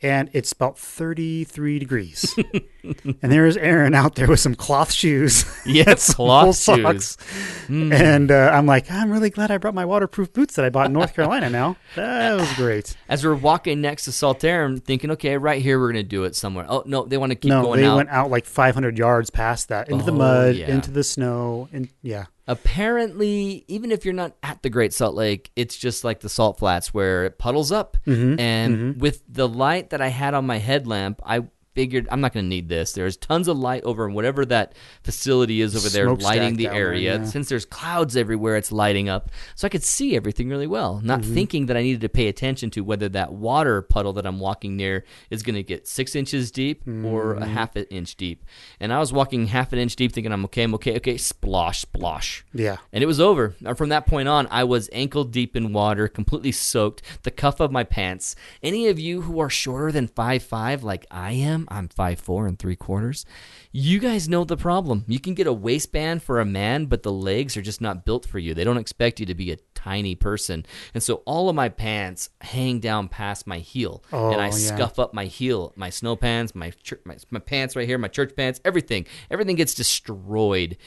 And 0.01 0.29
it's 0.31 0.53
about 0.53 0.77
33 0.79 1.77
degrees. 1.79 2.33
and 2.83 3.17
there's 3.31 3.57
Aaron 3.57 3.93
out 3.93 4.15
there 4.15 4.27
with 4.27 4.39
some 4.39 4.55
cloth 4.55 4.93
shoes. 4.93 5.43
yes, 5.65 6.13
cloth 6.13 6.55
socks. 6.55 7.17
shoes. 7.19 7.67
Mm. 7.67 7.93
And 7.93 8.31
uh, 8.31 8.51
I'm 8.53 8.65
like, 8.65 8.89
I'm 8.89 9.11
really 9.11 9.29
glad 9.29 9.51
I 9.51 9.57
brought 9.57 9.73
my 9.75 9.83
waterproof 9.83 10.31
boots 10.31 10.55
that 10.55 10.63
I 10.63 10.69
bought 10.69 10.85
in 10.85 10.93
North 10.93 11.13
Carolina 11.13 11.49
now. 11.49 11.75
That 11.97 12.39
was 12.39 12.49
great. 12.53 12.95
As 13.09 13.25
we're 13.25 13.35
walking 13.35 13.81
next 13.81 14.05
to 14.05 14.11
Saltair, 14.11 14.63
I'm 14.65 14.79
thinking, 14.79 15.11
okay, 15.11 15.35
right 15.37 15.61
here, 15.61 15.77
we're 15.77 15.91
gonna 15.91 16.03
do 16.03 16.23
it 16.23 16.33
somewhere. 16.33 16.65
Oh 16.69 16.81
no, 16.85 17.03
they 17.03 17.17
want 17.17 17.31
to 17.31 17.35
keep 17.35 17.49
going. 17.51 17.61
no, 17.61 17.67
going 17.67 17.81
they 17.81 17.87
out. 17.87 17.95
went 17.97 18.09
out 18.09 18.29
like 18.29 18.45
500 18.45 18.97
yards 18.97 19.29
past 19.29 19.67
that 19.67 19.89
into 19.89 20.05
the 20.05 20.11
Oh, 20.13 20.15
mud, 20.15 20.55
yeah. 20.55 20.69
into 20.71 20.91
the 20.91 21.03
snow, 21.03 21.67
and 21.73 21.89
yeah, 22.01 22.25
Apparently, 22.49 23.63
even 23.67 23.91
if 23.91 24.03
you're 24.03 24.13
not 24.13 24.35
at 24.41 24.63
the 24.63 24.71
Great 24.71 24.91
Salt 24.91 25.13
Lake, 25.13 25.51
it's 25.55 25.77
just 25.77 26.03
like 26.03 26.21
the 26.21 26.29
salt 26.29 26.57
flats 26.57 26.95
where 26.95 27.25
it 27.25 27.37
puddles 27.37 27.71
up. 27.71 27.95
Mm-hmm. 28.07 28.39
And 28.39 28.99
with 28.99 29.21
the 29.29 29.47
light 29.47 29.91
that 29.91 30.01
I 30.01 30.07
had 30.07 30.33
on 30.33 30.47
my 30.47 30.57
headlamp, 30.57 31.21
I 31.23 31.43
figured 31.79 32.07
I'm 32.11 32.19
not 32.19 32.33
going 32.33 32.43
to 32.43 32.49
need 32.49 32.67
this. 32.67 32.91
There's 32.91 33.15
tons 33.15 33.47
of 33.47 33.57
light 33.57 33.83
over 33.83 34.05
in 34.07 34.13
whatever 34.13 34.45
that 34.47 34.73
facility 35.03 35.61
is 35.61 35.75
over 35.77 35.87
there, 35.89 36.13
lighting 36.13 36.55
the 36.57 36.65
there, 36.65 36.73
area. 36.73 37.17
yeah. 37.19 37.23
Since 37.23 37.47
there's 37.49 37.65
clouds 37.65 38.17
everywhere, 38.17 38.57
it's 38.57 38.71
lighting 38.71 39.07
up, 39.07 39.31
so 39.55 39.65
I 39.65 39.69
could 39.69 39.83
see 39.83 40.15
everything 40.15 40.49
really 40.49 40.67
well. 40.67 40.99
Not 41.03 41.21
Mm-hmm. 41.21 41.33
thinking 41.33 41.65
that 41.67 41.77
I 41.77 41.81
needed 41.81 42.01
to 42.01 42.09
pay 42.09 42.27
attention 42.27 42.69
to 42.71 42.81
whether 42.81 43.07
that 43.09 43.31
water 43.33 43.81
puddle 43.81 44.13
that 44.13 44.25
I'm 44.25 44.39
walking 44.39 44.75
near 44.75 45.05
is 45.29 45.41
going 45.43 45.55
to 45.55 45.63
get 45.63 45.87
six 45.87 46.15
inches 46.15 46.51
deep 46.51 46.81
or 46.87 47.33
Mm-hmm. 47.35 47.43
a 47.43 47.45
half 47.47 47.75
an 47.77 47.83
inch 47.85 48.15
deep. 48.15 48.43
And 48.79 48.91
I 48.91 48.99
was 48.99 49.13
walking 49.13 49.47
half 49.47 49.71
an 49.73 49.79
inch 49.79 49.95
deep, 49.95 50.11
thinking 50.11 50.31
I'm 50.33 50.43
okay, 50.45 50.63
I'm 50.63 50.73
okay, 50.75 50.95
okay. 50.97 51.15
Splosh, 51.15 51.85
splosh. 51.85 52.43
yeah. 52.53 52.77
And 52.91 53.01
it 53.03 53.07
was 53.07 53.19
over. 53.21 53.55
From 53.75 53.89
that 53.89 54.05
point 54.05 54.27
on, 54.27 54.47
I 54.51 54.63
was 54.65 54.89
ankle 54.91 55.23
deep 55.23 55.55
in 55.55 55.71
water, 55.71 56.07
completely 56.09 56.51
soaked, 56.51 57.01
the 57.23 57.31
cuff 57.31 57.59
of 57.61 57.71
my 57.71 57.83
pants. 57.83 58.35
Any 58.61 58.87
of 58.87 58.99
you 58.99 59.21
who 59.21 59.39
are 59.39 59.49
shorter 59.49 59.91
than 59.93 60.07
five 60.07 60.43
five, 60.43 60.83
like 60.83 61.05
I 61.11 61.31
am, 61.33 61.67
I'm 61.69 61.87
five 61.87 62.19
four 62.19 62.47
and 62.47 62.57
three 62.57 62.75
quarters, 62.75 63.25
you 63.71 63.99
guys 63.99 64.27
know 64.27 64.43
the 64.43 64.57
problem. 64.57 65.05
You 65.07 65.19
can 65.19 65.33
get 65.33 65.47
a 65.47 65.53
waistband 65.53 66.23
for 66.23 66.39
a 66.39 66.45
man, 66.45 66.85
but 66.85 67.03
the 67.03 67.11
legs 67.11 67.55
are 67.55 67.61
just 67.61 67.81
not 67.81 68.05
built 68.05 68.25
for 68.25 68.39
you. 68.39 68.53
They 68.53 68.63
don't 68.63 68.77
expect 68.77 69.19
you 69.19 69.25
to 69.27 69.35
be 69.35 69.51
a 69.51 69.57
tiny 69.75 70.15
person. 70.15 70.65
And 70.93 71.01
so 71.01 71.15
all 71.25 71.49
of 71.49 71.55
my 71.55 71.69
pants 71.69 72.29
hang 72.41 72.79
down 72.79 73.07
past 73.07 73.47
my 73.47 73.59
heel. 73.59 74.03
Oh, 74.11 74.31
and 74.31 74.41
I 74.41 74.49
oh, 74.49 74.55
yeah. 74.55 74.75
scuff 74.75 74.99
up 74.99 75.13
my 75.13 75.25
heel, 75.25 75.73
my 75.75 75.89
snow 75.89 76.15
pants, 76.15 76.53
my, 76.53 76.71
chur- 76.83 77.01
my 77.05 77.17
my 77.29 77.39
pants 77.39 77.75
right 77.75 77.87
here, 77.87 77.97
my 77.97 78.07
church 78.07 78.35
pants, 78.35 78.59
everything. 78.65 79.05
Everything 79.31 79.55
gets 79.55 79.73
destroyed 79.73 80.77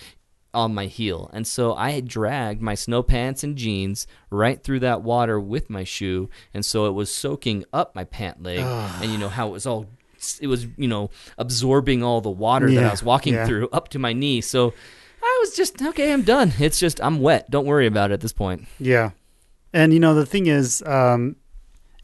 on 0.54 0.74
my 0.74 0.86
heel. 0.86 1.30
And 1.32 1.46
so 1.46 1.74
I 1.74 1.90
had 1.90 2.06
dragged 2.06 2.60
my 2.60 2.74
snow 2.74 3.02
pants 3.02 3.42
and 3.42 3.56
jeans 3.56 4.06
right 4.30 4.62
through 4.62 4.80
that 4.80 5.02
water 5.02 5.40
with 5.40 5.70
my 5.70 5.84
shoe. 5.84 6.28
And 6.52 6.64
so 6.64 6.86
it 6.86 6.92
was 6.92 7.12
soaking 7.12 7.64
up 7.72 7.94
my 7.94 8.04
pant 8.04 8.42
leg. 8.42 8.58
and 8.60 9.10
you 9.10 9.18
know 9.18 9.28
how 9.30 9.48
it 9.48 9.52
was 9.52 9.66
all, 9.66 9.86
it 10.40 10.46
was, 10.46 10.66
you 10.76 10.88
know, 10.88 11.10
absorbing 11.38 12.02
all 12.02 12.20
the 12.20 12.30
water 12.30 12.70
that 12.70 12.84
I 12.84 12.90
was 12.90 13.02
walking 13.02 13.34
yeah. 13.34 13.46
through 13.46 13.68
up 13.72 13.88
to 13.90 13.98
my 13.98 14.12
knee. 14.12 14.40
So 14.40 14.72
I 15.22 15.38
was 15.40 15.54
just, 15.56 15.80
okay, 15.82 16.12
I'm 16.12 16.22
done. 16.22 16.52
It's 16.58 16.78
just, 16.80 17.00
I'm 17.02 17.20
wet. 17.20 17.50
Don't 17.50 17.66
worry 17.66 17.86
about 17.86 18.10
it 18.10 18.14
at 18.14 18.20
this 18.20 18.32
point. 18.32 18.66
Yeah. 18.78 19.10
And 19.72 19.92
you 19.94 20.00
know 20.00 20.14
the 20.14 20.26
thing 20.26 20.46
is 20.48 20.82
um 20.82 21.36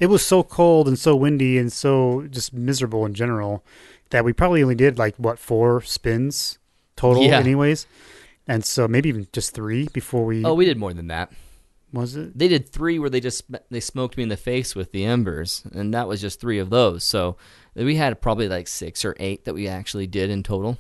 it 0.00 0.06
was 0.06 0.24
so 0.24 0.42
cold 0.42 0.88
and 0.88 0.98
so 0.98 1.14
windy 1.16 1.58
and 1.58 1.72
so 1.72 2.26
just 2.30 2.52
miserable 2.54 3.04
in 3.04 3.12
general 3.14 3.64
that 4.10 4.24
we 4.24 4.32
probably 4.32 4.62
only 4.62 4.74
did 4.74 4.96
like 4.98 5.14
what 5.16 5.38
four 5.38 5.82
spins 5.82 6.58
total 6.96 7.24
Yeah. 7.24 7.38
anyways. 7.38 7.86
And 8.46 8.64
so 8.64 8.88
maybe 8.88 9.10
even 9.10 9.26
just 9.32 9.54
3 9.54 9.88
before 9.92 10.24
we 10.24 10.44
Oh, 10.44 10.54
we 10.54 10.64
did 10.64 10.78
more 10.78 10.94
than 10.94 11.08
that. 11.08 11.30
was 11.92 12.16
it? 12.16 12.38
They 12.38 12.48
did 12.48 12.68
three 12.70 12.98
where 12.98 13.10
they 13.10 13.20
just 13.20 13.44
they 13.70 13.80
smoked 13.80 14.16
me 14.16 14.22
in 14.22 14.28
the 14.30 14.36
face 14.38 14.74
with 14.74 14.92
the 14.92 15.04
embers, 15.04 15.62
and 15.72 15.92
that 15.92 16.08
was 16.08 16.20
just 16.22 16.40
three 16.40 16.58
of 16.58 16.70
those. 16.70 17.04
So 17.04 17.36
we 17.84 17.96
had 17.96 18.20
probably 18.20 18.48
like 18.48 18.68
six 18.68 19.04
or 19.04 19.14
eight 19.18 19.44
that 19.44 19.54
we 19.54 19.68
actually 19.68 20.06
did 20.06 20.30
in 20.30 20.42
total. 20.42 20.78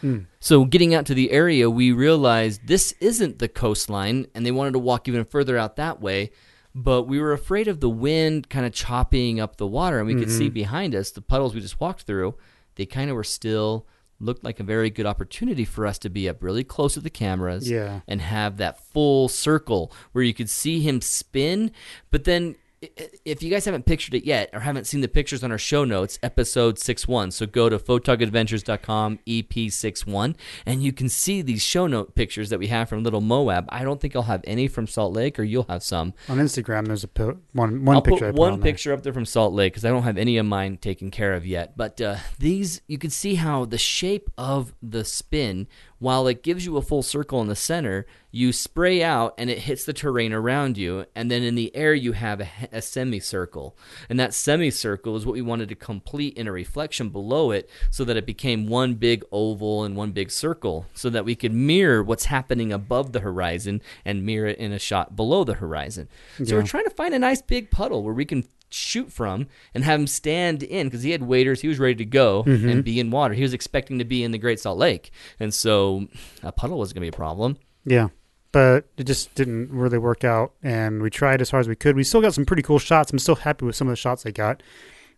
Hmm. 0.00 0.20
So 0.38 0.64
getting 0.64 0.94
out 0.94 1.06
to 1.06 1.14
the 1.14 1.30
area, 1.30 1.68
we 1.68 1.92
realized 1.92 2.66
this 2.66 2.92
isn't 3.00 3.38
the 3.38 3.48
coastline, 3.48 4.26
and 4.34 4.46
they 4.46 4.50
wanted 4.50 4.72
to 4.72 4.78
walk 4.78 5.08
even 5.08 5.24
further 5.24 5.58
out 5.58 5.76
that 5.76 6.00
way. 6.00 6.30
But 6.74 7.02
we 7.02 7.18
were 7.20 7.32
afraid 7.32 7.68
of 7.68 7.80
the 7.80 7.90
wind 7.90 8.48
kind 8.48 8.64
of 8.64 8.72
chopping 8.72 9.40
up 9.40 9.56
the 9.56 9.66
water, 9.66 9.98
and 9.98 10.06
we 10.06 10.14
could 10.14 10.30
see 10.30 10.48
behind 10.48 10.94
us 10.94 11.10
the 11.10 11.20
puddles 11.20 11.54
we 11.54 11.60
just 11.60 11.80
walked 11.80 12.02
through. 12.02 12.36
They 12.76 12.86
kind 12.86 13.10
of 13.10 13.16
were 13.16 13.24
still 13.24 13.86
looked 14.20 14.44
like 14.44 14.60
a 14.60 14.62
very 14.64 14.88
good 14.90 15.06
opportunity 15.06 15.64
for 15.64 15.84
us 15.86 15.98
to 15.98 16.08
be 16.10 16.28
up 16.28 16.42
really 16.42 16.62
close 16.62 16.94
to 16.94 17.00
the 17.00 17.10
cameras 17.10 17.68
Yeah. 17.68 18.00
and 18.06 18.20
have 18.20 18.58
that 18.58 18.78
full 18.92 19.28
circle 19.28 19.92
where 20.12 20.22
you 20.22 20.32
could 20.34 20.48
see 20.50 20.80
him 20.80 21.00
spin. 21.00 21.72
But 22.10 22.24
then, 22.24 22.54
if 22.82 23.42
you 23.42 23.50
guys 23.50 23.66
haven't 23.66 23.84
pictured 23.84 24.14
it 24.14 24.24
yet 24.24 24.48
or 24.54 24.60
haven't 24.60 24.86
seen 24.86 25.02
the 25.02 25.08
pictures 25.08 25.44
on 25.44 25.52
our 25.52 25.58
show 25.58 25.84
notes, 25.84 26.18
episode 26.22 26.78
61. 26.78 27.30
So 27.32 27.44
go 27.44 27.68
to 27.68 27.78
photogadventures.com, 27.78 29.18
EP61, 29.26 30.34
and 30.64 30.82
you 30.82 30.92
can 30.92 31.10
see 31.10 31.42
these 31.42 31.62
show 31.62 31.86
note 31.86 32.14
pictures 32.14 32.48
that 32.48 32.58
we 32.58 32.68
have 32.68 32.88
from 32.88 33.02
Little 33.02 33.20
Moab. 33.20 33.66
I 33.68 33.84
don't 33.84 34.00
think 34.00 34.16
I'll 34.16 34.22
have 34.22 34.40
any 34.44 34.66
from 34.66 34.86
Salt 34.86 35.12
Lake, 35.12 35.38
or 35.38 35.42
you'll 35.42 35.66
have 35.68 35.82
some. 35.82 36.14
On 36.28 36.38
Instagram, 36.38 36.86
there's 36.86 37.04
a 37.04 37.08
po- 37.08 37.38
one 37.52 37.84
one 37.84 37.96
I'll 37.96 38.02
picture. 38.02 38.32
Put 38.32 38.38
one 38.38 38.52
on 38.54 38.62
picture 38.62 38.94
up 38.94 39.02
there 39.02 39.12
from 39.12 39.26
Salt 39.26 39.52
Lake 39.52 39.74
because 39.74 39.84
I 39.84 39.90
don't 39.90 40.04
have 40.04 40.16
any 40.16 40.38
of 40.38 40.46
mine 40.46 40.78
taken 40.78 41.10
care 41.10 41.34
of 41.34 41.46
yet. 41.46 41.76
But 41.76 42.00
uh, 42.00 42.16
these, 42.38 42.80
you 42.86 42.96
can 42.96 43.10
see 43.10 43.34
how 43.34 43.66
the 43.66 43.78
shape 43.78 44.30
of 44.38 44.74
the 44.82 45.04
spin, 45.04 45.68
while 46.00 46.26
it 46.26 46.42
gives 46.42 46.66
you 46.66 46.76
a 46.76 46.82
full 46.82 47.02
circle 47.02 47.40
in 47.40 47.46
the 47.46 47.54
center, 47.54 48.06
you 48.32 48.52
spray 48.52 49.02
out 49.02 49.34
and 49.38 49.48
it 49.50 49.58
hits 49.58 49.84
the 49.84 49.92
terrain 49.92 50.32
around 50.32 50.76
you, 50.78 51.04
and 51.14 51.30
then 51.30 51.42
in 51.42 51.54
the 51.54 51.74
air 51.76 51.94
you 51.94 52.12
have 52.12 52.40
a, 52.40 52.48
a 52.72 52.80
semicircle, 52.82 53.76
and 54.08 54.18
that 54.18 54.34
semicircle 54.34 55.14
is 55.16 55.26
what 55.26 55.34
we 55.34 55.42
wanted 55.42 55.68
to 55.68 55.74
complete 55.74 56.36
in 56.38 56.46
a 56.48 56.52
reflection 56.52 57.10
below 57.10 57.50
it, 57.50 57.68
so 57.90 58.04
that 58.04 58.16
it 58.16 58.26
became 58.26 58.66
one 58.66 58.94
big 58.94 59.22
oval 59.30 59.84
and 59.84 59.94
one 59.94 60.10
big 60.12 60.30
circle, 60.30 60.86
so 60.94 61.10
that 61.10 61.24
we 61.24 61.34
could 61.34 61.52
mirror 61.52 62.02
what's 62.02 62.24
happening 62.26 62.72
above 62.72 63.12
the 63.12 63.20
horizon 63.20 63.80
and 64.04 64.24
mirror 64.24 64.46
it 64.48 64.58
in 64.58 64.72
a 64.72 64.78
shot 64.78 65.14
below 65.16 65.44
the 65.44 65.54
horizon. 65.54 66.08
So 66.38 66.44
Yeah. 66.44 66.54
we're 66.56 66.66
trying 66.66 66.84
to 66.84 66.90
find 66.90 67.14
a 67.14 67.18
nice 67.18 67.42
big 67.42 67.70
puddle 67.70 68.02
where 68.02 68.14
we 68.14 68.24
can 68.24 68.44
shoot 68.72 69.12
from 69.12 69.46
and 69.74 69.84
have 69.84 70.00
him 70.00 70.06
stand 70.06 70.62
in 70.62 70.86
because 70.86 71.02
he 71.02 71.10
had 71.10 71.22
waders. 71.22 71.60
He 71.60 71.68
was 71.68 71.78
ready 71.78 71.94
to 71.96 72.04
go 72.04 72.44
Mm-hmm. 72.44 72.68
and 72.68 72.84
be 72.84 72.98
in 73.00 73.10
water. 73.10 73.34
He 73.34 73.42
was 73.42 73.52
expecting 73.54 73.98
to 73.98 74.04
be 74.04 74.22
in 74.24 74.30
the 74.30 74.38
Great 74.38 74.60
Salt 74.60 74.78
Lake, 74.78 75.10
and 75.38 75.52
so 75.52 76.06
a 76.42 76.52
puddle 76.52 76.78
wasn't 76.78 76.96
going 76.96 77.06
to 77.06 77.10
be 77.12 77.16
a 77.16 77.18
problem. 77.18 77.56
Yeah, 77.84 78.08
but 78.52 78.86
it 78.96 79.04
just 79.04 79.34
didn't 79.34 79.70
really 79.70 79.98
work 79.98 80.24
out, 80.24 80.52
and 80.62 81.02
we 81.02 81.10
tried 81.10 81.40
as 81.40 81.50
hard 81.50 81.62
as 81.62 81.68
we 81.68 81.76
could. 81.76 81.96
We 81.96 82.04
still 82.04 82.20
got 82.20 82.34
some 82.34 82.44
pretty 82.46 82.62
cool 82.62 82.78
shots. 82.78 83.10
I'm 83.12 83.18
still 83.18 83.36
happy 83.36 83.64
with 83.64 83.76
some 83.76 83.88
of 83.88 83.92
the 83.92 83.96
shots 83.96 84.24
I 84.26 84.30
got, 84.30 84.62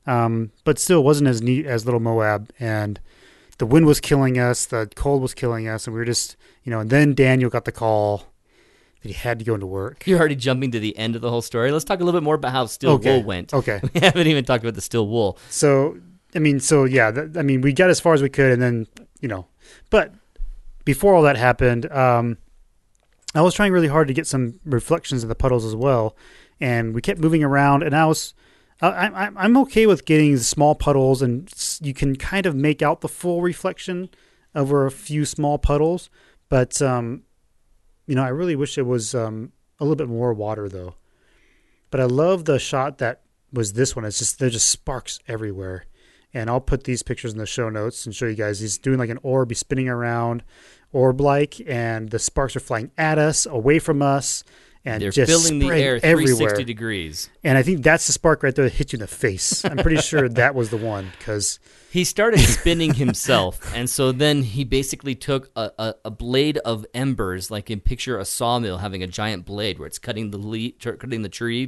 um, 0.07 0.51
but 0.65 0.79
still 0.79 1.03
wasn't 1.05 1.29
as 1.29 1.43
neat 1.43 1.67
as 1.67 1.85
Little 1.85 2.01
Moab. 2.01 2.51
And 2.61 3.01
the 3.59 3.67
wind 3.67 3.87
was 3.87 4.01
killing 4.01 4.39
us, 4.39 4.65
the 4.67 4.89
cold 4.95 5.23
was 5.23 5.35
killing 5.35 5.69
us, 5.69 5.87
and 5.87 5.95
we 5.95 6.01
were 6.01 6.05
just, 6.07 6.37
you 6.65 6.71
know. 6.71 6.81
And 6.81 6.91
then 6.91 7.15
Daniel 7.15 7.51
got 7.51 7.65
the 7.65 7.73
call 7.73 8.32
that 9.03 9.09
he 9.09 9.15
had 9.15 9.39
to 9.39 9.45
go 9.45 9.55
into 9.55 9.67
work. 9.67 10.07
You're 10.07 10.19
already 10.19 10.37
jumping 10.37 10.71
to 10.73 10.81
the 10.81 10.97
end 10.97 11.17
of 11.17 11.23
the 11.23 11.31
whole 11.31 11.43
story. 11.43 11.71
Let's 11.73 11.85
talk 11.85 12.01
a 12.01 12.05
little 12.05 12.19
bit 12.21 12.25
more 12.25 12.37
about 12.37 12.53
how 12.53 12.67
Still 12.67 12.93
Okay. 12.93 13.17
Wool 13.17 13.25
went. 13.25 13.53
Okay, 13.53 13.81
We 13.95 14.01
haven't 14.01 14.27
even 14.27 14.45
talked 14.45 14.65
about 14.65 14.75
the 14.75 14.81
Steel 14.81 15.07
Wool. 15.07 15.39
so 15.51 15.99
I 16.35 16.39
mean, 16.39 16.61
so 16.61 16.85
yeah, 16.85 17.13
I 17.37 17.43
mean, 17.43 17.61
we 17.61 17.73
got 17.73 17.91
as 17.91 18.01
far 18.01 18.15
as 18.15 18.23
we 18.23 18.29
could, 18.31 18.53
and 18.53 18.63
then 18.63 18.87
you 19.21 19.29
know, 19.29 19.47
but 19.91 20.13
before 20.85 21.15
all 21.15 21.23
that 21.23 21.37
happened, 21.37 21.91
um, 21.93 22.39
I 23.35 23.43
was 23.43 23.55
trying 23.55 23.73
really 23.73 23.89
hard 23.89 24.09
to 24.09 24.15
get 24.15 24.27
some 24.27 24.59
reflections 24.65 25.23
of 25.23 25.29
the 25.29 25.35
puddles 25.35 25.65
as 25.65 25.77
well, 25.77 26.17
and 26.61 26.95
we 26.95 27.01
kept 27.03 27.21
moving 27.21 27.45
around, 27.45 27.83
and 27.83 27.95
I 27.95 28.07
was. 28.07 28.35
I, 28.81 29.07
I, 29.07 29.31
I'm 29.37 29.57
okay 29.59 29.87
with 29.87 30.05
getting 30.07 30.37
small 30.39 30.75
puddles, 30.75 31.23
and 31.23 31.49
you 31.81 31.95
can 31.95 32.17
kind 32.17 32.47
of 32.47 32.57
make 32.57 32.83
out 32.83 33.01
the 33.01 33.09
full 33.09 33.41
reflection 33.41 34.09
over 34.57 34.87
a 34.87 34.91
few 34.91 35.25
small 35.25 35.57
puddles. 35.57 36.11
But 36.49 36.83
um, 36.83 37.23
you 38.07 38.15
know, 38.15 38.25
I 38.25 38.29
really 38.29 38.57
wish 38.57 38.79
it 38.79 38.87
was 38.87 39.15
um, 39.15 39.53
a 39.79 39.85
little 39.85 39.97
bit 39.97 40.09
more 40.09 40.33
water, 40.33 40.69
though. 40.69 40.95
But 41.91 42.01
I 42.01 42.05
love 42.05 42.45
the 42.45 42.59
shot 42.59 42.99
that 42.99 43.23
was 43.53 43.75
this 43.75 43.95
one. 43.95 44.05
It's 44.05 44.19
just 44.19 44.39
there's 44.39 44.55
just 44.55 44.71
sparks 44.71 45.21
everywhere, 45.29 45.85
and 46.33 46.49
I'll 46.49 46.61
put 46.61 46.85
these 46.85 47.03
pictures 47.03 47.33
in 47.33 47.39
the 47.39 47.47
show 47.47 47.69
notes 47.69 48.07
and 48.07 48.15
show 48.15 48.27
you 48.27 48.35
guys. 48.35 48.61
He's 48.61 48.79
doing 48.79 48.99
like 48.99 49.11
an 49.11 49.19
orb, 49.23 49.51
he's 49.51 49.59
spinning 49.59 49.89
around, 49.89 50.43
orb 50.93 51.21
like, 51.21 51.61
and 51.67 52.11
the 52.11 52.19
sparks 52.19 52.57
are 52.57 52.61
flying 52.61 52.91
at 52.97 53.19
us, 53.19 53.47
away 53.47 53.79
from 53.79 54.01
us, 54.03 54.43
and 54.85 55.01
They're 55.03 55.11
just 55.11 55.31
filling 55.31 55.59
the 55.61 55.69
air 55.69 56.01
360 56.01 56.07
everywhere. 56.45 56.65
degrees. 56.65 57.31
And 57.45 57.57
I 57.57 57.63
think 57.63 57.83
that's 57.83 58.07
the 58.07 58.13
spark 58.13 58.43
right 58.43 58.55
there 58.55 58.65
that 58.65 58.75
hit 58.75 58.93
you 58.93 58.97
in 58.97 59.01
the 59.01 59.07
face. 59.07 59.65
I'm 59.65 59.77
pretty 59.79 60.01
sure 60.03 60.29
that 60.29 60.55
was 60.55 60.71
the 60.71 60.77
one 60.77 61.13
because 61.19 61.61
He 61.91 62.05
started 62.05 62.41
spinning 62.41 62.95
himself, 62.95 63.61
and 63.75 63.89
so 63.89 64.13
then 64.13 64.43
he 64.43 64.65
basically 64.65 65.15
took 65.15 65.51
a, 65.55 65.71
a, 65.79 65.95
a 66.07 66.11
blade 66.11 66.57
of 66.59 66.87
embers, 66.95 67.51
like 67.51 67.71
in 67.71 67.81
picture 67.81 68.19
a 68.19 68.25
sawmill 68.25 68.79
having 68.79 69.03
a 69.03 69.07
giant 69.07 69.45
blade 69.45 69.79
where 69.79 69.87
it's 69.87 69.99
cutting 69.99 70.31
the 70.31 70.39
le- 70.39 70.73
cutting 70.97 71.21
the 71.23 71.29
tree, 71.29 71.67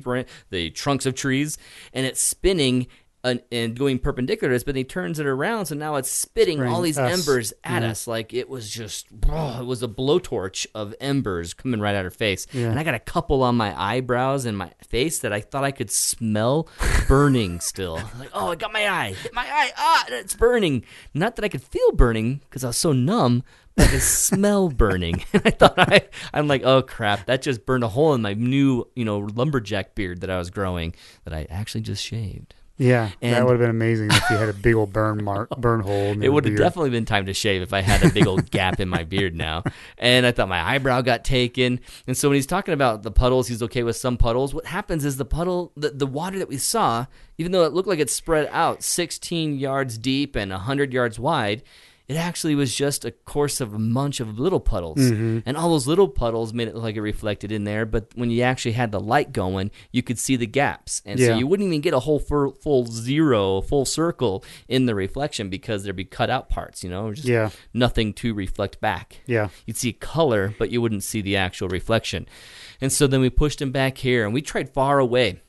the 0.50 0.70
trunks 0.70 1.04
of 1.04 1.14
trees, 1.14 1.58
and 1.92 2.06
it's 2.06 2.22
spinning 2.22 2.86
and, 3.24 3.42
and 3.50 3.76
going 3.76 3.98
perpendicular 3.98 4.52
to 4.52 4.56
us. 4.56 4.62
But 4.62 4.76
he 4.76 4.84
turns 4.84 5.18
it 5.18 5.26
around, 5.26 5.66
so 5.66 5.74
now 5.74 5.96
it's 5.96 6.10
spitting 6.10 6.62
all 6.62 6.82
these 6.82 6.98
us, 6.98 7.12
embers 7.12 7.52
at 7.64 7.82
yeah. 7.82 7.90
us, 7.90 8.06
like 8.06 8.32
it 8.32 8.48
was 8.48 8.70
just, 8.70 9.06
oh, 9.28 9.60
it 9.60 9.64
was 9.64 9.82
a 9.82 9.88
blowtorch 9.88 10.66
of 10.74 10.94
embers 11.00 11.54
coming 11.54 11.80
right 11.80 11.94
at 11.94 12.04
her 12.04 12.10
face. 12.10 12.46
Yeah. 12.52 12.70
And 12.70 12.78
I 12.78 12.84
got 12.84 12.94
a 12.94 13.00
couple 13.00 13.42
on 13.42 13.56
my 13.56 13.74
eyebrows 13.80 14.44
and 14.44 14.56
my 14.56 14.70
face 14.86 15.20
that 15.20 15.32
I 15.32 15.40
thought 15.40 15.64
I 15.64 15.70
could 15.70 15.90
smell 15.90 16.68
burning 17.08 17.60
still. 17.60 18.00
Like, 18.18 18.30
oh, 18.32 18.52
I 18.52 18.54
got 18.54 18.72
my 18.72 18.88
eye, 18.88 19.12
hit 19.14 19.34
my 19.34 19.42
eye, 19.42 19.72
ah, 19.76 20.04
it's 20.08 20.34
burning. 20.34 20.84
Not 21.14 21.36
that 21.36 21.44
I 21.44 21.48
could 21.48 21.62
feel 21.62 21.90
burning 21.92 22.40
because 22.44 22.62
I 22.62 22.68
was 22.68 22.76
so 22.76 22.92
numb, 22.92 23.42
but 23.74 23.86
I 23.86 23.90
could 23.90 24.02
smell 24.02 24.68
burning. 24.70 25.24
And 25.32 25.42
I 25.44 25.50
thought 25.50 25.74
I, 25.78 26.02
I'm 26.32 26.46
like, 26.46 26.62
oh 26.64 26.82
crap, 26.82 27.26
that 27.26 27.42
just 27.42 27.66
burned 27.66 27.82
a 27.82 27.88
hole 27.88 28.14
in 28.14 28.22
my 28.22 28.34
new, 28.34 28.86
you 28.94 29.04
know, 29.04 29.18
lumberjack 29.18 29.94
beard 29.94 30.20
that 30.20 30.30
I 30.30 30.38
was 30.38 30.50
growing 30.50 30.94
that 31.24 31.34
I 31.34 31.46
actually 31.50 31.80
just 31.80 32.04
shaved. 32.04 32.54
Yeah, 32.76 33.10
that 33.20 33.44
would 33.44 33.52
have 33.52 33.60
been 33.60 33.70
amazing 33.70 34.10
if 34.10 34.30
you 34.30 34.36
had 34.36 34.48
a 34.48 34.52
big 34.62 34.74
old 34.74 34.92
burn 34.92 35.22
mark, 35.22 35.48
burn 35.50 35.80
hole. 35.80 35.92
In 35.92 36.22
It 36.22 36.32
would 36.32 36.44
have 36.44 36.56
definitely 36.56 36.90
been 36.90 37.04
time 37.04 37.26
to 37.26 37.34
shave 37.34 37.62
if 37.62 37.72
I 37.72 37.82
had 37.82 38.04
a 38.04 38.10
big 38.10 38.26
old 38.26 38.50
gap 38.50 38.80
in 38.80 38.88
my 38.88 39.04
beard 39.04 39.34
now. 39.34 39.62
And 39.96 40.26
I 40.26 40.32
thought 40.32 40.48
my 40.48 40.60
eyebrow 40.60 41.00
got 41.00 41.24
taken. 41.24 41.78
And 42.08 42.16
so 42.16 42.28
when 42.28 42.34
he's 42.34 42.46
talking 42.46 42.74
about 42.74 43.04
the 43.04 43.12
puddles, 43.12 43.46
he's 43.46 43.62
okay 43.62 43.84
with 43.84 43.96
some 43.96 44.16
puddles. 44.16 44.52
What 44.52 44.66
happens 44.66 45.04
is 45.04 45.18
the 45.18 45.24
puddle, 45.24 45.72
the, 45.76 45.90
the 45.90 46.06
water 46.06 46.38
that 46.38 46.48
we 46.48 46.58
saw, 46.58 47.06
even 47.38 47.52
though 47.52 47.64
it 47.64 47.72
looked 47.72 47.88
like 47.88 48.00
it 48.00 48.10
spread 48.10 48.48
out 48.50 48.82
16 48.82 49.56
yards 49.56 49.96
deep 49.96 50.34
and 50.34 50.50
100 50.50 50.92
yards 50.92 51.18
wide, 51.18 51.62
it 52.06 52.16
actually 52.16 52.54
was 52.54 52.74
just 52.74 53.04
a 53.06 53.10
course 53.10 53.62
of 53.62 53.72
a 53.72 53.78
bunch 53.78 54.20
of 54.20 54.38
little 54.38 54.60
puddles. 54.60 54.98
Mm-hmm. 54.98 55.38
And 55.46 55.56
all 55.56 55.70
those 55.70 55.86
little 55.86 56.08
puddles 56.08 56.52
made 56.52 56.68
it 56.68 56.74
look 56.74 56.82
like 56.84 56.96
it 56.96 57.00
reflected 57.00 57.50
in 57.50 57.64
there. 57.64 57.86
But 57.86 58.08
when 58.14 58.30
you 58.30 58.42
actually 58.42 58.72
had 58.72 58.92
the 58.92 59.00
light 59.00 59.32
going, 59.32 59.70
you 59.90 60.02
could 60.02 60.18
see 60.18 60.36
the 60.36 60.46
gaps. 60.46 61.00
And 61.06 61.18
so 61.18 61.34
you 61.36 61.46
wouldn't 61.46 61.66
even 61.68 61.80
get 61.80 61.94
a 61.94 62.00
whole 62.00 62.18
full, 62.18 62.52
full 62.52 62.84
zero, 62.86 63.62
full 63.62 63.86
circle 63.86 64.44
in 64.68 64.84
the 64.84 64.94
reflection 64.94 65.48
because 65.48 65.82
there'd 65.82 65.96
be 65.96 66.04
cut 66.04 66.28
out 66.28 66.50
parts, 66.50 66.84
you 66.84 66.90
know, 66.90 67.12
just 67.14 67.26
Yeah. 67.26 67.48
nothing 67.72 68.12
to 68.14 68.34
reflect 68.34 68.80
back. 68.82 69.20
Yeah. 69.26 69.48
You'd 69.64 69.78
see 69.78 69.94
color, 69.94 70.54
but 70.58 70.70
you 70.70 70.82
wouldn't 70.82 71.04
see 71.04 71.22
the 71.22 71.36
actual 71.36 71.68
reflection. 71.68 72.26
And 72.82 72.92
so 72.92 73.06
then 73.06 73.22
we 73.22 73.30
pushed 73.30 73.62
him 73.62 73.72
back 73.72 73.96
here 73.96 74.24
and 74.26 74.34
we 74.34 74.42
tried 74.42 74.68
far 74.74 74.98
away. 74.98 75.40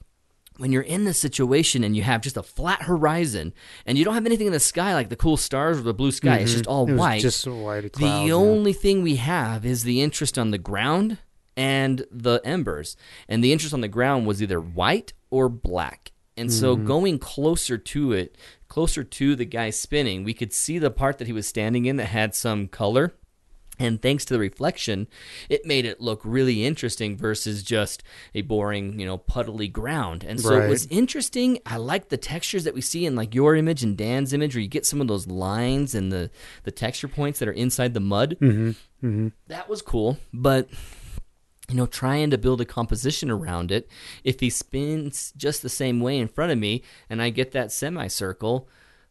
When 0.58 0.72
you're 0.72 0.82
in 0.82 1.04
this 1.04 1.20
situation 1.20 1.84
and 1.84 1.96
you 1.96 2.04
have 2.04 2.22
just 2.22 2.38
a 2.38 2.44
flat 2.44 2.84
horizon 2.84 3.54
and 3.86 3.98
you 3.98 4.06
don't 4.06 4.14
have 4.14 4.26
anything 4.26 4.48
in 4.48 4.54
the 4.54 4.60
sky 4.60 4.94
like 4.94 5.10
the 5.10 5.16
cool 5.16 5.38
stars 5.38 5.78
or 5.78 5.82
the 5.82 5.94
blue 5.94 6.12
sky, 6.12 6.38
it's 6.38 6.54
just 6.54 6.68
all 6.68 6.86
Mm-hmm. 6.86 6.96
It 6.96 7.00
white. 7.00 7.22
just 7.22 7.46
white 7.48 7.94
the 7.94 8.06
yeah. 8.06 8.32
only 8.34 8.74
thing 8.74 9.02
we 9.04 9.18
have 9.18 9.66
is 9.66 9.84
the 9.84 10.02
interest 10.02 10.38
on 10.40 10.52
the 10.52 10.58
ground 10.58 11.18
and 11.58 12.06
the 12.12 12.42
embers. 12.46 12.96
And 13.28 13.44
the 13.44 13.52
interest 13.52 13.74
on 13.74 13.82
the 13.82 13.88
ground 13.88 14.28
was 14.28 14.42
either 14.42 14.60
white 14.62 15.14
or 15.30 15.50
black. 15.50 16.12
And 16.38 16.52
so 16.52 16.76
Mm-hmm. 16.76 16.86
going 16.88 17.20
closer 17.20 17.78
to 17.78 18.12
it, 18.14 18.38
closer 18.68 19.04
to 19.04 19.36
the 19.36 19.46
guy 19.46 19.70
spinning, 19.70 20.24
we 20.24 20.34
could 20.34 20.52
see 20.54 20.80
the 20.80 20.92
part 20.92 21.18
that 21.18 21.28
he 21.28 21.34
was 21.34 21.48
standing 21.48 21.86
in 21.86 21.96
that 21.98 22.08
had 22.08 22.36
some 22.36 22.68
color. 22.68 23.14
And 23.78 24.02
thanks 24.02 24.26
to 24.26 24.34
the 24.34 24.40
reflection, 24.40 25.08
it 25.50 25.66
made 25.66 25.86
it 25.86 26.00
look 26.02 26.22
really 26.24 26.66
interesting 26.66 27.18
versus 27.18 27.64
just 27.64 28.04
a 28.34 28.42
boring, 28.42 29.00
you 29.00 29.06
know, 29.06 29.18
puddly 29.18 29.72
ground. 29.72 30.24
And 30.24 30.40
so 30.40 30.60
it 30.60 30.70
was 30.70 30.88
interesting. 30.88 31.60
I 31.66 31.78
like 31.78 32.10
the 32.10 32.18
textures 32.18 32.64
that 32.64 32.74
we 32.74 32.82
see 32.82 33.06
in 33.06 33.16
like 33.16 33.36
your 33.36 33.56
image 33.56 33.84
and 33.84 33.98
Dan's 33.98 34.34
image, 34.34 34.56
where 34.56 34.62
you 34.62 34.68
get 34.68 34.86
some 34.86 35.02
of 35.02 35.08
those 35.08 35.28
lines 35.28 35.96
and 35.96 36.12
the 36.12 36.30
the 36.64 36.72
texture 36.72 37.08
points 37.08 37.40
that 37.40 37.48
are 37.48 37.54
inside 37.54 37.94
the 37.94 38.00
mud. 38.00 38.38
Mm-hmm. 38.42 38.70
Mm-hmm. 39.06 39.28
That 39.48 39.70
was 39.70 39.82
cool, 39.82 40.18
but 40.34 40.70
you 41.70 41.76
know, 41.76 41.86
trying 41.86 42.30
to 42.30 42.38
build 42.38 42.62
a 42.62 42.66
composition 42.66 43.32
around 43.32 43.72
it. 43.72 43.90
If 44.24 44.40
he 44.40 44.50
spins 44.50 45.34
just 45.36 45.62
the 45.62 45.70
same 45.70 46.00
way 46.00 46.18
in 46.18 46.28
front 46.28 46.52
of 46.52 46.58
me, 46.58 46.84
and 47.10 47.22
I 47.22 47.30
get 47.30 47.52
that 47.52 47.72
semicircle, 47.72 48.68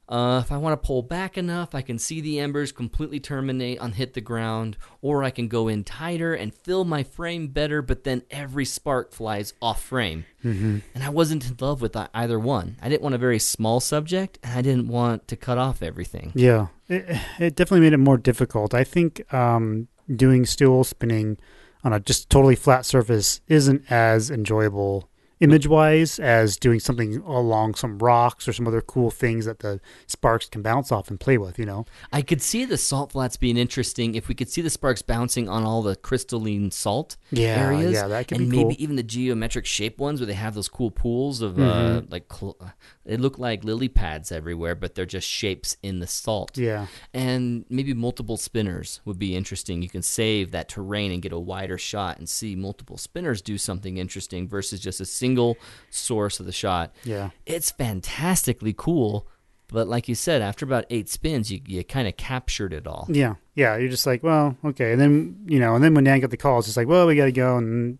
uh, 0.08 0.40
if 0.44 0.52
I 0.52 0.58
want 0.58 0.80
to 0.80 0.86
pull 0.86 1.02
back 1.02 1.38
enough, 1.38 1.74
I 1.74 1.80
can 1.82 1.98
see 1.98 2.20
the 2.20 2.38
embers 2.38 2.72
completely 2.72 3.20
terminate 3.20 3.78
on 3.78 3.92
hit 3.92 4.12
the 4.14 4.20
ground, 4.20 4.76
or 5.00 5.24
I 5.24 5.30
can 5.30 5.48
go 5.48 5.68
in 5.68 5.82
tighter 5.84 6.34
and 6.34 6.54
fill 6.54 6.84
my 6.84 7.02
frame 7.02 7.48
better. 7.48 7.80
But 7.80 8.04
then 8.04 8.22
every 8.30 8.64
spark 8.66 9.12
flies 9.12 9.54
off 9.62 9.82
frame, 9.82 10.24
Mm-hmm. 10.44 10.78
and 10.94 11.02
I 11.02 11.08
wasn't 11.08 11.48
in 11.48 11.56
love 11.58 11.80
with 11.80 11.96
either 12.12 12.38
one. 12.38 12.76
I 12.82 12.88
didn't 12.90 13.02
want 13.02 13.14
a 13.14 13.18
very 13.18 13.38
small 13.38 13.80
subject, 13.80 14.38
and 14.42 14.58
I 14.58 14.60
didn't 14.60 14.88
want 14.88 15.26
to 15.28 15.36
cut 15.36 15.56
off 15.56 15.82
everything. 15.82 16.32
Yeah, 16.34 16.66
it, 16.88 17.18
it 17.38 17.56
definitely 17.56 17.80
made 17.80 17.94
it 17.94 17.98
more 17.98 18.18
difficult. 18.18 18.74
I 18.74 18.84
think 18.84 19.32
um, 19.32 19.88
doing 20.14 20.44
stool 20.44 20.84
spinning 20.84 21.38
on 21.82 21.94
a 21.94 22.00
just 22.00 22.28
totally 22.28 22.56
flat 22.56 22.84
surface 22.84 23.40
isn't 23.48 23.90
as 23.90 24.30
enjoyable 24.30 25.08
image 25.40 25.66
wise 25.66 26.18
as 26.18 26.56
doing 26.56 26.80
something 26.80 27.16
along 27.18 27.74
some 27.74 27.98
rocks 27.98 28.46
or 28.48 28.52
some 28.52 28.66
other 28.66 28.80
cool 28.80 29.10
things 29.10 29.44
that 29.46 29.58
the 29.58 29.80
sparks 30.06 30.48
can 30.48 30.62
bounce 30.62 30.92
off 30.92 31.08
and 31.10 31.18
play 31.20 31.36
with. 31.38 31.58
You 31.58 31.66
know. 31.66 31.86
I 32.12 32.22
could 32.22 32.40
see 32.42 32.64
the 32.64 32.76
salt 32.78 33.12
flats 33.12 33.36
being 33.36 33.56
interesting 33.56 34.14
if 34.14 34.28
we 34.28 34.34
could 34.34 34.48
see 34.48 34.60
the 34.62 34.70
sparks 34.70 35.02
bouncing 35.02 35.48
on 35.48 35.64
all 35.64 35.82
the 35.82 35.96
crystalline 35.96 36.70
salt 36.70 37.16
Yeah, 37.30 37.56
areas. 37.66 37.92
yeah, 37.94 38.06
that 38.08 38.28
could 38.28 38.38
and 38.40 38.50
be 38.50 38.56
maybe 38.58 38.74
cool. 38.76 38.82
even 38.82 38.96
the 38.96 39.02
geometric 39.02 39.66
shape 39.66 39.98
ones 39.98 40.20
where 40.20 40.26
they 40.26 40.34
have 40.34 40.54
those 40.54 40.68
cool 40.68 40.90
pools 40.90 41.40
of 41.42 41.58
uh, 41.58 41.62
Mm-hmm. 41.62 42.12
like 42.12 42.32
cl- 42.32 42.56
they 43.04 43.16
look 43.16 43.38
like 43.38 43.64
lily 43.64 43.88
pads 43.88 44.32
everywhere, 44.32 44.74
but 44.74 44.94
they're 44.94 45.06
just 45.06 45.28
shapes 45.28 45.76
in 45.82 45.98
the 45.98 46.06
salt. 46.06 46.56
Yeah. 46.56 46.86
And 47.12 47.64
maybe 47.68 47.92
multiple 47.94 48.36
spinners 48.36 49.00
would 49.04 49.18
be 49.18 49.36
interesting. 49.36 49.82
You 49.82 49.90
can 49.90 50.02
save 50.02 50.52
that 50.52 50.68
terrain 50.68 51.12
and 51.12 51.22
get 51.22 51.32
a 51.32 51.38
wider 51.38 51.78
shot 51.78 52.18
and 52.18 52.28
see 52.28 52.56
multiple 52.56 52.96
spinners 52.96 53.42
do 53.42 53.58
something 53.58 53.98
interesting 53.98 54.48
versus 54.48 54.80
just 54.80 55.00
a 55.00 55.06
single 55.06 55.56
source 55.90 56.40
of 56.40 56.46
the 56.46 56.52
shot. 56.52 56.94
Yeah. 57.04 57.30
It's 57.46 57.70
fantastically 57.70 58.74
cool, 58.76 59.28
but 59.68 59.88
like 59.88 60.08
you 60.08 60.14
said, 60.14 60.40
after 60.40 60.64
about 60.64 60.84
eight 60.90 61.08
spins, 61.08 61.50
you, 61.50 61.60
you 61.66 61.82
kind 61.84 62.06
of 62.06 62.16
captured 62.16 62.72
it 62.72 62.86
all. 62.86 63.06
Yeah, 63.10 63.34
yeah. 63.54 63.76
You're 63.76 63.88
just 63.88 64.06
like, 64.06 64.22
well, 64.22 64.56
okay. 64.64 64.92
And 64.92 65.00
then 65.00 65.44
you 65.46 65.58
know, 65.58 65.74
and 65.74 65.82
then 65.82 65.94
when 65.94 66.04
Dan 66.04 66.20
got 66.20 66.30
the 66.30 66.36
call, 66.36 66.58
it's 66.58 66.68
just 66.68 66.76
like, 66.76 66.86
well, 66.86 67.06
we 67.06 67.16
got 67.16 67.24
to 67.24 67.32
go, 67.32 67.56
and 67.56 67.98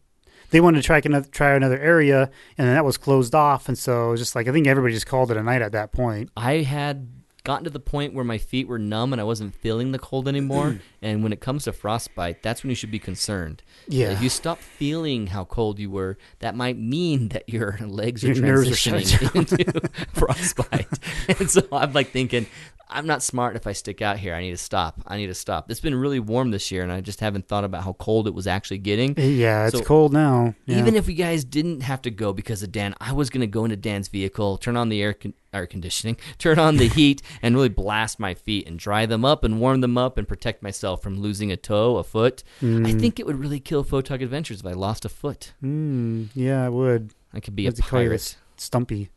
they 0.55 0.61
wanted 0.61 0.81
to 0.81 0.87
try 0.87 1.03
another 1.05 1.29
try 1.33 1.55
another 1.55 1.81
area, 1.81 2.31
and 2.57 2.69
that 2.69 2.85
was 2.85 2.97
closed 2.97 3.35
off, 3.35 3.67
and 3.67 3.77
so 3.77 4.09
it 4.09 4.11
was 4.13 4.21
just 4.21 4.37
like 4.37 4.47
I 4.47 4.53
think 4.53 4.69
everybody 4.69 4.95
just 4.95 5.09
called 5.09 5.33
it 5.33 5.37
a 5.37 5.43
night 5.43 5.63
at 5.63 5.73
that 5.73 5.91
point. 5.91 6.31
I 6.37 6.59
had 6.59 7.09
gotten 7.45 7.65
to 7.65 7.71
the 7.71 7.81
point 7.81 8.15
where 8.15 8.25
my 8.25 8.39
feet 8.39 8.67
were 8.67 8.79
numb 8.79 9.13
and 9.13 9.21
I 9.21 9.25
wasn't 9.25 9.55
feeling 9.55 9.93
the 9.93 9.99
cold 9.99 10.27
anymore. 10.27 10.73
Mm. 10.73 10.81
and 11.03 11.23
when 11.23 11.33
it 11.33 11.41
comes 11.41 11.65
to 11.65 11.73
frostbite, 11.73 12.43
that's 12.43 12.63
when 12.63 12.71
you 12.71 12.75
should 12.77 12.91
be 12.91 12.99
concerned. 12.99 13.63
Yeah. 13.87 14.11
If 14.11 14.23
you 14.23 14.29
stop 14.31 14.59
feeling 14.61 15.29
how 15.29 15.45
cold 15.45 15.79
you 15.79 15.91
were, 15.91 16.17
that 16.41 16.55
might 16.57 16.79
mean 16.79 17.29
that 17.35 17.49
your 17.49 17.79
legs 17.81 18.25
are 18.25 18.33
Your 18.33 18.45
nerves 18.45 18.71
are 18.71 18.91
transitioning 18.91 19.53
into 19.55 19.89
frostbite. 20.15 20.89
and 21.39 21.51
so 21.51 21.63
I'm 21.71 21.93
like 21.93 22.11
thinking, 22.11 22.47
I'm 22.89 23.07
not 23.07 23.23
smart 23.23 23.57
if 23.57 23.67
I 23.67 23.73
stick 23.73 24.03
out 24.03 24.19
here. 24.19 24.35
I 24.35 24.41
need 24.43 24.51
to 24.51 24.57
stop. 24.57 25.01
I 25.07 25.17
need 25.17 25.27
to 25.29 25.35
stop. 25.35 25.71
It's 25.71 25.81
been 25.81 25.95
really 25.95 26.21
warm 26.21 26.51
this 26.51 26.71
year, 26.71 26.83
and 26.83 26.93
I 26.93 27.01
just 27.01 27.21
haven't 27.21 27.49
thought 27.49 27.65
about 27.65 27.83
how 27.83 27.95
cold 27.95 28.29
it 28.29 28.35
was 28.35 28.47
actually 28.47 28.79
getting. 28.79 29.15
Yeah, 29.17 29.67
it's 29.67 29.79
So, 29.79 29.85
cold 29.85 30.13
now. 30.13 30.55
Yeah. 30.67 30.79
Even 30.79 30.95
if 30.95 31.07
we 31.07 31.15
guys 31.15 31.45
didn't 31.45 31.81
have 31.81 32.03
to 32.03 32.11
go 32.11 32.33
because 32.33 32.63
of 32.63 32.71
Dan, 32.73 32.95
I 33.01 33.13
was 33.13 33.31
going 33.31 33.41
to 33.41 33.47
go 33.47 33.65
into 33.65 33.77
Dan's 33.77 34.09
vehicle, 34.09 34.59
turn 34.59 34.77
on 34.77 34.91
the 34.91 35.03
air, 35.03 35.15
con- 35.15 35.35
air 35.55 35.67
conditioning, 35.67 36.17
turn 36.39 36.59
on 36.59 36.77
the 36.77 36.89
heat, 36.89 37.23
and 37.43 37.55
really 37.55 37.69
blast 37.69 38.19
my 38.21 38.35
feet 38.35 38.67
and 38.67 38.79
dry 38.79 39.07
them 39.07 39.25
up 39.25 39.45
and 39.45 39.61
warm 39.61 39.81
them 39.81 39.97
up 39.97 40.19
and 40.19 40.27
protect 40.29 40.63
myself 40.63 41.03
from 41.03 41.19
losing 41.21 41.51
a 41.53 41.57
toe, 41.57 41.97
a 41.97 42.03
foot. 42.05 42.43
I 42.63 42.93
think 42.93 43.19
it 43.21 43.27
would 43.27 43.39
really 43.39 43.61
kill 43.61 43.85
Photog 43.85 44.23
Adventures 44.23 44.61
if 44.61 44.67
I 44.67 44.73
lost 44.73 45.05
a 45.05 45.09
foot. 45.09 45.53
mm, 45.63 46.29
yeah, 46.35 46.67
it 46.67 46.73
would. 46.73 47.13
I 47.33 47.41
could 47.41 47.57
be 47.57 47.65
What's 47.67 47.81
a 47.81 47.83
it 47.83 47.87
call 47.89 48.01
you? 48.03 48.09
pirate. 48.09 48.37
Stumpy. 48.57 49.11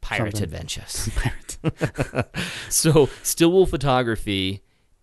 Pirate 0.00 0.36
something. 0.36 0.42
Adventures. 0.44 1.08
Pirate. 1.16 2.26
so, 2.68 3.08
steel 3.22 3.52
wool 3.52 3.66
photography, 3.66 4.62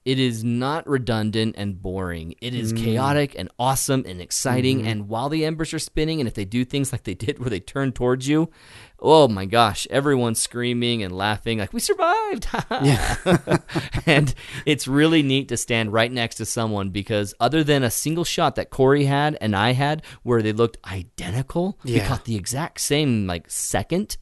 it 0.10 0.18
is 0.18 0.44
not 0.44 0.88
redundant 0.88 1.54
and 1.56 1.80
boring. 1.80 2.34
It 2.42 2.56
is 2.56 2.74
mm. 2.74 2.84
chaotic 2.84 3.36
and 3.38 3.48
awesome 3.60 4.06
and 4.08 4.20
exciting. 4.20 4.80
Mm-hmm. 4.80 4.88
And 4.88 5.08
while 5.08 5.30
the 5.30 5.46
embers 5.46 5.72
are 5.72 5.78
spinning, 5.78 6.20
and 6.20 6.28
if 6.28 6.34
they 6.34 6.46
do 6.46 6.66
things 6.66 6.92
like 6.92 7.04
they 7.04 7.14
did 7.14 7.38
where 7.38 7.52
they 7.52 7.60
turn 7.60 7.92
towards 7.92 8.28
you, 8.28 8.50
oh 8.98 9.28
my 9.28 9.46
gosh, 9.46 9.86
everyone's 9.92 10.42
screaming 10.42 11.04
and 11.04 11.16
laughing 11.16 11.60
like 11.60 11.74
we 11.74 11.80
survived. 11.80 12.48
Yeah. 12.82 13.18
and 14.06 14.34
it's 14.66 14.88
really 14.88 15.22
neat 15.22 15.50
to 15.50 15.58
stand 15.58 15.94
right 15.94 16.12
next 16.12 16.36
to 16.36 16.46
someone 16.46 16.90
because 16.90 17.36
other 17.40 17.64
than 17.64 17.84
a 17.84 17.92
single 17.92 18.24
shot 18.24 18.56
that 18.56 18.70
Corey 18.70 19.06
had 19.06 19.38
and 19.42 19.56
I 19.56 19.74
had 19.74 20.02
where 20.24 20.42
they 20.42 20.54
looked 20.54 20.78
identical, 20.90 21.78
we 21.84 22.00
caught 22.00 22.26
the 22.26 22.36
exact 22.36 22.82
same 22.82 23.28
like 23.28 23.50
second. 23.50 24.18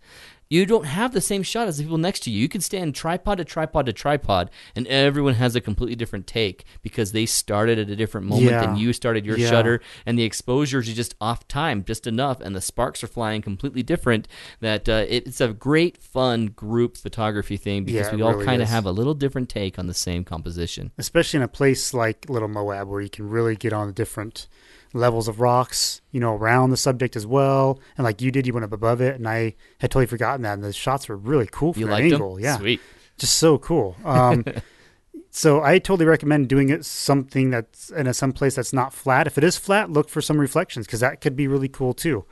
You 0.50 0.66
don't 0.66 0.86
have 0.86 1.14
the 1.14 1.22
same 1.22 1.44
shot 1.44 1.68
as 1.68 1.78
the 1.78 1.84
people 1.84 1.98
next 1.98 2.22
to 2.22 2.32
you. 2.32 2.40
You 2.40 2.48
can 2.50 2.62
stand 2.62 2.96
tripod 2.96 3.38
to 3.40 3.46
tripod 3.46 3.86
to 3.88 3.94
tripod, 3.94 4.50
and 4.76 4.88
everyone 4.88 5.34
has 5.36 5.56
a 5.56 5.62
completely 5.62 5.96
different 5.96 6.26
take 6.28 6.64
because 6.82 7.12
they 7.12 7.26
started 7.26 7.78
at 7.80 7.90
a 7.90 7.96
different 7.96 8.28
moment 8.28 8.52
Yeah. 8.52 8.62
than 8.62 8.76
you 8.78 8.94
started 8.94 9.26
your 9.26 9.38
Yeah. 9.38 9.50
shutter, 9.50 9.82
and 10.06 10.18
the 10.18 10.24
exposures 10.24 10.88
are 10.90 10.94
just 10.94 11.16
off 11.20 11.48
time, 11.48 11.84
just 11.84 12.08
enough, 12.08 12.40
and 12.40 12.56
the 12.56 12.62
sparks 12.62 13.04
are 13.04 13.08
flying 13.08 13.42
completely 13.42 13.84
different. 13.84 14.28
That 14.62 14.88
uh, 14.88 15.06
it, 15.08 15.28
it's 15.28 15.42
a 15.42 15.50
great, 15.50 15.98
fun 15.98 16.48
group 16.48 16.98
photography 16.98 17.58
thing 17.58 17.84
because 17.84 18.08
Yeah, 18.10 18.16
we 18.16 18.22
all 18.22 18.34
really 18.34 18.46
kind 18.46 18.62
of 18.62 18.70
have 18.70 18.86
a 18.86 18.92
little 18.92 19.14
different 19.14 19.50
take 19.50 19.78
on 19.78 19.88
the 19.88 19.94
same 19.94 20.24
composition. 20.24 20.92
Especially 20.98 21.38
in 21.38 21.44
a 21.44 21.48
place 21.48 21.94
like 21.94 22.30
Little 22.30 22.48
Moab 22.48 22.88
where 22.88 23.02
you 23.02 23.10
can 23.10 23.30
really 23.30 23.56
get 23.56 23.74
on 23.74 23.88
the 23.88 23.94
different 23.94 24.48
levels 24.94 25.28
of 25.28 25.40
rocks, 25.40 26.02
you 26.12 26.20
know, 26.20 26.34
around 26.36 26.70
the 26.72 26.78
subject 26.78 27.16
as 27.16 27.26
well. 27.28 27.80
And 27.98 28.04
like 28.06 28.22
you 28.22 28.32
did, 28.32 28.48
you 28.48 28.54
went 28.54 28.64
up 28.64 28.72
above 28.74 29.02
it, 29.02 29.16
and 29.16 29.28
I 29.28 29.56
had 29.80 29.92
totally 29.92 30.06
forgotten 30.08 30.42
that. 30.44 30.54
And 30.54 30.64
the 30.64 30.74
shots 30.74 31.08
were 31.10 31.18
really 31.18 31.48
cool 31.52 31.74
from 31.74 31.82
You 31.82 31.88
that 31.88 32.02
angle. 32.02 32.36
them? 32.36 32.44
Yeah. 32.44 32.58
Sweet. 32.58 32.82
just 33.18 33.36
so 33.36 33.58
cool. 33.58 33.96
Um, 34.06 34.44
so 35.32 35.62
I 35.62 35.80
totally 35.80 36.06
recommend 36.06 36.48
doing 36.50 36.70
it 36.70 36.86
something 36.86 37.50
that's 37.52 37.90
in 37.90 38.08
a 38.08 38.14
some 38.14 38.32
place 38.32 38.56
that's 38.56 38.74
not 38.74 38.94
flat. 38.94 39.28
If 39.28 39.38
it 39.38 39.44
is 39.44 39.58
flat, 39.58 39.90
look 39.92 40.10
for 40.10 40.22
some 40.22 40.40
reflections 40.40 40.86
because 40.86 41.02
that 41.02 41.22
could 41.22 41.36
be 41.36 41.48
really 41.48 41.70
cool 41.70 41.94
too. 41.94 42.26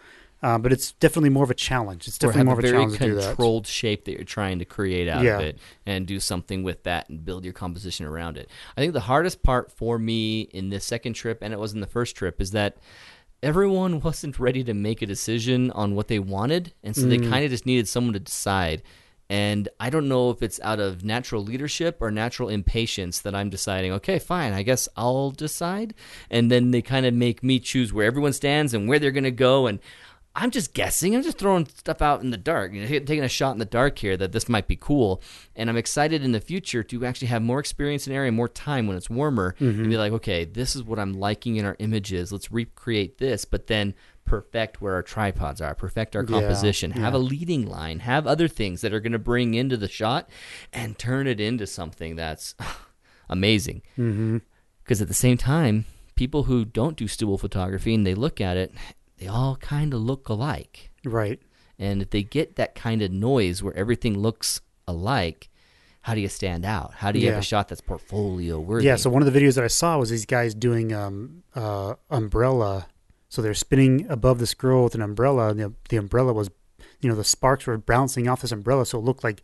Um, 0.44 0.62
but 0.62 0.72
it's 0.72 0.92
definitely 0.94 1.30
more 1.32 1.44
of 1.44 1.50
a 1.50 1.56
challenge. 1.56 2.08
It's 2.08 2.18
definitely 2.20 2.44
more 2.44 2.54
of 2.54 2.60
a 2.60 2.62
very 2.62 2.74
challenge 2.74 2.98
to 3.00 3.04
do 3.06 3.16
that. 3.16 3.28
controlled 3.30 3.66
shape 3.68 4.06
that 4.06 4.12
you're 4.12 4.24
trying 4.24 4.60
to 4.60 4.66
create 4.66 5.08
out 5.08 5.24
Yeah. 5.24 5.38
of 5.40 5.42
it 5.46 5.58
and 5.86 6.06
do 6.06 6.20
something 6.20 6.62
with 6.62 6.84
that 6.84 7.10
and 7.10 7.26
build 7.26 7.44
your 7.46 7.54
composition 7.54 8.06
around 8.06 8.38
it. 8.38 8.50
I 8.78 8.82
think 8.82 8.94
the 8.94 9.00
hardest 9.02 9.42
part 9.44 9.72
for 9.72 9.98
me 9.98 10.42
in 10.42 10.70
this 10.70 10.86
second 10.86 11.14
trip, 11.14 11.40
and 11.42 11.54
it 11.54 11.60
was 11.60 11.74
in 11.74 11.80
the 11.80 11.88
first 11.88 12.16
trip, 12.16 12.40
is 12.42 12.52
that 12.52 12.78
everyone 13.42 14.00
wasn't 14.02 14.40
ready 14.40 14.64
to 14.64 14.74
make 14.74 15.02
a 15.02 15.06
decision 15.06 15.72
on 15.72 15.96
what 15.96 16.08
they 16.10 16.20
wanted, 16.20 16.74
and 16.84 16.96
so 16.96 17.08
they 17.08 17.18
Mm. 17.18 17.30
kind 17.30 17.46
of 17.46 17.52
just 17.52 17.66
needed 17.66 17.88
someone 17.88 18.14
to 18.14 18.20
decide. 18.20 18.82
And 19.28 19.70
I 19.80 19.90
don't 19.90 20.08
know 20.08 20.30
if 20.30 20.44
it's 20.44 20.60
out 20.62 20.80
of 20.80 21.04
natural 21.04 21.44
leadership 21.44 21.98
or 22.00 22.12
natural 22.12 22.48
impatience 22.50 23.20
that 23.22 23.34
I'm 23.34 23.50
deciding, 23.50 23.92
okay, 23.94 24.20
fine, 24.20 24.54
I 24.54 24.62
guess 24.62 24.88
I'll 24.96 25.32
decide. 25.32 25.96
And 26.30 26.52
then 26.52 26.70
they 26.70 26.84
kind 26.84 27.08
of 27.08 27.14
make 27.16 27.42
me 27.42 27.60
choose 27.60 27.92
where 27.92 28.06
everyone 28.06 28.34
stands 28.34 28.76
and 28.76 28.88
where 28.88 29.00
they're 29.00 29.10
going 29.10 29.24
to 29.24 29.32
go. 29.32 29.66
And 29.66 29.80
I'm 30.36 30.52
just 30.52 30.74
guessing. 30.74 31.16
I'm 31.16 31.24
just 31.24 31.38
throwing 31.38 31.66
stuff 31.66 32.02
out 32.02 32.22
in 32.22 32.30
the 32.30 32.38
dark, 32.38 32.74
you 32.74 32.82
know, 32.82 32.88
taking 32.88 33.24
a 33.24 33.30
shot 33.30 33.54
in 33.54 33.60
the 33.60 33.66
dark 33.66 33.98
here 33.98 34.18
that 34.18 34.34
this 34.34 34.50
might 34.50 34.68
be 34.68 34.76
cool. 34.76 35.22
And 35.56 35.70
I'm 35.70 35.78
excited 35.78 36.24
in 36.24 36.34
the 36.34 36.42
future 36.42 36.84
to 36.84 37.06
actually 37.06 37.30
have 37.30 37.42
more 37.42 37.60
experience 37.60 38.06
in 38.06 38.12
an 38.12 38.18
area, 38.18 38.32
more 38.34 38.50
time 38.50 38.86
when 38.86 38.98
it's 38.98 39.10
warmer, 39.10 39.56
mm-hmm. 39.60 39.82
and 39.82 39.90
be 39.90 39.98
like, 39.98 40.12
okay, 40.12 40.44
this 40.44 40.76
is 40.76 40.84
what 40.84 41.00
I'm 41.00 41.14
liking 41.14 41.56
in 41.56 41.66
our 41.66 41.78
images. 41.80 42.34
Let's 42.34 42.52
recreate 42.52 43.18
this, 43.18 43.46
but 43.46 43.68
then 43.68 43.94
perfect 44.26 44.82
where 44.82 44.96
our 44.96 45.04
tripods 45.04 45.62
are, 45.62 45.74
perfect 45.74 46.16
our 46.16 46.24
Yeah, 46.24 46.42
composition, 46.42 46.92
have 46.92 47.14
yeah. 47.14 47.20
a 47.20 47.22
leading 47.22 47.66
line, 47.66 48.00
have 48.00 48.28
other 48.28 48.50
things 48.50 48.82
that 48.82 48.94
are 48.94 49.00
going 49.00 49.14
to 49.14 49.20
bring 49.20 49.54
into 49.54 49.78
the 49.78 49.88
shot, 49.88 50.30
and 50.74 50.98
turn 50.98 51.28
it 51.28 51.40
into 51.40 51.66
something 51.66 52.16
that's 52.18 52.56
amazing. 53.30 53.84
Mm-hmm. 53.98 54.40
Because 54.84 55.02
at 55.02 55.08
the 55.08 55.14
same 55.14 55.38
time, 55.38 55.86
people 56.16 56.44
who 56.44 56.66
don't 56.66 56.98
do 56.98 57.08
still 57.08 57.38
photography 57.38 57.94
and 57.94 58.06
they 58.06 58.16
look 58.16 58.42
at 58.42 58.58
it, 58.58 58.74
they 59.18 59.28
all 59.28 59.56
kind 59.58 59.94
of 59.94 60.02
look 60.02 60.30
alike. 60.30 60.92
Right. 61.04 61.42
And 61.78 62.02
if 62.02 62.10
they 62.10 62.24
get 62.24 62.56
that 62.56 62.76
kind 62.76 63.02
of 63.02 63.12
noise 63.12 63.62
where 63.62 63.76
everything 63.76 64.18
looks 64.18 64.62
alike, 64.88 65.50
how 66.02 66.14
do 66.14 66.22
you 66.22 66.28
stand 66.28 66.66
out? 66.66 66.94
How 66.96 67.12
do 67.12 67.20
you 67.20 67.30
have 67.30 67.40
a 67.40 67.44
shot 67.44 67.68
that's 67.68 67.82
portfolio 67.82 68.60
worthy? 68.60 68.86
Yeah. 68.86 68.96
So 68.96 69.10
one 69.10 69.22
of 69.22 69.32
the 69.32 69.40
videos 69.40 69.56
that 69.56 69.64
I 69.64 69.68
saw 69.68 69.98
was 69.98 70.10
these 70.10 70.26
guys 70.26 70.54
doing 70.54 70.94
um, 70.94 71.44
uh, 71.56 71.96
umbrella. 72.10 72.88
So 73.28 73.42
they're 73.42 73.54
spinning 73.54 74.06
above 74.10 74.40
this 74.40 74.54
girl 74.54 74.84
with 74.84 74.96
an 74.96 75.02
umbrella, 75.02 75.50
and 75.50 75.60
the, 75.60 75.74
the 75.90 75.98
umbrella 75.98 76.32
was, 76.32 76.50
you 77.02 77.10
know, 77.10 77.16
the 77.16 77.24
sparks 77.24 77.66
were 77.66 77.78
bouncing 77.78 78.30
off 78.30 78.42
this 78.42 78.52
umbrella, 78.52 78.86
so 78.86 79.00
it 79.00 79.04
looked 79.04 79.24
like, 79.24 79.42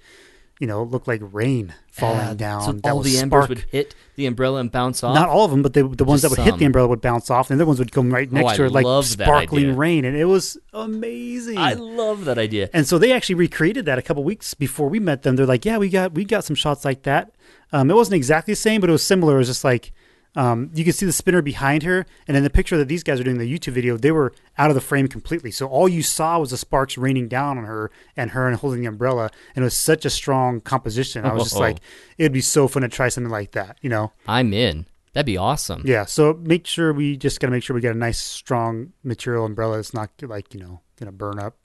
you 0.62 0.68
know, 0.68 0.84
it 0.84 0.90
looked 0.92 1.08
like 1.08 1.22
rain 1.34 1.74
falling 1.92 2.20
Uh, 2.20 2.34
down. 2.36 2.62
So 2.62 2.80
all 2.90 3.02
the 3.02 3.18
embers 3.18 3.46
spark- 3.46 3.50
would 3.50 3.66
hit 3.72 3.96
the 4.16 4.28
umbrella 4.28 4.60
and 4.60 4.72
bounce 4.72 5.04
off. 5.04 5.16
Not 5.16 5.28
all 5.28 5.44
of 5.44 5.52
them, 5.52 5.64
but 5.64 5.74
they, 5.74 5.82
the 5.82 6.04
ones 6.06 6.22
that 6.22 6.30
would 6.30 6.40
hit 6.40 6.58
the 6.60 6.66
umbrella 6.66 6.88
would 6.88 7.02
bounce 7.02 7.30
off, 7.32 7.50
and 7.50 7.60
the 7.60 7.64
other 7.64 7.68
ones 7.68 7.80
would 7.80 7.92
come 7.92 8.14
right 8.14 8.32
next 8.32 8.52
I 8.52 8.58
to 8.58 8.66
it, 8.66 8.72
like 8.72 8.86
sparkling 9.04 9.76
rain, 9.76 10.06
and 10.06 10.16
it 10.16 10.26
was 10.26 10.58
amazing. 10.72 11.58
I 11.58 11.74
love 11.74 12.26
that 12.26 12.38
idea. 12.38 12.70
and 12.74 12.88
so 12.88 12.98
they 12.98 13.12
actually 13.12 13.36
recreated 13.36 13.86
that 13.86 13.98
a 13.98 14.02
couple 14.02 14.24
weeks 14.24 14.54
before 14.54 14.88
we 14.88 15.00
met 15.00 15.24
them. 15.24 15.36
They're 15.36 15.46
like, 15.46 15.66
"Yeah, 15.66 15.78
we 15.80 15.90
got 15.90 16.14
we 16.14 16.24
got 16.26 16.44
some 16.46 16.56
shots 16.56 16.86
like 16.86 17.04
that." 17.04 17.32
Um, 17.74 17.90
it 17.90 17.96
wasn't 17.96 18.16
exactly 18.16 18.54
the 18.54 18.58
same, 18.58 18.82
but 18.82 18.90
it 18.90 18.94
was 18.94 19.04
similar. 19.04 19.36
It 19.36 19.40
was 19.40 19.48
just 19.48 19.64
like 19.64 19.92
um, 20.36 20.72
you 20.74 20.84
can 20.84 20.94
see 20.94 21.06
the 21.06 21.12
spinner 21.12 21.42
behind 21.42 21.84
her, 21.84 22.06
and 22.28 22.38
in 22.38 22.44
the 22.44 22.50
picture 22.50 22.78
that 22.78 22.88
these 22.88 23.04
guys 23.04 23.20
are 23.20 23.24
doing 23.24 23.38
the 23.38 23.52
YouTube 23.52 23.74
video, 23.74 23.98
they 23.98 24.12
were 24.12 24.34
out 24.58 24.70
of 24.70 24.76
the 24.76 24.82
frame 24.82 25.08
completely. 25.08 25.52
So 25.52 25.68
all 25.68 25.90
you 25.90 26.02
saw 26.04 26.40
was 26.40 26.52
the 26.52 26.58
sparks 26.58 26.98
raining 26.98 27.28
down 27.28 27.58
on 27.58 27.66
her 27.66 27.92
and 28.16 28.32
her 28.32 28.48
and 28.48 28.56
holding 28.58 28.82
the 28.82 28.88
umbrella, 28.88 29.30
and 29.56 29.64
it 29.64 29.66
was 29.66 29.78
such 29.78 30.06
a 30.06 30.10
strong 30.10 30.62
composition. 30.62 31.26
I 31.26 31.34
was 31.34 31.44
just 31.44 31.58
like, 31.58 31.80
it'd 32.18 32.32
be 32.32 32.42
so 32.42 32.68
fun 32.68 32.84
to 32.84 32.88
try 32.88 33.10
something 33.10 33.32
like 33.32 33.52
that, 33.52 33.78
you 33.82 33.90
know? 33.90 34.14
I'm 34.28 34.54
in. 34.54 34.86
That'd 35.14 35.26
be 35.26 35.38
awesome. 35.38 35.84
Yeah, 35.86 36.06
so 36.06 36.40
make 36.42 36.66
sure 36.66 36.94
we 36.94 37.18
just 37.18 37.42
got 37.42 37.48
to 37.48 37.52
make 37.52 37.64
sure 37.64 37.74
we 37.74 37.82
get 37.82 37.94
a 37.94 37.98
nice, 37.98 38.20
strong 38.20 38.94
material 39.04 39.46
umbrella 39.46 39.76
that's 39.76 39.94
not 39.94 40.10
like 40.22 40.54
you 40.54 40.62
know 40.62 40.80
gonna 40.98 41.12
burn 41.12 41.38
up. 41.38 41.58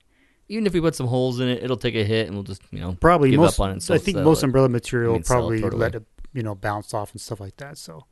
Even 0.48 0.66
if 0.66 0.72
we 0.72 0.80
put 0.80 0.96
some 0.96 1.06
holes 1.06 1.38
in 1.38 1.48
it, 1.48 1.62
it'll 1.62 1.76
take 1.76 1.94
a 1.94 2.02
hit 2.04 2.26
and 2.26 2.34
we'll 2.34 2.44
just, 2.44 2.62
you 2.70 2.78
know, 2.80 2.96
Probably 3.00 3.30
give 3.30 3.40
most. 3.40 3.54
up 3.58 3.64
on 3.64 3.70
it. 3.70 3.88
And 3.88 3.94
I 3.96 3.98
think 3.98 4.18
most 4.18 4.42
it. 4.42 4.46
umbrella 4.46 4.68
material 4.68 5.12
I 5.12 5.14
mean, 5.14 5.24
sell 5.24 5.36
it 5.36 5.40
probably 5.40 5.60
totally. 5.60 5.80
let 5.80 5.94
it 5.94 6.04
you 6.32 6.42
know 6.42 6.54
bounce 6.54 6.92
off 6.92 7.12
and 7.12 7.20
stuff 7.20 7.38
like 7.40 7.56
that. 7.58 7.78
So 7.78 8.04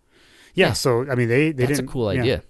yeah, 0.55 0.69
Yeah. 0.69 0.73
so 0.73 1.07
I 1.11 1.15
mean 1.15 1.29
they 1.29 1.53
they 1.53 1.67
That's 1.67 1.79
a 1.79 1.83
didn't. 1.83 1.91
cool 1.91 2.13
yeah. 2.15 2.21
idea. 2.21 2.43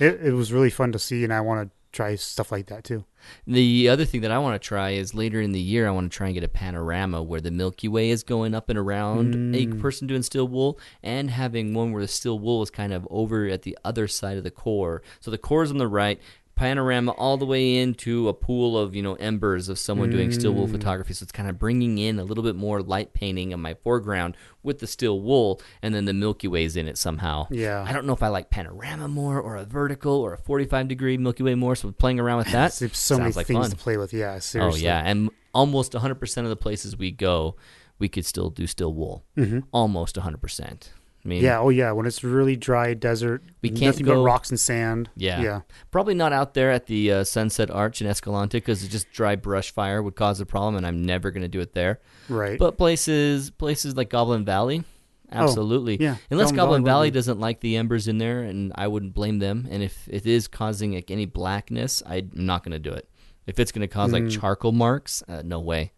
It, 0.00 0.20
it 0.26 0.32
was 0.32 0.52
really 0.52 0.70
fun 0.70 0.92
to 0.92 0.98
see, 0.98 1.24
and 1.24 1.32
I 1.32 1.40
want 1.40 1.68
to 1.68 1.74
try 1.90 2.14
stuff 2.14 2.52
like 2.52 2.66
that 2.66 2.84
too. 2.84 3.04
The 3.46 3.88
other 3.88 4.04
thing 4.04 4.20
that 4.20 4.30
I 4.30 4.38
want 4.38 4.60
to 4.60 4.64
try 4.64 4.90
is 4.90 5.12
later 5.14 5.40
in 5.40 5.50
the 5.52 5.58
year, 5.60 5.88
I 5.88 5.90
want 5.90 6.10
to 6.12 6.16
try 6.16 6.28
and 6.28 6.34
get 6.34 6.44
a 6.44 6.48
panorama 6.48 7.20
where 7.22 7.40
the 7.40 7.50
Milky 7.50 7.88
Way 7.88 8.10
is 8.10 8.22
going 8.22 8.54
up 8.54 8.68
and 8.68 8.78
around 8.78 9.34
a 9.56 9.66
Mm. 9.66 9.80
person 9.80 10.06
doing 10.06 10.22
steel 10.22 10.46
wool, 10.46 10.78
and 11.02 11.30
having 11.30 11.74
one 11.74 11.90
where 11.92 12.02
the 12.02 12.06
steel 12.08 12.38
wool 12.38 12.62
is 12.62 12.70
kind 12.70 12.92
of 12.92 13.08
over 13.10 13.48
at 13.48 13.62
the 13.62 13.76
other 13.84 14.06
side 14.06 14.36
of 14.38 14.44
the 14.44 14.50
core. 14.52 15.02
So 15.18 15.30
the 15.32 15.38
core 15.38 15.64
is 15.64 15.70
on 15.72 15.78
the 15.78 15.88
right, 15.88 16.20
panorama 16.58 17.12
all 17.12 17.36
the 17.36 17.46
way 17.46 17.76
into 17.76 18.28
a 18.28 18.34
pool 18.34 18.76
of 18.76 18.94
you 18.94 19.02
know 19.02 19.14
embers 19.14 19.68
of 19.68 19.78
someone 19.78 20.10
doing 20.10 20.32
steel 20.32 20.52
wool 20.52 20.66
Mm. 20.66 20.72
photography. 20.72 21.14
So 21.14 21.22
it's 21.22 21.32
kind 21.32 21.48
of 21.48 21.58
bringing 21.58 21.98
in 21.98 22.18
a 22.18 22.24
little 22.24 22.42
bit 22.42 22.56
more 22.56 22.82
light 22.82 23.14
painting 23.14 23.52
of 23.52 23.60
my 23.60 23.74
foreground 23.74 24.36
with 24.62 24.80
the 24.80 24.86
steel 24.88 25.20
wool, 25.20 25.60
and 25.82 25.94
then 25.94 26.04
the 26.04 26.12
Milky 26.12 26.48
Way's 26.48 26.74
in 26.76 26.88
it 26.88 26.98
somehow. 26.98 27.46
Yeah. 27.50 27.84
I 27.86 27.92
don't 27.92 28.04
know 28.06 28.12
if 28.12 28.22
I 28.22 28.28
like 28.28 28.50
panorama 28.50 29.06
more 29.08 29.40
or 29.40 29.56
a 29.56 29.64
vertical 29.64 30.12
or 30.14 30.34
a 30.34 30.38
45 30.38 30.88
degree 30.88 31.16
Milky 31.16 31.42
Way 31.44 31.54
more. 31.54 31.76
So 31.76 31.92
playing 31.92 32.18
around 32.20 32.38
with 32.38 32.52
that 32.52 32.72
There's 32.74 32.98
so 32.98 33.18
many 33.18 33.32
like 33.32 33.46
things 33.46 33.60
fun. 33.60 33.70
to 33.70 33.76
play 33.76 33.96
with. 33.96 34.12
Yeah, 34.12 34.38
seriously. 34.40 34.80
Oh 34.80 34.84
yeah, 34.84 35.02
and 35.04 35.30
almost 35.54 35.92
100% 35.92 36.42
of 36.42 36.48
the 36.48 36.56
places 36.56 36.96
we 36.96 37.10
go, 37.12 37.54
we 38.00 38.08
could 38.08 38.26
still 38.26 38.50
do 38.50 38.66
steel 38.66 38.92
wool. 38.92 39.24
Mhm. 39.36 39.62
Almost 39.72 40.16
100%. 40.16 40.90
Mean, 41.28 41.42
Yeah. 41.42 41.60
Oh 41.60 41.68
yeah. 41.68 41.92
When 41.92 42.06
it's 42.06 42.24
really 42.24 42.56
dry 42.56 42.94
desert, 42.94 43.42
We 43.62 43.68
can't 43.68 43.82
nothing 43.94 44.06
go- 44.06 44.16
but 44.16 44.22
rocks 44.24 44.50
and 44.50 44.58
sand. 44.58 45.10
Yeah. 45.16 45.40
Yeah. 45.42 45.60
probably 45.90 46.14
not 46.14 46.32
out 46.32 46.54
there 46.54 46.70
at 46.70 46.86
the 46.86 47.12
uh, 47.12 47.24
Sunset 47.24 47.70
Arch 47.70 48.00
in 48.00 48.06
Escalante 48.06 48.58
because 48.58 48.86
just 48.88 49.10
dry 49.12 49.36
brush 49.36 49.70
fire 49.70 50.02
would 50.02 50.16
cause 50.16 50.40
a 50.40 50.46
problem, 50.46 50.76
and 50.76 50.86
I'm 50.86 51.04
never 51.04 51.30
going 51.30 51.42
to 51.42 51.48
do 51.48 51.60
it 51.60 51.74
there. 51.74 52.00
Right. 52.28 52.58
But 52.58 52.78
places, 52.78 53.50
places 53.50 53.96
like 53.96 54.08
Goblin 54.10 54.44
Valley, 54.44 54.84
absolutely. 55.30 55.94
Oh, 56.00 56.02
yeah. 56.02 56.16
Unless 56.30 56.52
Goblin 56.52 56.56
Goblin 56.56 56.84
Valley 56.84 57.10
doesn't 57.10 57.40
like 57.40 57.60
the 57.60 57.76
embers 57.76 58.08
in 58.08 58.18
there, 58.18 58.42
and 58.42 58.72
I 58.74 58.88
wouldn't 58.88 59.14
blame 59.14 59.38
them. 59.38 59.66
And 59.70 59.82
if 59.82 60.08
it 60.08 60.26
is 60.26 60.48
causing 60.48 60.94
like 60.94 61.10
any 61.10 61.26
blackness, 61.26 62.02
I'm 62.06 62.30
not 62.34 62.62
going 62.64 62.72
to 62.72 62.78
do 62.78 62.92
it. 62.92 63.08
If 63.46 63.58
it's 63.58 63.72
going 63.72 63.86
to 63.86 63.92
cause 63.92 64.12
like 64.12 64.28
charcoal 64.30 64.72
marks, 64.72 65.22
uh, 65.28 65.42
no 65.44 65.60
way. 65.60 65.92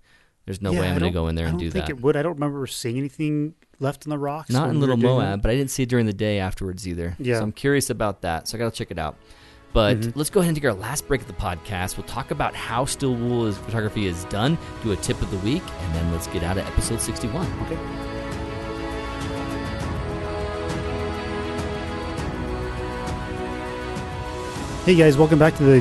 There's 0.47 0.61
no. 0.63 0.73
Yeah, 0.73 0.81
way 0.81 0.89
I'm 0.89 0.99
going 0.99 1.13
to 1.13 1.15
go 1.17 1.29
in 1.29 1.35
there 1.35 1.47
and 1.47 1.59
don't 1.59 1.65
don't 1.67 1.73
think 1.73 1.87
that. 1.87 1.93
it 1.93 2.01
would. 2.03 2.17
I 2.17 2.23
don't 2.23 2.35
remember 2.35 2.67
seeing 2.67 2.97
anything 2.99 3.55
left 3.79 4.05
in 4.07 4.11
the 4.11 4.19
rocks. 4.19 4.51
Not 4.51 4.71
in 4.71 4.81
Little 4.81 4.97
Moab, 4.97 5.43
but 5.43 5.51
I 5.51 5.55
didn't 5.55 5.71
see 5.71 5.83
it 5.85 5.89
during 5.89 6.07
the 6.07 6.13
day 6.13 6.39
afterwards 6.39 6.87
either. 6.89 7.17
Yeah. 7.19 7.37
So 7.39 7.43
I'm 7.45 7.53
curious 7.53 7.91
about 7.91 8.23
that. 8.23 8.49
So 8.49 8.57
I 8.57 8.59
got 8.59 8.73
to 8.73 8.77
check 8.77 8.91
it 8.91 8.99
out. 8.99 9.17
But 9.73 9.99
Mm-hmm. 10.01 10.19
let's 10.19 10.31
go 10.31 10.41
ahead 10.41 10.49
and 10.49 10.57
take 10.57 10.65
our 10.65 10.75
last 10.75 11.07
break 11.07 11.21
of 11.21 11.29
the 11.29 11.33
podcast. 11.35 11.97
We'll 11.97 12.07
talk 12.07 12.33
about 12.33 12.57
how 12.57 12.85
steel 12.87 13.15
wool 13.15 13.47
is, 13.47 13.57
photography 13.57 14.07
is 14.07 14.25
done, 14.25 14.59
do 14.83 14.91
a 14.91 14.97
tip 14.97 15.21
of 15.23 15.31
the 15.31 15.37
week, 15.39 15.63
and 15.83 15.95
then 15.95 16.11
let's 16.11 16.27
get 16.27 16.43
out 16.43 16.59
of 16.59 16.67
episode 16.67 17.01
61. 17.01 17.47
Okay. 17.67 17.79
Hey 24.87 24.95
guys, 24.97 25.17
welcome 25.17 25.39
back 25.39 25.55
to 25.57 25.63
the 25.63 25.81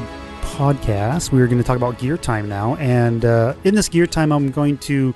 podcast. 0.59 1.31
We're 1.31 1.45
going 1.45 1.57
to 1.57 1.63
talk 1.63 1.77
about 1.77 1.99
gear 1.99 2.17
time 2.17 2.49
now, 2.49 2.75
and 2.75 3.23
uh, 3.23 3.53
in 3.63 3.75
this 3.75 3.87
gear 3.87 4.05
time, 4.05 4.33
I'm 4.33 4.51
going 4.51 4.77
to 4.79 5.15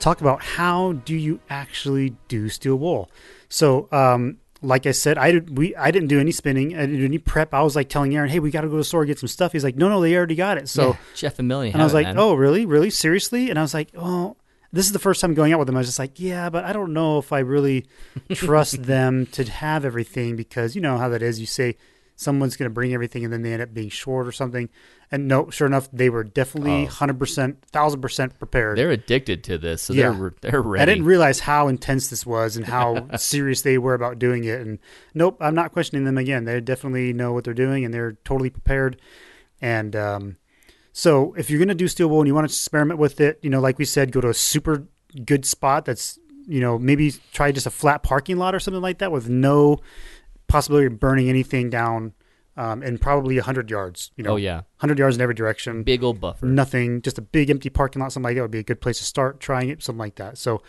talk 0.00 0.20
about 0.20 0.42
how 0.42 0.94
do 1.04 1.14
you 1.14 1.38
actually 1.48 2.16
do 2.26 2.48
steel 2.48 2.74
wool. 2.74 3.08
So, 3.48 3.86
um, 3.92 4.38
like 4.62 4.86
I 4.86 4.90
said, 4.90 5.16
I 5.16 5.30
did 5.30 5.56
we 5.56 5.76
I 5.76 5.92
didn't 5.92 6.08
do 6.08 6.18
any 6.18 6.32
spinning, 6.32 6.74
I 6.74 6.80
didn't 6.80 6.96
do 6.96 7.04
any 7.04 7.18
prep. 7.18 7.54
I 7.54 7.62
was 7.62 7.76
like 7.76 7.88
telling 7.88 8.16
Aaron, 8.16 8.30
"Hey, 8.30 8.40
we 8.40 8.50
got 8.50 8.62
to 8.62 8.66
go 8.66 8.72
to 8.72 8.78
the 8.78 8.84
store 8.84 9.02
and 9.02 9.06
get 9.06 9.20
some 9.20 9.28
stuff." 9.28 9.52
He's 9.52 9.62
like, 9.62 9.76
"No, 9.76 9.88
no, 9.88 10.00
they 10.00 10.16
already 10.16 10.34
got 10.34 10.58
it." 10.58 10.68
So. 10.68 10.88
Yeah, 10.88 10.96
Jeff 11.14 11.38
and 11.38 11.46
Millie. 11.46 11.70
And 11.70 11.80
I 11.80 11.84
was 11.84 11.94
like, 11.94 12.08
man. 12.08 12.18
"Oh, 12.18 12.34
really? 12.34 12.66
Really? 12.66 12.90
Seriously?" 12.90 13.48
And 13.48 13.60
I 13.60 13.62
was 13.62 13.72
like, 13.72 13.90
"Oh, 13.96 14.38
this 14.72 14.86
is 14.86 14.92
the 14.92 14.98
first 14.98 15.20
time 15.20 15.34
going 15.34 15.52
out 15.52 15.60
with 15.60 15.66
them." 15.66 15.76
I 15.76 15.78
was 15.78 15.86
just 15.86 16.00
like, 16.00 16.18
"Yeah, 16.18 16.50
but 16.50 16.64
I 16.64 16.72
don't 16.72 16.92
know 16.92 17.18
if 17.18 17.32
I 17.32 17.38
really 17.38 17.86
trust 18.32 18.82
them 18.82 19.26
to 19.26 19.44
have 19.44 19.84
everything 19.84 20.34
because 20.34 20.74
you 20.74 20.82
know 20.82 20.98
how 20.98 21.08
that 21.10 21.22
is. 21.22 21.38
You 21.38 21.46
say 21.46 21.76
someone's 22.20 22.56
going 22.56 22.68
to 22.68 22.72
bring 22.74 22.92
everything, 22.92 23.24
and 23.24 23.32
then 23.32 23.42
they 23.42 23.52
end 23.52 23.62
up 23.62 23.72
being 23.72 23.88
short 23.88 24.26
or 24.26 24.32
something." 24.32 24.68
And 25.12 25.26
no, 25.26 25.50
sure 25.50 25.66
enough, 25.66 25.88
they 25.92 26.08
were 26.10 26.22
definitely 26.22 26.84
Oh. 26.84 26.90
hundred 26.90 27.18
percent, 27.18 27.64
thousand 27.72 28.00
percent 28.00 28.38
prepared. 28.38 28.78
They're 28.78 28.90
addicted 28.92 29.42
to 29.44 29.58
this, 29.58 29.82
so 29.82 29.92
Yeah. 29.92 30.10
they're 30.12 30.34
they're 30.40 30.62
ready. 30.62 30.82
I 30.82 30.84
didn't 30.86 31.04
realize 31.06 31.40
how 31.40 31.66
intense 31.68 32.08
this 32.08 32.24
was 32.24 32.56
and 32.56 32.66
how 32.66 33.08
serious 33.16 33.62
they 33.62 33.78
were 33.78 33.94
about 33.94 34.18
doing 34.18 34.44
it. 34.44 34.60
And 34.60 34.78
nope, 35.14 35.38
I'm 35.40 35.54
not 35.54 35.72
questioning 35.72 36.04
them 36.04 36.18
again. 36.18 36.44
They 36.44 36.60
definitely 36.60 37.12
know 37.12 37.32
what 37.32 37.44
they're 37.44 37.54
doing 37.54 37.84
and 37.84 37.92
they're 37.92 38.12
totally 38.24 38.50
prepared. 38.50 39.00
And 39.60 39.96
um, 39.96 40.36
so, 40.92 41.34
if 41.36 41.50
you're 41.50 41.58
going 41.58 41.68
to 41.68 41.74
do 41.74 41.88
steel 41.88 42.08
wool 42.08 42.20
and 42.20 42.28
you 42.28 42.34
want 42.34 42.48
to 42.48 42.52
experiment 42.52 42.98
with 43.00 43.20
it, 43.20 43.38
you 43.42 43.50
know, 43.50 43.60
like 43.60 43.78
we 43.78 43.84
said, 43.84 44.12
go 44.12 44.20
to 44.20 44.28
a 44.28 44.34
super 44.34 44.86
good 45.24 45.44
spot 45.44 45.84
that's, 45.84 46.18
you 46.46 46.60
know, 46.60 46.78
maybe 46.78 47.12
try 47.32 47.52
just 47.52 47.66
a 47.66 47.70
flat 47.70 48.02
parking 48.02 48.36
lot 48.36 48.54
or 48.54 48.60
something 48.60 48.80
like 48.82 48.98
that 48.98 49.10
with 49.12 49.28
no 49.28 49.78
possibility 50.50 50.86
of 50.86 50.98
burning 51.00 51.28
anything 51.28 51.70
down 51.70 52.12
um, 52.56 52.82
and 52.82 53.00
probably 53.00 53.36
100 53.36 53.70
yards, 53.70 54.10
you 54.16 54.24
know, 54.24 54.32
oh 54.32 54.36
yeah, 54.36 54.56
100 54.80 54.98
yards 54.98 55.16
in 55.16 55.22
every 55.22 55.34
direction 55.34 55.82
big 55.82 56.02
old 56.02 56.20
buffer. 56.20 56.44
nothing, 56.46 57.00
just 57.02 57.16
a 57.18 57.22
big 57.22 57.48
empty 57.48 57.70
parking 57.70 58.02
lot, 58.02 58.12
something 58.12 58.28
like 58.28 58.36
that 58.36 58.42
would 58.42 58.50
be 58.50 58.58
a 58.58 58.62
good 58.64 58.80
place 58.80 58.98
to 58.98 59.04
start 59.04 59.40
trying 59.40 59.68
it, 59.70 59.82
something 59.82 59.98
like 59.98 60.16
that. 60.16 60.36
So, 60.36 60.60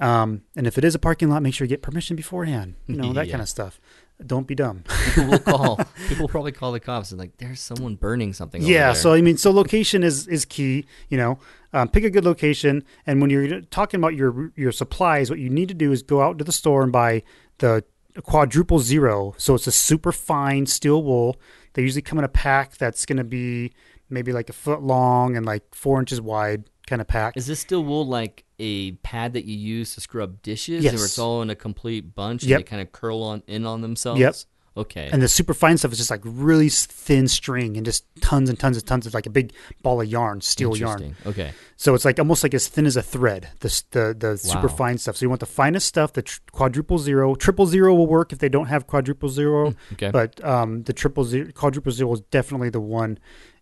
um, 0.00 0.42
and 0.56 0.66
if 0.66 0.78
it 0.78 0.84
is 0.84 0.94
a 0.94 0.98
parking 0.98 1.28
lot, 1.28 1.42
make 1.42 1.54
sure 1.54 1.64
you 1.64 1.68
get 1.68 1.82
permission 1.82 2.16
beforehand, 2.16 2.74
you 2.86 2.96
know, 2.96 3.12
that 3.14 3.26
Yeah. 3.26 3.32
kind 3.32 3.42
of 3.42 3.48
stuff. 3.48 3.80
Don't 4.26 4.46
be 4.46 4.54
dumb. 4.54 4.84
People 5.14 5.30
will 5.30 5.38
call. 5.56 5.76
People 6.08 6.24
will 6.24 6.28
probably 6.28 6.52
call 6.52 6.72
the 6.72 6.80
cops 6.80 7.10
and 7.10 7.18
like, 7.18 7.36
there's 7.38 7.60
someone 7.60 7.94
burning 7.94 8.32
something. 8.34 8.60
over 8.62 8.70
yeah. 8.70 8.86
there." 8.86 8.94
So, 8.94 9.12
I 9.14 9.22
mean, 9.22 9.38
so 9.38 9.50
location 9.50 10.02
is, 10.02 10.26
is 10.26 10.44
key, 10.44 10.84
you 11.08 11.16
know, 11.16 11.38
um, 11.72 11.88
pick 11.88 12.04
a 12.04 12.10
good 12.10 12.24
location. 12.26 12.84
And 13.06 13.20
when 13.22 13.30
you're 13.30 13.62
talking 13.62 13.98
about 13.98 14.14
your, 14.14 14.52
your 14.56 14.72
supplies, 14.72 15.30
what 15.30 15.38
you 15.38 15.48
need 15.48 15.68
to 15.68 15.74
do 15.74 15.90
is 15.92 16.02
go 16.02 16.20
out 16.20 16.36
to 16.38 16.44
the 16.44 16.52
store 16.52 16.82
and 16.82 16.92
buy 16.92 17.22
the 17.58 17.82
quadruple 18.24 18.78
zero. 18.78 19.34
So 19.38 19.54
it's 19.54 19.66
a 19.66 19.72
super 19.72 20.12
fine 20.12 20.66
steel 20.66 21.02
wool. 21.02 21.36
They 21.74 21.82
usually 21.82 22.02
come 22.02 22.18
in 22.18 22.24
a 22.24 22.28
pack 22.28 22.76
that's 22.76 23.06
going 23.06 23.18
to 23.18 23.24
be 23.24 23.72
maybe 24.08 24.32
like 24.32 24.48
a 24.50 24.52
foot 24.52 24.82
long 24.82 25.36
and 25.36 25.46
like 25.46 25.74
four 25.74 26.00
inches 26.00 26.20
wide 26.20 26.68
kind 26.86 27.00
of 27.00 27.06
pack. 27.08 27.36
Is 27.36 27.46
this 27.46 27.60
steel 27.60 27.84
wool 27.84 28.04
like 28.06 28.44
a 28.58 28.92
pad 28.92 29.34
that 29.34 29.44
you 29.44 29.56
use 29.56 29.94
to 29.94 30.00
scrub 30.00 30.42
dishes, 30.42 30.82
Yes. 30.84 30.94
where 30.94 31.04
it's 31.04 31.18
all 31.18 31.40
in 31.42 31.50
a 31.50 31.54
complete 31.54 32.14
bunch 32.14 32.42
Yep. 32.42 32.58
and 32.58 32.66
they 32.66 32.68
kind 32.68 32.82
of 32.82 32.90
curl 32.92 33.22
on 33.22 33.42
in 33.46 33.64
on 33.64 33.80
themselves? 33.80 34.20
Yep. 34.20 34.34
Okay. 34.76 35.10
And 35.12 35.20
the 35.20 35.28
super 35.28 35.52
fine 35.52 35.78
stuff 35.78 35.92
is 35.92 35.98
just 35.98 36.10
like 36.10 36.20
really 36.24 36.68
thin 36.68 37.26
string 37.26 37.76
and 37.76 37.84
just 37.84 38.04
tons 38.20 38.48
and 38.48 38.58
tons 38.58 38.76
and 38.76 38.86
tons 38.86 39.04
of 39.06 39.14
like 39.14 39.26
a 39.26 39.30
big 39.30 39.52
ball 39.82 40.00
of 40.00 40.06
yarn, 40.06 40.40
steel 40.40 40.76
yarn. 40.76 41.16
Okay. 41.26 41.52
So 41.76 41.94
it's 41.94 42.04
like 42.04 42.18
almost 42.18 42.44
like 42.44 42.54
as 42.54 42.68
thin 42.68 42.86
as 42.86 42.96
a 42.96 43.02
thread. 43.02 43.48
The 43.60 43.82
the 43.90 44.16
the 44.18 44.38
super 44.38 44.68
fine 44.68 44.98
stuff. 44.98 45.16
So 45.16 45.24
you 45.24 45.28
want 45.28 45.40
the 45.40 45.46
finest 45.46 45.86
stuff. 45.86 46.12
The 46.12 46.22
tr- 46.22 46.40
quadruple 46.52 46.98
zero, 46.98 47.34
triple 47.34 47.66
zero 47.66 47.94
will 47.94 48.06
work 48.06 48.32
if 48.32 48.38
they 48.38 48.48
don't 48.48 48.66
have 48.66 48.86
quadruple 48.86 49.28
zero. 49.28 49.74
Okay. 49.94 50.10
But 50.10 50.42
um, 50.44 50.84
the 50.84 50.92
triple 50.92 51.24
zero, 51.24 51.50
quadruple 51.52 51.90
zero 51.90 52.12
is 52.12 52.20
definitely 52.20 52.70
the 52.70 52.80
one. 52.80 53.18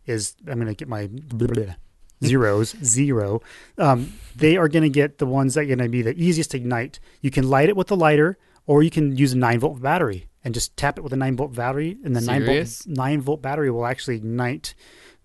Is 0.06 0.36
I'm 0.46 0.58
gonna 0.58 0.74
get 0.74 0.88
my 0.88 1.06
blah, 1.06 1.48
blah, 1.54 1.74
zeros 2.22 2.76
zero. 2.84 3.40
Um, 3.78 4.12
they 4.36 4.56
are 4.58 4.68
gonna 4.68 4.88
get 4.90 5.18
the 5.18 5.26
ones 5.26 5.54
that 5.54 5.62
are 5.62 5.66
gonna 5.66 5.88
be 5.88 6.02
the 6.02 6.14
easiest 6.20 6.50
to 6.50 6.58
ignite. 6.58 7.00
You 7.22 7.30
can 7.30 7.48
light 7.48 7.70
it 7.70 7.76
with 7.76 7.90
a 7.90 7.94
lighter, 7.94 8.36
or 8.66 8.82
you 8.82 8.90
can 8.90 9.16
use 9.16 9.32
a 9.32 9.38
nine 9.38 9.60
volt 9.60 9.80
battery 9.80 10.28
and 10.48 10.54
just 10.54 10.74
tap 10.78 10.96
it 10.96 11.02
with 11.04 11.12
a 11.12 11.16
nine 11.16 11.36
volt 11.36 11.54
battery, 11.54 11.98
and 12.02 12.16
the 12.16 12.22
nine 12.22 12.46
volt 12.46 12.86
nine 12.86 13.20
volt 13.20 13.42
battery 13.42 13.70
will 13.70 13.84
actually 13.84 14.16
ignite 14.16 14.74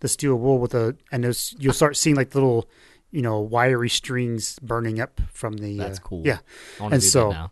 the 0.02 0.10
steel 0.10 0.36
wool 0.36 0.60
with 0.60 0.74
a, 0.74 0.98
and 1.14 1.24
there's, 1.24 1.56
you'll 1.58 1.72
start 1.72 1.96
seeing 1.96 2.18
like 2.18 2.36
little, 2.36 2.70
you 3.10 3.22
know, 3.22 3.40
wiry 3.40 3.90
strings 3.90 4.60
burning 4.60 5.00
up 5.00 5.22
from 5.32 5.54
the. 5.54 5.78
That's 5.78 5.98
uh, 5.98 6.02
cool. 6.02 6.24
Yeah, 6.26 6.40
and 6.82 7.02
so- 7.02 7.50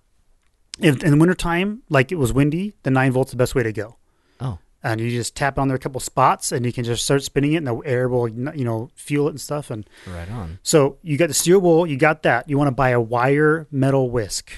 if, 0.79 1.01
in 1.01 1.11
the 1.11 1.17
wintertime, 1.17 1.83
like 1.87 2.11
it 2.11 2.15
was 2.15 2.33
windy, 2.33 2.73
the 2.83 2.91
nine 2.91 3.13
volt's 3.13 3.31
the 3.31 3.37
best 3.37 3.55
way 3.55 3.63
to 3.63 3.71
go. 3.71 3.95
Oh. 4.41 4.59
And 4.83 4.99
you 4.99 5.09
just 5.11 5.33
tap 5.33 5.57
it 5.57 5.61
on 5.61 5.69
there 5.69 5.77
a 5.77 5.79
couple 5.79 6.01
spots, 6.01 6.51
and 6.51 6.65
you 6.65 6.73
can 6.73 6.83
just 6.83 7.05
start 7.05 7.23
spinning 7.23 7.53
it, 7.53 7.57
and 7.57 7.67
the 7.67 7.77
air 7.85 8.09
will, 8.09 8.27
you 8.27 8.65
know, 8.65 8.89
fuel 8.95 9.27
it 9.27 9.31
and 9.31 9.39
stuff. 9.39 9.71
And 9.71 9.87
Right 10.07 10.29
on. 10.29 10.59
so 10.61 10.97
you 11.03 11.17
got 11.17 11.27
the 11.29 11.33
steel 11.33 11.59
wool, 11.59 11.87
you 11.87 11.95
got 11.95 12.23
that. 12.23 12.49
You 12.49 12.57
want 12.57 12.67
to 12.67 12.75
buy 12.75 12.89
a 12.89 12.99
wire 12.99 13.65
metal 13.71 14.09
whisk, 14.09 14.51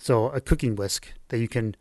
so 0.00 0.30
a 0.30 0.40
cooking 0.40 0.74
whisk 0.74 1.12
that 1.28 1.38
you 1.38 1.46
can. 1.46 1.76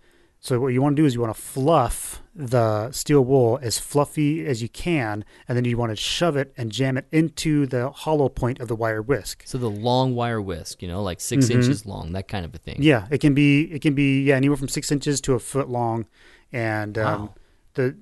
So 0.45 0.59
what 0.59 0.67
you 0.73 0.79
want 0.83 0.95
to 0.95 1.01
do 1.01 1.07
is 1.07 1.15
you 1.15 1.21
want 1.21 1.35
to 1.35 1.41
fluff 1.41 2.21
the 2.35 2.91
steel 2.91 3.25
wool 3.25 3.57
as 3.63 3.79
fluffy 3.79 4.45
as 4.45 4.61
you 4.61 4.69
can, 4.69 5.25
and 5.47 5.57
then 5.57 5.65
you 5.65 5.75
want 5.75 5.89
to 5.91 5.95
shove 5.95 6.37
it 6.37 6.53
and 6.55 6.71
jam 6.71 6.97
it 6.97 7.07
into 7.11 7.65
the 7.65 7.89
hollow 7.89 8.29
point 8.29 8.59
of 8.59 8.67
the 8.67 8.75
wire 8.75 9.01
whisk. 9.01 9.41
So 9.47 9.57
the 9.57 9.71
long 9.71 10.13
wire 10.13 10.39
whisk, 10.39 10.83
you 10.83 10.87
know, 10.87 11.01
like 11.01 11.19
6 11.19 11.47
Mhm. 11.47 11.51
inches 11.55 11.87
long, 11.87 12.11
that 12.11 12.27
kind 12.27 12.45
of 12.45 12.53
a 12.53 12.59
thing. 12.59 12.75
Yeah, 12.79 13.07
it 13.09 13.21
can 13.21 13.33
be 13.33 13.63
it 13.73 13.81
can 13.81 13.95
be 13.95 14.21
yeah 14.21 14.35
anywhere 14.35 14.55
from 14.55 14.67
six 14.67 14.91
inches 14.91 15.19
to 15.21 15.33
a 15.33 15.39
foot 15.39 15.67
long, 15.67 16.05
and 16.53 16.95
um, 16.99 17.21
Wow. 17.21 17.33
the 17.73 17.95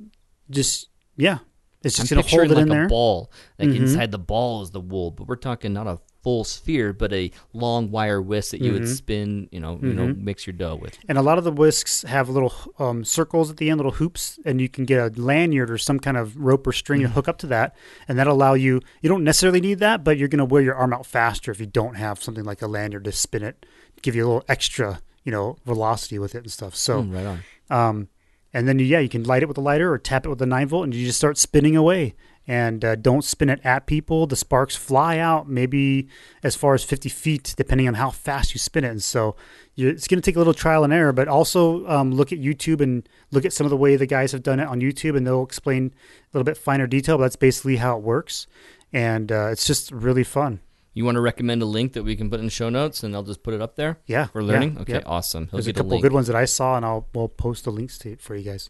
just 0.49 0.89
yeah, 1.15 1.37
it's 1.81 1.97
I'm 1.97 2.03
just 2.03 2.09
gonna 2.09 2.23
hold 2.23 2.51
it 2.51 2.55
like 2.55 2.63
in 2.63 2.71
a 2.71 2.73
there. 2.73 2.87
ball. 2.89 3.31
Like 3.57 3.69
Mhm. 3.69 3.75
inside 3.77 4.11
the 4.11 4.19
ball 4.19 4.63
is 4.63 4.71
the 4.71 4.81
wool, 4.81 5.11
but 5.11 5.27
we're 5.29 5.37
talking 5.37 5.71
not 5.71 5.87
a 5.87 5.99
full 6.23 6.43
sphere, 6.45 6.93
but 6.93 7.11
a 7.11 7.29
long 7.51 7.91
wire 7.91 8.21
whisk 8.21 8.51
that 8.51 8.61
you 8.61 8.71
would 8.73 8.83
Mhm. 8.83 8.95
spin. 8.95 9.49
You 9.51 9.59
know, 9.59 9.77
you 9.81 9.93
know, 9.93 10.07
Mhm. 10.07 10.23
mix 10.23 10.47
your 10.47 10.53
dough 10.53 10.75
with. 10.75 10.97
And 11.09 11.17
a 11.17 11.21
lot 11.21 11.37
of 11.37 11.43
the 11.43 11.51
whisks 11.51 12.03
have 12.03 12.29
little 12.29 12.53
um, 12.79 13.03
circles 13.03 13.51
at 13.51 13.57
the 13.57 13.69
end, 13.69 13.77
little 13.79 13.91
hoops, 13.91 14.39
and 14.45 14.61
you 14.61 14.69
can 14.69 14.85
get 14.85 14.99
a 14.99 15.21
lanyard 15.21 15.69
or 15.69 15.77
some 15.77 15.99
kind 15.99 16.15
of 16.17 16.37
rope 16.37 16.65
or 16.65 16.71
string 16.71 17.01
to 17.01 17.09
hook 17.09 17.27
up 17.27 17.37
to 17.39 17.47
that, 17.47 17.75
and 18.07 18.17
that'll 18.17 18.33
allow 18.35 18.53
you. 18.53 18.79
You 19.01 19.09
don't 19.09 19.23
necessarily 19.23 19.59
need 19.61 19.79
that, 19.79 20.03
but 20.03 20.17
you're 20.17 20.27
going 20.29 20.39
to 20.39 20.45
wear 20.45 20.61
your 20.61 20.75
arm 20.75 20.93
out 20.93 21.05
faster 21.05 21.51
if 21.51 21.59
you 21.59 21.65
don't 21.65 21.95
have 21.95 22.23
something 22.23 22.45
like 22.45 22.61
a 22.61 22.67
lanyard 22.67 23.03
to 23.03 23.11
spin 23.11 23.43
it, 23.43 23.65
give 24.01 24.15
you 24.15 24.23
a 24.23 24.27
little 24.27 24.45
extra, 24.47 25.01
you 25.23 25.31
know, 25.31 25.57
velocity 25.65 26.17
with 26.19 26.35
it 26.35 26.39
and 26.43 26.51
stuff. 26.51 26.75
So. 26.75 27.03
Mm, 27.03 27.13
right 27.13 27.25
on. 27.25 27.39
Um, 27.69 28.07
and 28.53 28.67
then 28.67 28.77
yeah, 28.79 28.99
you 28.99 29.09
can 29.09 29.23
light 29.23 29.41
it 29.41 29.47
with 29.47 29.57
a 29.57 29.61
lighter 29.61 29.91
or 29.91 29.97
tap 29.97 30.25
it 30.25 30.29
with 30.29 30.41
a 30.41 30.45
nine 30.45 30.67
volt, 30.67 30.83
and 30.85 30.93
you 30.93 31.05
just 31.05 31.17
start 31.17 31.37
spinning 31.37 31.75
away. 31.75 32.13
And 32.45 32.83
uh, 32.83 32.95
don't 32.95 33.23
spin 33.23 33.49
it 33.49 33.61
at 33.63 33.85
people. 33.85 34.27
The 34.27 34.35
sparks 34.35 34.75
fly 34.75 35.17
out 35.17 35.47
maybe 35.47 36.09
as 36.43 36.57
far 36.57 36.73
as 36.73 36.83
50 36.83 37.07
feet, 37.07 37.53
depending 37.55 37.87
on 37.87 37.93
how 37.93 38.09
fast 38.09 38.53
you 38.53 38.59
spin 38.59 38.83
it. 38.83 38.89
And 38.89 39.01
so 39.01 39.37
you, 39.75 39.89
it's 39.89 40.07
going 40.07 40.21
to 40.21 40.25
take 40.25 40.35
a 40.35 40.39
little 40.39 40.53
trial 40.53 40.83
and 40.83 40.91
error, 40.91 41.13
but 41.13 41.27
also 41.27 41.87
um, 41.87 42.11
look 42.11 42.31
at 42.31 42.39
YouTube 42.39 42.81
and 42.81 43.07
look 43.31 43.45
at 43.45 43.53
some 43.53 43.65
of 43.65 43.71
the 43.71 43.77
way 43.77 43.95
the 43.95 44.05
guys 44.05 44.31
have 44.31 44.43
done 44.43 44.59
it 44.59 44.67
on 44.67 44.81
YouTube, 44.81 45.15
and 45.17 45.25
they'll 45.25 45.43
explain 45.43 45.93
a 45.95 46.37
little 46.37 46.43
bit 46.43 46.57
finer 46.57 46.85
detail. 46.85 47.17
But 47.17 47.23
that's 47.23 47.35
basically 47.35 47.77
how 47.77 47.97
it 47.97 48.03
works, 48.03 48.45
and 48.91 49.31
uh, 49.31 49.49
it's 49.51 49.65
just 49.65 49.91
really 49.91 50.23
fun. 50.23 50.59
You 50.95 51.05
want 51.05 51.15
to 51.15 51.21
recommend 51.21 51.63
a 51.63 51.65
link 51.65 51.93
that 51.93 52.03
we 52.03 52.15
can 52.15 52.29
put 52.29 52.39
in 52.39 52.45
the 52.45 52.51
show 52.51 52.69
notes, 52.69 53.01
and 53.01 53.15
I'll 53.15 53.23
just 53.23 53.41
put 53.41 53.55
it 53.55 53.61
up 53.61 53.75
there. 53.75 53.97
Yeah, 54.05 54.25
for 54.27 54.43
learning. 54.43 54.75
yeah, 54.75 54.81
okay, 54.81 54.93
yeah. 54.93 55.01
awesome. 55.07 55.45
He'll 55.45 55.57
There's 55.57 55.67
a 55.67 55.73
couple 55.73 55.91
link. 55.91 56.03
good 56.03 56.13
ones 56.13 56.27
that 56.27 56.35
I 56.35 56.45
saw, 56.45 56.75
and 56.77 56.85
I'll 56.85 57.07
we'll 57.15 57.29
post 57.29 57.63
the 57.63 57.71
links 57.71 57.97
to 57.99 58.11
it 58.11 58.21
for 58.21 58.35
you 58.35 58.43
guys. 58.43 58.69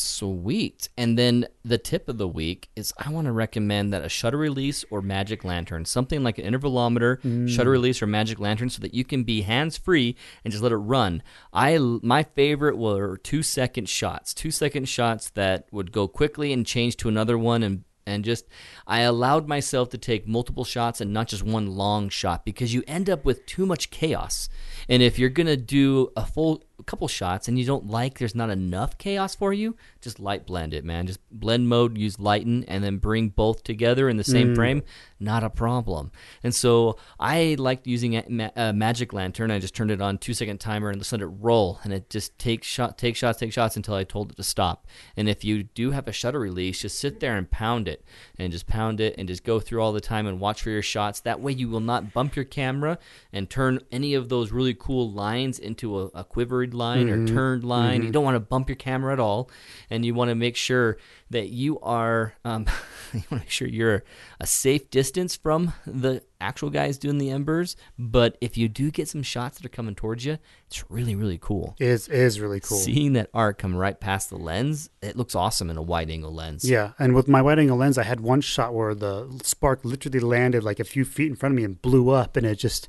Sweet. 0.00 0.88
And 0.96 1.18
then 1.18 1.46
the 1.64 1.78
tip 1.78 2.08
of 2.08 2.18
the 2.18 2.28
week 2.28 2.68
is 2.76 2.92
I 2.98 3.10
want 3.10 3.26
to 3.26 3.32
recommend 3.32 3.92
that 3.92 4.04
a 4.04 4.08
shutter 4.08 4.36
release 4.38 4.84
or 4.90 5.00
magic 5.02 5.44
lantern, 5.44 5.84
something 5.84 6.22
like 6.22 6.38
an 6.38 6.44
intervalometer, 6.52 7.20
Mm. 7.22 7.48
shutter 7.48 7.70
release 7.70 8.00
or 8.02 8.06
magic 8.06 8.38
lantern 8.38 8.70
so 8.70 8.80
that 8.80 8.94
you 8.94 9.04
can 9.04 9.24
be 9.24 9.42
hands 9.42 9.76
free 9.76 10.16
and 10.44 10.50
just 10.52 10.62
let 10.62 10.72
it 10.72 10.76
run. 10.76 11.22
I 11.52 11.78
my 11.78 12.22
favorite 12.22 12.76
were 12.78 13.16
2 13.18 13.42
second 13.42 13.88
shots. 13.88 14.32
2 14.34 14.50
second 14.50 14.88
shots 14.88 15.30
that 15.30 15.66
would 15.72 15.92
go 15.92 16.08
quickly 16.08 16.52
and 16.52 16.66
change 16.66 16.96
to 16.98 17.08
another 17.08 17.38
one 17.38 17.62
and 17.62 17.84
and 18.06 18.24
just 18.24 18.46
I 18.86 19.00
allowed 19.00 19.46
myself 19.48 19.90
to 19.90 19.98
take 19.98 20.26
multiple 20.26 20.64
shots 20.64 21.02
and 21.02 21.12
not 21.12 21.28
just 21.28 21.42
one 21.42 21.66
long 21.76 22.08
shot 22.08 22.42
because 22.42 22.72
you 22.72 22.82
end 22.86 23.10
up 23.10 23.26
with 23.26 23.44
too 23.44 23.66
much 23.66 23.90
chaos. 23.90 24.48
And 24.88 25.02
if 25.02 25.18
you're 25.18 25.28
going 25.28 25.46
to 25.46 25.58
do 25.58 26.10
a 26.16 26.24
full 26.24 26.62
couple 26.84 27.08
shots 27.08 27.48
and 27.48 27.58
you 27.58 27.64
don't 27.64 27.86
like 27.86 28.18
there's 28.18 28.34
not 28.34 28.50
enough 28.50 28.98
chaos 28.98 29.34
for 29.34 29.52
you, 29.52 29.76
just 30.00 30.20
light 30.20 30.46
blend 30.46 30.74
it, 30.74 30.84
man. 30.84 31.06
Just 31.06 31.20
blend 31.30 31.68
mode, 31.68 31.98
use 31.98 32.18
lighten 32.18 32.64
and 32.64 32.82
then 32.84 32.98
bring 32.98 33.28
both 33.28 33.62
together 33.64 34.08
in 34.08 34.16
the 34.16 34.24
same 34.24 34.52
mm. 34.52 34.54
frame, 34.54 34.82
not 35.18 35.44
a 35.44 35.50
problem. 35.50 36.10
And 36.42 36.54
so 36.54 36.96
I 37.18 37.56
liked 37.58 37.86
using 37.86 38.16
a 38.16 38.24
ma- 38.28 38.50
a 38.56 38.72
magic 38.72 39.12
lantern. 39.12 39.50
I 39.50 39.58
just 39.58 39.74
turned 39.74 39.90
it 39.90 40.00
on 40.00 40.18
2 40.18 40.34
second 40.34 40.58
timer 40.58 40.90
and 40.90 41.00
just 41.00 41.12
let 41.12 41.20
it 41.20 41.26
roll 41.26 41.80
and 41.84 41.92
it 41.92 42.10
just 42.10 42.38
takes 42.38 42.66
shot 42.66 42.98
take 42.98 43.16
shots 43.16 43.38
take 43.38 43.52
shots 43.52 43.76
until 43.76 43.94
I 43.94 44.04
told 44.04 44.30
it 44.30 44.36
to 44.36 44.42
stop. 44.42 44.86
And 45.16 45.28
if 45.28 45.44
you 45.44 45.64
do 45.64 45.90
have 45.90 46.08
a 46.08 46.12
shutter 46.12 46.40
release, 46.40 46.80
just 46.80 46.98
sit 46.98 47.20
there 47.20 47.36
and 47.36 47.50
pound 47.50 47.88
it 47.88 48.04
and 48.38 48.52
just 48.52 48.66
pound 48.66 49.00
it 49.00 49.14
and 49.18 49.28
just 49.28 49.44
go 49.44 49.60
through 49.60 49.82
all 49.82 49.92
the 49.92 50.00
time 50.00 50.26
and 50.26 50.40
watch 50.40 50.62
for 50.62 50.70
your 50.70 50.82
shots. 50.82 51.20
That 51.20 51.40
way 51.40 51.52
you 51.52 51.68
will 51.68 51.80
not 51.80 52.12
bump 52.12 52.36
your 52.36 52.44
camera 52.44 52.98
and 53.32 53.50
turn 53.50 53.80
any 53.90 54.14
of 54.14 54.28
those 54.28 54.52
really 54.52 54.74
cool 54.74 55.10
lines 55.10 55.58
into 55.58 55.98
a, 55.98 56.06
a 56.14 56.24
quivered 56.70 56.74
line 56.78 57.08
or 57.08 57.26
turned 57.26 57.64
line. 57.64 58.02
You 58.02 58.10
don't 58.10 58.24
want 58.24 58.36
to 58.36 58.40
bump 58.40 58.68
your 58.68 58.76
camera 58.76 59.12
at 59.12 59.20
all, 59.20 59.50
and 59.90 60.04
you 60.04 60.14
want 60.14 60.30
to 60.30 60.34
make 60.34 60.56
sure 60.56 60.98
that 61.30 61.48
you 61.48 61.78
are 61.80 62.34
um, 62.44 62.66
you 63.12 63.20
want 63.20 63.28
to 63.30 63.36
make 63.36 63.50
sure 63.50 63.68
you're 63.68 64.04
a 64.40 64.46
safe 64.46 64.90
distance 64.90 65.36
from 65.36 65.72
the 65.86 66.22
actual 66.40 66.70
guys 66.70 66.98
doing 66.98 67.18
the 67.18 67.30
embers. 67.30 67.76
But 67.98 68.36
if 68.40 68.56
you 68.56 68.68
do 68.68 68.90
get 68.90 69.08
some 69.08 69.22
shots 69.22 69.58
that 69.58 69.66
are 69.66 69.70
coming 69.70 69.94
towards 69.94 70.24
you, 70.24 70.38
it's 70.66 70.84
really 70.90 71.14
really 71.14 71.38
cool. 71.40 71.74
It 71.78 71.86
is 71.86 72.08
is 72.08 72.40
really 72.40 72.60
cool. 72.60 72.78
Seeing 72.78 73.14
that 73.14 73.30
arc 73.34 73.58
come 73.58 73.74
right 73.76 73.98
past 73.98 74.30
the 74.30 74.36
lens, 74.36 74.90
it 75.02 75.16
looks 75.16 75.34
awesome 75.34 75.70
in 75.70 75.76
a 75.76 75.82
wide 75.82 76.10
angle 76.10 76.32
lens. 76.34 76.68
Yeah, 76.68 76.92
and 76.98 77.14
with 77.14 77.28
my 77.28 77.42
wide 77.42 77.58
angle 77.58 77.76
lens, 77.76 77.98
I 77.98 78.04
had 78.04 78.20
one 78.20 78.40
shot 78.40 78.74
where 78.74 78.94
the 78.94 79.28
spark 79.42 79.84
literally 79.84 80.20
landed 80.20 80.62
like 80.62 80.80
a 80.80 80.84
few 80.84 81.04
feet 81.04 81.28
in 81.28 81.36
front 81.36 81.52
of 81.52 81.56
me 81.56 81.64
and 81.64 81.80
blew 81.80 82.10
up, 82.10 82.36
and 82.36 82.46
it 82.46 82.56
just, 82.56 82.88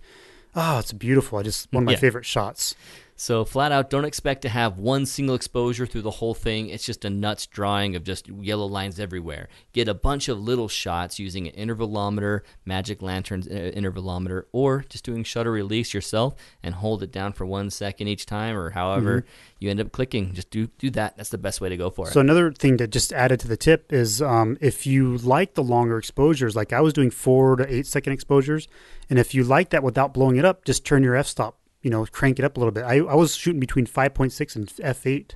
oh, 0.55 0.79
it's 0.79 0.93
beautiful. 0.93 1.39
I 1.39 1.43
just 1.43 1.71
one 1.73 1.83
of 1.83 1.85
my 1.85 1.93
Yeah. 1.93 1.97
favorite 1.99 2.25
shots. 2.25 2.75
So 3.19 3.43
flat 3.43 3.73
out, 3.73 3.89
don't 3.89 4.05
expect 4.05 4.43
to 4.43 4.49
have 4.49 4.77
one 4.77 5.05
single 5.05 5.35
exposure 5.35 5.85
through 5.85 6.03
the 6.03 6.09
whole 6.09 6.33
thing. 6.33 6.69
It's 6.69 6.85
just 6.85 7.03
a 7.03 7.09
nuts 7.09 7.47
drawing 7.47 7.97
of 7.97 8.05
just 8.05 8.29
yellow 8.29 8.65
lines 8.65 8.97
everywhere. 8.97 9.49
Get 9.73 9.89
a 9.89 9.93
bunch 9.93 10.29
of 10.29 10.39
little 10.39 10.69
shots 10.69 11.19
using 11.19 11.45
an 11.45 11.53
intervalometer, 11.67 12.43
magic 12.63 13.01
lanterns 13.01 13.45
uh, 13.45 13.73
intervalometer, 13.75 14.43
or 14.53 14.85
just 14.87 15.03
doing 15.03 15.25
shutter 15.25 15.51
release 15.51 15.93
yourself 15.93 16.33
and 16.63 16.75
hold 16.75 17.03
it 17.03 17.11
down 17.11 17.33
for 17.33 17.45
one 17.45 17.69
second 17.69 18.07
each 18.07 18.25
time, 18.25 18.55
or 18.55 18.69
however 18.69 19.25
you 19.59 19.69
end 19.69 19.81
up 19.81 19.91
clicking. 19.91 20.33
Just 20.33 20.49
do 20.49 20.67
do 20.77 20.89
that. 20.91 21.17
That's 21.17 21.29
the 21.29 21.37
best 21.37 21.59
way 21.59 21.67
to 21.67 21.75
go 21.75 21.89
for 21.89 22.07
it. 22.07 22.13
So 22.13 22.21
another 22.21 22.53
thing 22.53 22.77
to 22.77 22.87
just 22.87 23.11
added 23.11 23.41
to 23.41 23.49
the 23.49 23.57
tip 23.57 23.91
is 23.91 24.21
um, 24.21 24.57
if 24.61 24.87
you 24.87 25.17
like 25.17 25.55
the 25.55 25.63
longer 25.63 25.97
exposures, 25.97 26.55
like 26.55 26.71
I 26.71 26.79
was 26.79 26.93
doing 26.93 27.11
four 27.11 27.57
to 27.57 27.69
eight 27.69 27.85
second 27.85 28.13
exposures, 28.13 28.69
and 29.09 29.19
if 29.19 29.35
you 29.35 29.43
like 29.43 29.71
that 29.71 29.83
without 29.83 30.13
blowing 30.13 30.37
it 30.37 30.45
up, 30.45 30.63
just 30.63 30.85
turn 30.85 31.03
your 31.03 31.17
f 31.17 31.27
stop. 31.27 31.58
You 31.81 31.89
know, 31.89 32.05
crank 32.05 32.39
it 32.39 32.45
up 32.45 32.57
a 32.57 32.59
little 32.59 32.71
bit. 32.73 32.83
I, 32.83 32.97
I 32.97 33.15
was 33.15 33.35
shooting 33.35 33.59
between 33.59 33.85
5.6 33.85 34.55
and 34.55 34.67
f8 34.67 35.35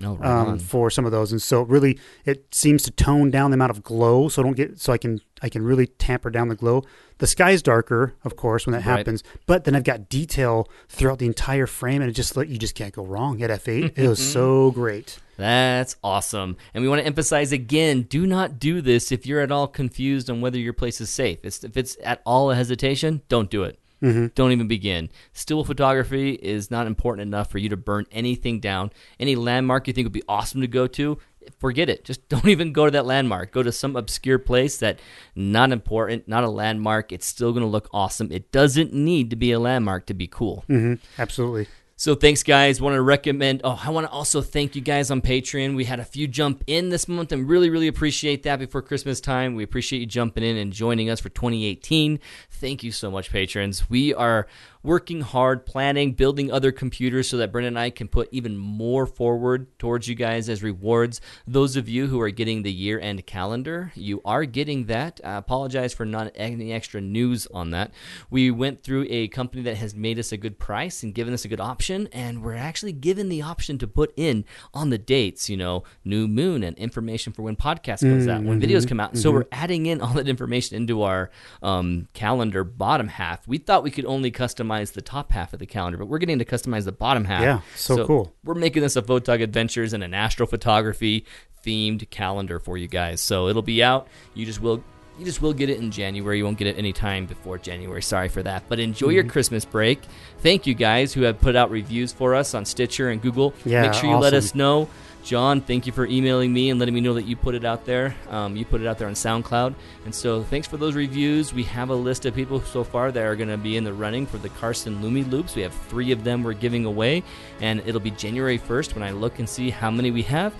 no, 0.00 0.14
right 0.16 0.30
um, 0.30 0.58
for 0.58 0.90
some 0.90 1.04
of 1.04 1.12
those, 1.12 1.30
and 1.30 1.42
so 1.42 1.62
really 1.62 1.98
it 2.24 2.54
seems 2.54 2.82
to 2.84 2.90
tone 2.90 3.30
down 3.30 3.50
the 3.50 3.56
amount 3.56 3.70
of 3.70 3.82
glow. 3.82 4.28
So 4.28 4.40
I 4.40 4.44
don't 4.44 4.56
get 4.56 4.80
so 4.80 4.92
I 4.92 4.98
can 4.98 5.20
I 5.42 5.50
can 5.50 5.62
really 5.62 5.86
tamper 5.86 6.30
down 6.30 6.48
the 6.48 6.56
glow. 6.56 6.84
The 7.18 7.26
sky's 7.26 7.60
darker, 7.62 8.14
of 8.24 8.34
course, 8.34 8.66
when 8.66 8.72
that 8.72 8.86
Right. 8.86 8.98
happens, 8.98 9.22
but 9.46 9.64
then 9.64 9.74
I've 9.74 9.84
got 9.84 10.08
detail 10.08 10.68
throughout 10.88 11.18
the 11.18 11.26
entire 11.26 11.66
frame, 11.66 12.00
and 12.00 12.10
it 12.10 12.14
just 12.14 12.34
you 12.34 12.56
just 12.56 12.74
can't 12.74 12.94
go 12.94 13.04
wrong 13.04 13.42
at 13.42 13.50
f8. 13.50 13.92
it 13.98 14.08
was 14.08 14.32
so 14.32 14.70
great. 14.70 15.18
That's 15.36 15.96
awesome. 16.02 16.56
And 16.72 16.82
we 16.82 16.88
want 16.88 17.00
to 17.00 17.06
emphasize 17.06 17.52
again 17.52 18.02
do 18.02 18.26
not 18.26 18.58
do 18.58 18.80
this 18.80 19.12
if 19.12 19.26
you're 19.26 19.40
at 19.40 19.52
all 19.52 19.68
confused 19.68 20.30
on 20.30 20.40
whether 20.40 20.58
your 20.58 20.72
place 20.72 21.00
is 21.00 21.10
safe. 21.10 21.38
It's, 21.42 21.62
if 21.64 21.76
it's 21.76 21.96
at 22.02 22.22
all 22.24 22.50
a 22.50 22.54
hesitation, 22.54 23.22
don't 23.28 23.50
do 23.50 23.64
it. 23.64 23.78
Don't 24.00 24.52
even 24.52 24.68
begin. 24.68 25.10
Still 25.32 25.64
photography 25.64 26.32
is 26.32 26.70
not 26.70 26.86
important 26.86 27.22
enough 27.26 27.50
for 27.50 27.58
you 27.58 27.68
to 27.68 27.76
burn 27.76 28.06
anything 28.10 28.60
down. 28.60 28.90
Any 29.18 29.36
landmark 29.36 29.86
you 29.86 29.92
think 29.92 30.06
would 30.06 30.12
be 30.12 30.22
awesome 30.28 30.60
to 30.62 30.66
go 30.66 30.86
to, 30.86 31.18
forget 31.58 31.88
it. 31.88 32.04
Just 32.04 32.28
don't 32.30 32.48
even 32.48 32.72
go 32.72 32.86
to 32.86 32.90
that 32.90 33.06
landmark. 33.06 33.52
Go 33.52 33.62
to 33.62 33.72
some 33.72 33.96
obscure 33.96 34.38
place 34.38 34.78
that 34.78 35.00
not 35.34 35.72
important, 35.72 36.28
not 36.28 36.44
a 36.44 36.48
landmark. 36.48 37.12
It's 37.12 37.26
still 37.26 37.52
going 37.52 37.62
to 37.62 37.68
look 37.68 37.88
awesome. 37.92 38.30
It 38.32 38.50
doesn't 38.52 38.92
need 38.92 39.30
to 39.30 39.36
be 39.36 39.52
a 39.52 39.60
landmark 39.60 40.06
to 40.06 40.14
be 40.14 40.26
cool. 40.26 40.64
hmm 40.66 40.94
Absolutely. 41.18 41.68
So 42.00 42.14
thanks, 42.14 42.42
guys. 42.42 42.80
Want 42.80 42.94
to 42.94 43.02
recommend? 43.02 43.60
Oh, 43.62 43.78
I 43.84 43.90
want 43.90 44.06
to 44.06 44.10
also 44.10 44.40
thank 44.40 44.74
you 44.74 44.80
guys 44.80 45.10
on 45.10 45.20
Patreon. 45.20 45.76
We 45.76 45.84
had 45.84 46.00
a 46.00 46.04
few 46.06 46.26
jump 46.26 46.64
in 46.66 46.88
this 46.88 47.06
month, 47.06 47.30
and 47.30 47.46
really, 47.46 47.68
really 47.68 47.88
appreciate 47.88 48.42
that. 48.44 48.58
Before 48.58 48.80
Christmas 48.80 49.20
time, 49.20 49.54
we 49.54 49.62
appreciate 49.64 49.98
you 49.98 50.06
jumping 50.06 50.42
in 50.42 50.56
and 50.56 50.72
joining 50.72 51.10
us 51.10 51.20
for 51.20 51.28
2018. 51.28 52.18
Thank 52.52 52.82
you 52.82 52.90
so 52.90 53.10
much, 53.10 53.30
patrons. 53.30 53.90
We 53.90 54.14
are 54.14 54.46
working 54.82 55.20
hard, 55.20 55.66
planning, 55.66 56.12
building 56.12 56.50
other 56.50 56.72
computers 56.72 57.28
so 57.28 57.36
that 57.36 57.52
Brendan 57.52 57.74
and 57.74 57.78
I 57.78 57.90
can 57.90 58.08
put 58.08 58.28
even 58.32 58.56
more 58.56 59.06
forward 59.06 59.78
towards 59.78 60.08
you 60.08 60.14
guys 60.14 60.48
as 60.48 60.62
rewards. 60.62 61.20
Those 61.46 61.76
of 61.76 61.88
you 61.88 62.06
who 62.06 62.20
are 62.20 62.30
getting 62.30 62.62
the 62.62 62.72
year-end 62.72 63.26
calendar, 63.26 63.92
you 63.94 64.22
are 64.24 64.44
getting 64.44 64.86
that. 64.86 65.20
I 65.22 65.36
apologize 65.36 65.92
for 65.92 66.06
not 66.06 66.32
any 66.34 66.72
extra 66.72 67.00
news 67.00 67.46
on 67.52 67.70
that. 67.72 67.92
We 68.30 68.50
went 68.50 68.82
through 68.82 69.06
a 69.10 69.28
company 69.28 69.62
that 69.64 69.76
has 69.76 69.94
made 69.94 70.18
us 70.18 70.32
a 70.32 70.36
good 70.38 70.58
price 70.58 71.02
and 71.02 71.14
given 71.14 71.34
us 71.34 71.44
a 71.44 71.48
good 71.48 71.60
option, 71.60 72.08
and 72.12 72.42
we're 72.42 72.54
actually 72.54 72.92
given 72.92 73.28
the 73.28 73.42
option 73.42 73.76
to 73.78 73.86
put 73.86 74.14
in 74.16 74.44
on 74.72 74.90
the 74.90 74.98
dates, 74.98 75.50
you 75.50 75.56
know, 75.56 75.84
new 76.04 76.26
moon 76.26 76.62
and 76.62 76.78
information 76.78 77.32
for 77.32 77.42
when 77.42 77.56
podcast 77.56 78.00
comes 78.00 78.26
out, 78.28 78.42
when 78.42 78.60
videos 78.60 78.88
come 78.88 79.00
out. 79.00 79.16
So 79.18 79.30
we're 79.30 79.46
adding 79.52 79.86
in 79.86 80.00
all 80.00 80.14
that 80.14 80.28
information 80.28 80.76
into 80.76 81.02
our 81.02 81.30
um, 81.62 82.08
calendar 82.14 82.64
bottom 82.64 83.08
half. 83.08 83.46
We 83.46 83.58
thought 83.58 83.82
we 83.82 83.90
could 83.90 84.06
only 84.06 84.30
customize 84.30 84.69
the 84.94 85.02
top 85.02 85.32
half 85.32 85.52
of 85.52 85.58
the 85.58 85.66
calendar, 85.66 85.98
but 85.98 86.06
we're 86.06 86.18
getting 86.18 86.38
to 86.38 86.44
customize 86.44 86.84
the 86.84 86.92
bottom 86.92 87.24
half. 87.24 87.42
Yeah, 87.42 87.60
so 87.76 88.06
cool. 88.06 88.32
We're 88.44 88.54
making 88.54 88.82
this 88.82 88.96
a 88.96 89.02
Photog 89.02 89.42
Adventures 89.42 89.92
and 89.92 90.02
an 90.04 90.12
astrophotography 90.12 91.24
themed 91.64 92.08
calendar 92.10 92.58
for 92.58 92.76
you 92.76 92.88
guys. 92.88 93.20
So 93.20 93.48
it'll 93.48 93.62
be 93.62 93.82
out. 93.82 94.08
You 94.34 94.46
just 94.46 94.60
will 94.60 94.82
you 95.18 95.26
just 95.26 95.42
will 95.42 95.52
get 95.52 95.68
it 95.68 95.78
in 95.78 95.90
January. 95.90 96.38
You 96.38 96.44
won't 96.44 96.56
get 96.56 96.66
it 96.68 96.78
any 96.78 96.94
time 96.94 97.26
before 97.26 97.58
January. 97.58 98.00
Sorry 98.00 98.28
for 98.28 98.42
that. 98.42 98.62
But 98.68 98.78
enjoy 98.80 99.08
Mm-hmm. 99.08 99.14
your 99.16 99.24
Christmas 99.24 99.64
break. 99.66 100.00
Thank 100.38 100.66
you 100.66 100.72
guys 100.74 101.12
who 101.12 101.22
have 101.22 101.38
put 101.40 101.56
out 101.56 101.70
reviews 101.70 102.10
for 102.12 102.34
us 102.34 102.54
on 102.54 102.64
Stitcher 102.64 103.10
and 103.10 103.20
Google. 103.20 103.52
Yeah, 103.66 103.82
Make 103.82 103.92
sure 103.94 104.08
you 104.08 104.16
let 104.16 104.32
us 104.32 104.54
know. 104.54 104.88
John, 105.22 105.60
thank 105.60 105.86
you 105.86 105.92
for 105.92 106.06
emailing 106.06 106.52
me 106.52 106.70
and 106.70 106.78
letting 106.78 106.94
me 106.94 107.00
know 107.00 107.14
that 107.14 107.24
you 107.24 107.36
put 107.36 107.54
it 107.54 107.64
out 107.64 107.84
there. 107.84 108.14
Um, 108.28 108.56
you 108.56 108.64
put 108.64 108.80
it 108.80 108.86
out 108.86 108.98
there 108.98 109.06
on 109.06 109.14
SoundCloud. 109.14 109.74
And 110.04 110.14
so 110.14 110.42
thanks 110.42 110.66
for 110.66 110.76
those 110.76 110.94
reviews. 110.94 111.52
We 111.52 111.62
have 111.64 111.90
a 111.90 111.94
list 111.94 112.26
of 112.26 112.34
people 112.34 112.60
so 112.60 112.82
far 112.82 113.12
that 113.12 113.22
are 113.22 113.36
going 113.36 113.48
to 113.48 113.58
be 113.58 113.76
in 113.76 113.84
the 113.84 113.92
running 113.92 114.26
for 114.26 114.38
the 114.38 114.48
Carson 114.48 115.00
LumiLoupes. 115.02 115.54
We 115.54 115.62
have 115.62 115.74
three 115.88 116.10
of 116.10 116.24
them 116.24 116.42
we're 116.42 116.54
giving 116.54 116.84
away. 116.84 117.22
And 117.60 117.82
it'll 117.86 118.00
be 118.00 118.10
January 118.12 118.58
1st 118.58 118.94
when 118.94 119.02
I 119.02 119.10
look 119.10 119.38
and 119.38 119.48
see 119.48 119.70
how 119.70 119.90
many 119.90 120.10
we 120.10 120.22
have. 120.22 120.54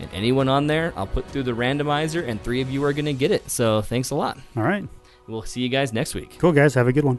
And 0.00 0.08
anyone 0.12 0.48
on 0.48 0.66
there, 0.66 0.92
I'll 0.96 1.06
put 1.06 1.26
through 1.26 1.44
the 1.44 1.52
randomizer, 1.52 2.26
and 2.26 2.42
three 2.42 2.60
of 2.60 2.70
you 2.70 2.82
are 2.84 2.92
going 2.92 3.04
to 3.04 3.12
get 3.12 3.30
it. 3.30 3.48
So 3.48 3.80
thanks 3.82 4.10
a 4.10 4.14
lot. 4.14 4.38
All 4.56 4.64
right. 4.64 4.88
We'll 5.26 5.42
see 5.42 5.60
you 5.60 5.68
guys 5.68 5.92
next 5.92 6.14
week. 6.14 6.36
Cool, 6.38 6.52
guys. 6.52 6.74
Have 6.74 6.88
a 6.88 6.92
good 6.92 7.04
one. 7.04 7.18